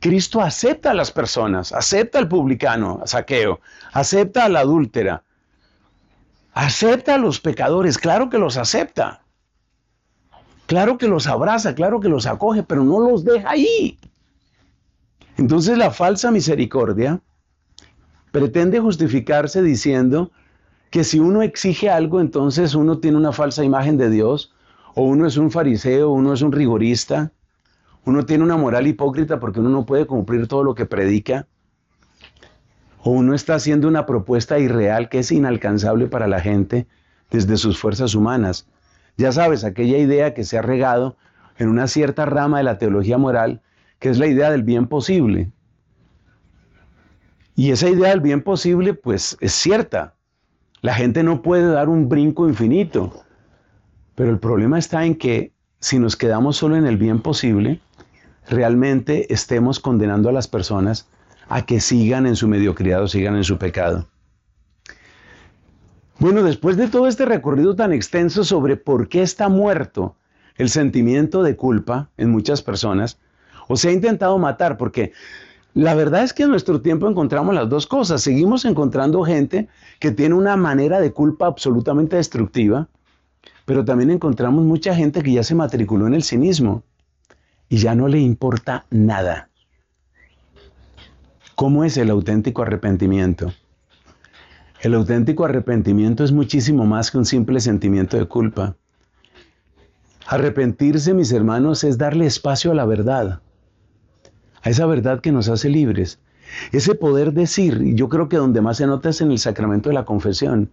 Cristo 0.00 0.40
acepta 0.40 0.92
a 0.92 0.94
las 0.94 1.10
personas, 1.12 1.74
acepta 1.74 2.18
al 2.18 2.28
publicano, 2.28 2.98
a 3.02 3.06
saqueo, 3.06 3.60
acepta 3.92 4.46
a 4.46 4.48
la 4.48 4.60
adúltera, 4.60 5.24
acepta 6.54 7.16
a 7.16 7.18
los 7.18 7.38
pecadores, 7.38 7.98
claro 7.98 8.30
que 8.30 8.38
los 8.38 8.56
acepta, 8.56 9.20
claro 10.64 10.96
que 10.96 11.06
los 11.06 11.26
abraza, 11.26 11.74
claro 11.74 12.00
que 12.00 12.08
los 12.08 12.24
acoge, 12.24 12.62
pero 12.62 12.82
no 12.82 12.98
los 12.98 13.24
deja 13.26 13.50
ahí. 13.50 13.98
Entonces 15.38 15.78
la 15.78 15.92
falsa 15.92 16.32
misericordia 16.32 17.20
pretende 18.32 18.80
justificarse 18.80 19.62
diciendo 19.62 20.32
que 20.90 21.04
si 21.04 21.20
uno 21.20 21.42
exige 21.42 21.88
algo, 21.90 22.20
entonces 22.20 22.74
uno 22.74 22.98
tiene 22.98 23.16
una 23.18 23.30
falsa 23.32 23.62
imagen 23.64 23.96
de 23.96 24.10
Dios, 24.10 24.52
o 24.94 25.02
uno 25.04 25.26
es 25.26 25.36
un 25.36 25.50
fariseo, 25.52 26.10
uno 26.10 26.32
es 26.32 26.42
un 26.42 26.50
rigorista, 26.50 27.30
uno 28.04 28.26
tiene 28.26 28.42
una 28.42 28.56
moral 28.56 28.88
hipócrita 28.88 29.38
porque 29.38 29.60
uno 29.60 29.68
no 29.68 29.86
puede 29.86 30.06
cumplir 30.06 30.48
todo 30.48 30.64
lo 30.64 30.74
que 30.74 30.86
predica, 30.86 31.46
o 33.04 33.10
uno 33.10 33.32
está 33.32 33.54
haciendo 33.54 33.86
una 33.86 34.06
propuesta 34.06 34.58
irreal 34.58 35.08
que 35.08 35.20
es 35.20 35.30
inalcanzable 35.30 36.06
para 36.08 36.26
la 36.26 36.40
gente 36.40 36.88
desde 37.30 37.56
sus 37.58 37.78
fuerzas 37.78 38.16
humanas. 38.16 38.66
Ya 39.16 39.30
sabes, 39.30 39.62
aquella 39.62 39.98
idea 39.98 40.34
que 40.34 40.42
se 40.42 40.58
ha 40.58 40.62
regado 40.62 41.16
en 41.58 41.68
una 41.68 41.86
cierta 41.86 42.24
rama 42.26 42.58
de 42.58 42.64
la 42.64 42.78
teología 42.78 43.18
moral 43.18 43.62
que 43.98 44.08
es 44.08 44.18
la 44.18 44.26
idea 44.26 44.50
del 44.50 44.62
bien 44.62 44.86
posible. 44.86 45.50
Y 47.56 47.72
esa 47.72 47.88
idea 47.88 48.10
del 48.10 48.20
bien 48.20 48.42
posible, 48.42 48.94
pues 48.94 49.36
es 49.40 49.52
cierta. 49.52 50.14
La 50.80 50.94
gente 50.94 51.24
no 51.24 51.42
puede 51.42 51.66
dar 51.66 51.88
un 51.88 52.08
brinco 52.08 52.48
infinito. 52.48 53.24
Pero 54.14 54.30
el 54.30 54.38
problema 54.38 54.78
está 54.78 55.04
en 55.04 55.16
que 55.16 55.52
si 55.80 55.98
nos 55.98 56.16
quedamos 56.16 56.56
solo 56.56 56.76
en 56.76 56.86
el 56.86 56.96
bien 56.96 57.20
posible, 57.20 57.80
realmente 58.48 59.32
estemos 59.34 59.80
condenando 59.80 60.28
a 60.28 60.32
las 60.32 60.46
personas 60.48 61.08
a 61.48 61.66
que 61.66 61.80
sigan 61.80 62.26
en 62.26 62.36
su 62.36 62.46
mediocridad 62.46 63.02
o 63.02 63.08
sigan 63.08 63.36
en 63.36 63.44
su 63.44 63.58
pecado. 63.58 64.06
Bueno, 66.18 66.42
después 66.42 66.76
de 66.76 66.88
todo 66.88 67.06
este 67.06 67.24
recorrido 67.26 67.74
tan 67.76 67.92
extenso 67.92 68.44
sobre 68.44 68.76
por 68.76 69.08
qué 69.08 69.22
está 69.22 69.48
muerto 69.48 70.16
el 70.56 70.68
sentimiento 70.68 71.42
de 71.44 71.54
culpa 71.56 72.10
en 72.16 72.30
muchas 72.30 72.60
personas, 72.62 73.18
o 73.68 73.76
se 73.76 73.90
ha 73.90 73.92
intentado 73.92 74.36
matar, 74.38 74.76
porque 74.76 75.12
la 75.74 75.94
verdad 75.94 76.24
es 76.24 76.32
que 76.32 76.42
en 76.42 76.50
nuestro 76.50 76.80
tiempo 76.80 77.08
encontramos 77.08 77.54
las 77.54 77.68
dos 77.68 77.86
cosas. 77.86 78.22
Seguimos 78.22 78.64
encontrando 78.64 79.22
gente 79.22 79.68
que 80.00 80.10
tiene 80.10 80.34
una 80.34 80.56
manera 80.56 81.00
de 81.00 81.12
culpa 81.12 81.46
absolutamente 81.46 82.16
destructiva, 82.16 82.88
pero 83.66 83.84
también 83.84 84.10
encontramos 84.10 84.64
mucha 84.64 84.94
gente 84.94 85.22
que 85.22 85.32
ya 85.32 85.42
se 85.42 85.54
matriculó 85.54 86.06
en 86.06 86.14
el 86.14 86.22
cinismo 86.24 86.82
y 87.68 87.76
ya 87.76 87.94
no 87.94 88.08
le 88.08 88.18
importa 88.18 88.86
nada. 88.90 89.50
¿Cómo 91.54 91.84
es 91.84 91.96
el 91.98 92.08
auténtico 92.10 92.62
arrepentimiento? 92.62 93.52
El 94.80 94.94
auténtico 94.94 95.44
arrepentimiento 95.44 96.24
es 96.24 96.32
muchísimo 96.32 96.86
más 96.86 97.10
que 97.10 97.18
un 97.18 97.26
simple 97.26 97.60
sentimiento 97.60 98.16
de 98.16 98.26
culpa. 98.26 98.76
Arrepentirse, 100.28 101.12
mis 101.14 101.32
hermanos, 101.32 101.84
es 101.84 101.98
darle 101.98 102.26
espacio 102.26 102.70
a 102.70 102.74
la 102.74 102.86
verdad 102.86 103.42
a 104.62 104.70
esa 104.70 104.86
verdad 104.86 105.20
que 105.20 105.32
nos 105.32 105.48
hace 105.48 105.68
libres. 105.68 106.18
Ese 106.72 106.94
poder 106.94 107.32
decir, 107.32 107.80
y 107.82 107.94
yo 107.94 108.08
creo 108.08 108.28
que 108.28 108.36
donde 108.36 108.60
más 108.60 108.78
se 108.78 108.86
nota 108.86 109.10
es 109.10 109.20
en 109.20 109.30
el 109.30 109.38
sacramento 109.38 109.88
de 109.90 109.94
la 109.94 110.04
confesión. 110.04 110.70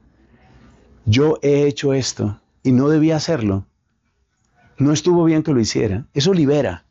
Yo 1.06 1.38
he 1.42 1.68
hecho 1.68 1.94
esto 1.94 2.40
y 2.64 2.72
no 2.72 2.90
debía 2.90 3.18
hacerlo. 3.18 3.66
No 4.78 4.92
estuvo 4.94 5.24
bien 5.24 5.44
que 5.44 5.54
lo 5.54 5.60
hiciera. 5.60 6.06
Eso 6.14 6.34
libera. 6.34 6.86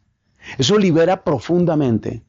Eso 0.59 0.79
libera 0.79 1.25
profundamente. 1.25 2.23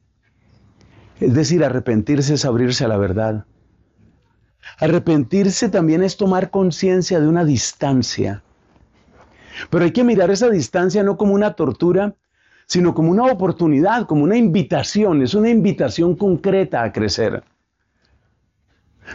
Es 1.20 1.34
decir, 1.34 1.62
arrepentirse 1.64 2.34
es 2.34 2.44
abrirse 2.44 2.84
a 2.84 2.88
la 2.88 2.96
verdad. 2.96 3.44
Arrepentirse 4.78 5.68
también 5.68 6.02
es 6.02 6.16
tomar 6.16 6.50
conciencia 6.50 7.20
de 7.20 7.28
una 7.28 7.44
distancia. 7.44 8.42
Pero 9.70 9.84
hay 9.84 9.92
que 9.92 10.04
mirar 10.04 10.30
esa 10.30 10.50
distancia 10.50 11.02
no 11.02 11.16
como 11.16 11.34
una 11.34 11.54
tortura, 11.54 12.14
sino 12.66 12.94
como 12.94 13.10
una 13.12 13.24
oportunidad, 13.30 14.06
como 14.06 14.24
una 14.24 14.36
invitación, 14.36 15.22
es 15.22 15.34
una 15.34 15.48
invitación 15.50 16.16
concreta 16.16 16.82
a 16.82 16.92
crecer. 16.92 17.44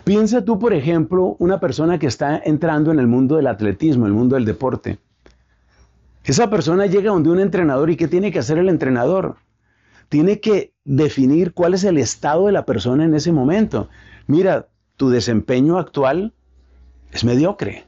Piensa 0.05 0.45
tú, 0.45 0.57
por 0.57 0.73
ejemplo, 0.73 1.35
una 1.37 1.59
persona 1.59 1.99
que 1.99 2.07
está 2.07 2.41
entrando 2.45 2.91
en 2.91 2.99
el 2.99 3.07
mundo 3.07 3.35
del 3.35 3.47
atletismo, 3.47 4.05
el 4.07 4.13
mundo 4.13 4.35
del 4.37 4.45
deporte. 4.45 4.99
Esa 6.23 6.49
persona 6.49 6.85
llega 6.85 7.11
donde 7.11 7.29
un 7.29 7.41
entrenador 7.41 7.89
y 7.89 7.97
¿qué 7.97 8.07
tiene 8.07 8.31
que 8.31 8.39
hacer 8.39 8.57
el 8.57 8.69
entrenador? 8.69 9.35
Tiene 10.07 10.39
que 10.39 10.73
definir 10.85 11.53
cuál 11.53 11.73
es 11.73 11.83
el 11.83 11.97
estado 11.97 12.45
de 12.45 12.53
la 12.53 12.65
persona 12.65 13.03
en 13.03 13.13
ese 13.15 13.33
momento. 13.33 13.89
Mira, 14.27 14.67
tu 14.95 15.09
desempeño 15.09 15.77
actual 15.77 16.31
es 17.11 17.25
mediocre, 17.25 17.83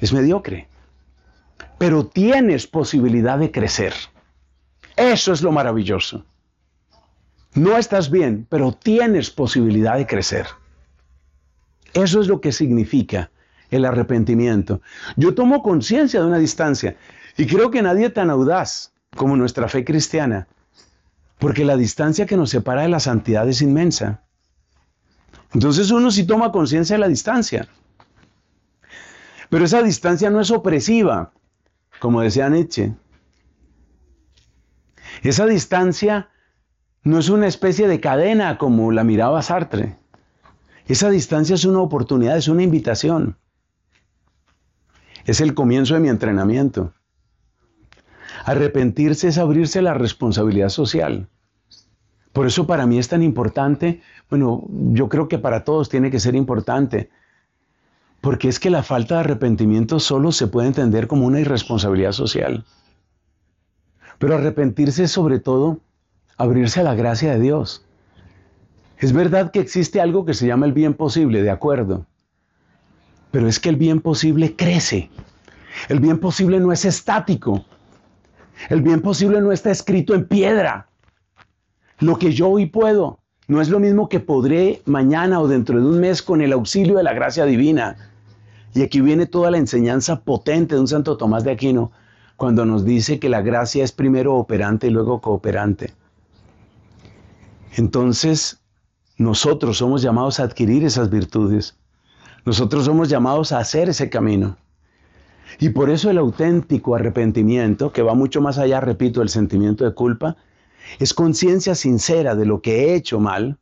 es 0.00 0.14
mediocre, 0.14 0.68
pero 1.76 2.06
tienes 2.06 2.66
posibilidad 2.66 3.38
de 3.38 3.50
crecer. 3.50 3.92
Eso 5.00 5.32
es 5.32 5.40
lo 5.40 5.50
maravilloso. 5.50 6.22
No 7.54 7.78
estás 7.78 8.10
bien, 8.10 8.46
pero 8.50 8.70
tienes 8.72 9.30
posibilidad 9.30 9.96
de 9.96 10.06
crecer. 10.06 10.46
Eso 11.94 12.20
es 12.20 12.26
lo 12.28 12.38
que 12.42 12.52
significa 12.52 13.30
el 13.70 13.86
arrepentimiento. 13.86 14.82
Yo 15.16 15.34
tomo 15.34 15.62
conciencia 15.62 16.20
de 16.20 16.26
una 16.26 16.36
distancia 16.36 16.98
y 17.38 17.46
creo 17.46 17.70
que 17.70 17.80
nadie 17.80 18.10
tan 18.10 18.28
audaz 18.28 18.92
como 19.16 19.38
nuestra 19.38 19.68
fe 19.68 19.86
cristiana, 19.86 20.46
porque 21.38 21.64
la 21.64 21.78
distancia 21.78 22.26
que 22.26 22.36
nos 22.36 22.50
separa 22.50 22.82
de 22.82 22.90
la 22.90 23.00
santidad 23.00 23.48
es 23.48 23.62
inmensa. 23.62 24.20
Entonces 25.54 25.90
uno 25.90 26.10
sí 26.10 26.26
toma 26.26 26.52
conciencia 26.52 26.96
de 26.96 27.00
la 27.00 27.08
distancia, 27.08 27.66
pero 29.48 29.64
esa 29.64 29.82
distancia 29.82 30.28
no 30.28 30.42
es 30.42 30.50
opresiva, 30.50 31.32
como 32.00 32.20
decía 32.20 32.50
Nietzsche. 32.50 32.92
Esa 35.22 35.46
distancia 35.46 36.28
no 37.02 37.18
es 37.18 37.28
una 37.28 37.46
especie 37.46 37.88
de 37.88 38.00
cadena 38.00 38.56
como 38.56 38.90
la 38.90 39.04
miraba 39.04 39.42
Sartre. 39.42 39.96
Esa 40.86 41.10
distancia 41.10 41.54
es 41.54 41.64
una 41.66 41.80
oportunidad, 41.80 42.36
es 42.38 42.48
una 42.48 42.62
invitación. 42.62 43.36
Es 45.26 45.40
el 45.42 45.54
comienzo 45.54 45.92
de 45.94 46.00
mi 46.00 46.08
entrenamiento. 46.08 46.94
Arrepentirse 48.46 49.28
es 49.28 49.36
abrirse 49.36 49.80
a 49.80 49.82
la 49.82 49.94
responsabilidad 49.94 50.70
social. 50.70 51.28
Por 52.32 52.46
eso 52.46 52.66
para 52.66 52.86
mí 52.86 52.98
es 52.98 53.08
tan 53.08 53.22
importante, 53.22 54.02
bueno, 54.30 54.64
yo 54.92 55.08
creo 55.10 55.28
que 55.28 55.38
para 55.38 55.64
todos 55.64 55.88
tiene 55.90 56.10
que 56.10 56.20
ser 56.20 56.34
importante, 56.34 57.10
porque 58.22 58.48
es 58.48 58.58
que 58.58 58.70
la 58.70 58.82
falta 58.82 59.14
de 59.16 59.20
arrepentimiento 59.20 59.98
solo 60.00 60.32
se 60.32 60.46
puede 60.46 60.68
entender 60.68 61.06
como 61.08 61.26
una 61.26 61.40
irresponsabilidad 61.40 62.12
social. 62.12 62.64
Pero 64.20 64.34
arrepentirse 64.34 65.04
es 65.04 65.10
sobre 65.10 65.38
todo 65.40 65.80
abrirse 66.36 66.80
a 66.80 66.82
la 66.82 66.94
gracia 66.94 67.32
de 67.32 67.40
Dios. 67.40 67.82
Es 68.98 69.14
verdad 69.14 69.50
que 69.50 69.60
existe 69.60 69.98
algo 69.98 70.26
que 70.26 70.34
se 70.34 70.46
llama 70.46 70.66
el 70.66 70.74
bien 70.74 70.92
posible, 70.92 71.42
de 71.42 71.50
acuerdo. 71.50 72.04
Pero 73.30 73.48
es 73.48 73.58
que 73.58 73.70
el 73.70 73.76
bien 73.76 74.02
posible 74.02 74.54
crece. 74.56 75.08
El 75.88 76.00
bien 76.00 76.18
posible 76.18 76.60
no 76.60 76.70
es 76.70 76.84
estático. 76.84 77.64
El 78.68 78.82
bien 78.82 79.00
posible 79.00 79.40
no 79.40 79.52
está 79.52 79.70
escrito 79.70 80.14
en 80.14 80.28
piedra. 80.28 80.86
Lo 82.00 82.18
que 82.18 82.30
yo 82.32 82.48
hoy 82.48 82.66
puedo 82.66 83.20
no 83.48 83.62
es 83.62 83.70
lo 83.70 83.80
mismo 83.80 84.10
que 84.10 84.20
podré 84.20 84.82
mañana 84.84 85.40
o 85.40 85.48
dentro 85.48 85.78
de 85.80 85.86
un 85.86 85.98
mes 85.98 86.20
con 86.22 86.42
el 86.42 86.52
auxilio 86.52 86.96
de 86.98 87.02
la 87.04 87.14
gracia 87.14 87.46
divina. 87.46 87.96
Y 88.74 88.82
aquí 88.82 89.00
viene 89.00 89.24
toda 89.26 89.50
la 89.50 89.56
enseñanza 89.56 90.20
potente 90.20 90.74
de 90.74 90.80
un 90.82 90.88
Santo 90.88 91.16
Tomás 91.16 91.42
de 91.42 91.52
Aquino 91.52 91.90
cuando 92.40 92.64
nos 92.64 92.86
dice 92.86 93.18
que 93.18 93.28
la 93.28 93.42
gracia 93.42 93.84
es 93.84 93.92
primero 93.92 94.34
operante 94.34 94.86
y 94.86 94.90
luego 94.90 95.20
cooperante. 95.20 95.92
Entonces, 97.76 98.62
nosotros 99.18 99.76
somos 99.76 100.00
llamados 100.00 100.40
a 100.40 100.44
adquirir 100.44 100.82
esas 100.84 101.10
virtudes. 101.10 101.76
Nosotros 102.46 102.86
somos 102.86 103.10
llamados 103.10 103.52
a 103.52 103.58
hacer 103.58 103.90
ese 103.90 104.08
camino. 104.08 104.56
Y 105.58 105.68
por 105.68 105.90
eso 105.90 106.08
el 106.08 106.16
auténtico 106.16 106.94
arrepentimiento, 106.94 107.92
que 107.92 108.00
va 108.00 108.14
mucho 108.14 108.40
más 108.40 108.56
allá, 108.56 108.80
repito, 108.80 109.20
el 109.20 109.28
sentimiento 109.28 109.84
de 109.84 109.92
culpa, 109.92 110.38
es 110.98 111.12
conciencia 111.12 111.74
sincera 111.74 112.34
de 112.36 112.46
lo 112.46 112.62
que 112.62 112.84
he 112.84 112.94
hecho 112.94 113.20
mal, 113.20 113.58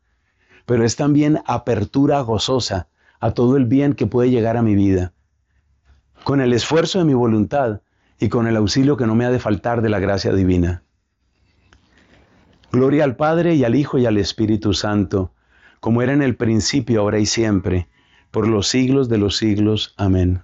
pero 0.67 0.85
es 0.85 0.95
también 0.95 1.41
apertura 1.47 2.21
gozosa 2.21 2.87
a 3.19 3.33
todo 3.33 3.57
el 3.57 3.65
bien 3.65 3.95
que 3.95 4.07
puede 4.07 4.31
llegar 4.31 4.57
a 4.57 4.63
mi 4.63 4.77
vida. 4.77 5.13
Con 6.23 6.41
el 6.41 6.53
esfuerzo 6.53 7.01
de 7.01 7.05
mi 7.07 7.15
voluntad, 7.15 7.81
y 8.21 8.29
con 8.29 8.47
el 8.47 8.57
auxilio 8.57 8.97
que 8.97 9.07
no 9.07 9.15
me 9.15 9.25
ha 9.25 9.31
de 9.31 9.39
faltar 9.39 9.81
de 9.83 9.89
la 9.89 10.01
gracia 10.01 10.33
divina. 10.33 10.83
Gloria 12.73 13.05
al 13.05 13.17
Padre 13.17 13.55
y 13.55 13.65
al 13.65 13.75
Hijo 13.77 13.97
y 13.99 14.07
al 14.07 14.19
Espíritu 14.19 14.75
Santo, 14.75 15.33
como 15.81 16.03
era 16.03 16.13
en 16.13 16.23
el 16.23 16.37
principio, 16.37 17.01
ahora 17.01 17.19
y 17.21 17.27
siempre, 17.27 17.89
por 18.31 18.47
los 18.49 18.67
siglos 18.69 19.09
de 19.09 19.19
los 19.19 19.37
siglos. 19.37 19.95
Amén. 19.97 20.43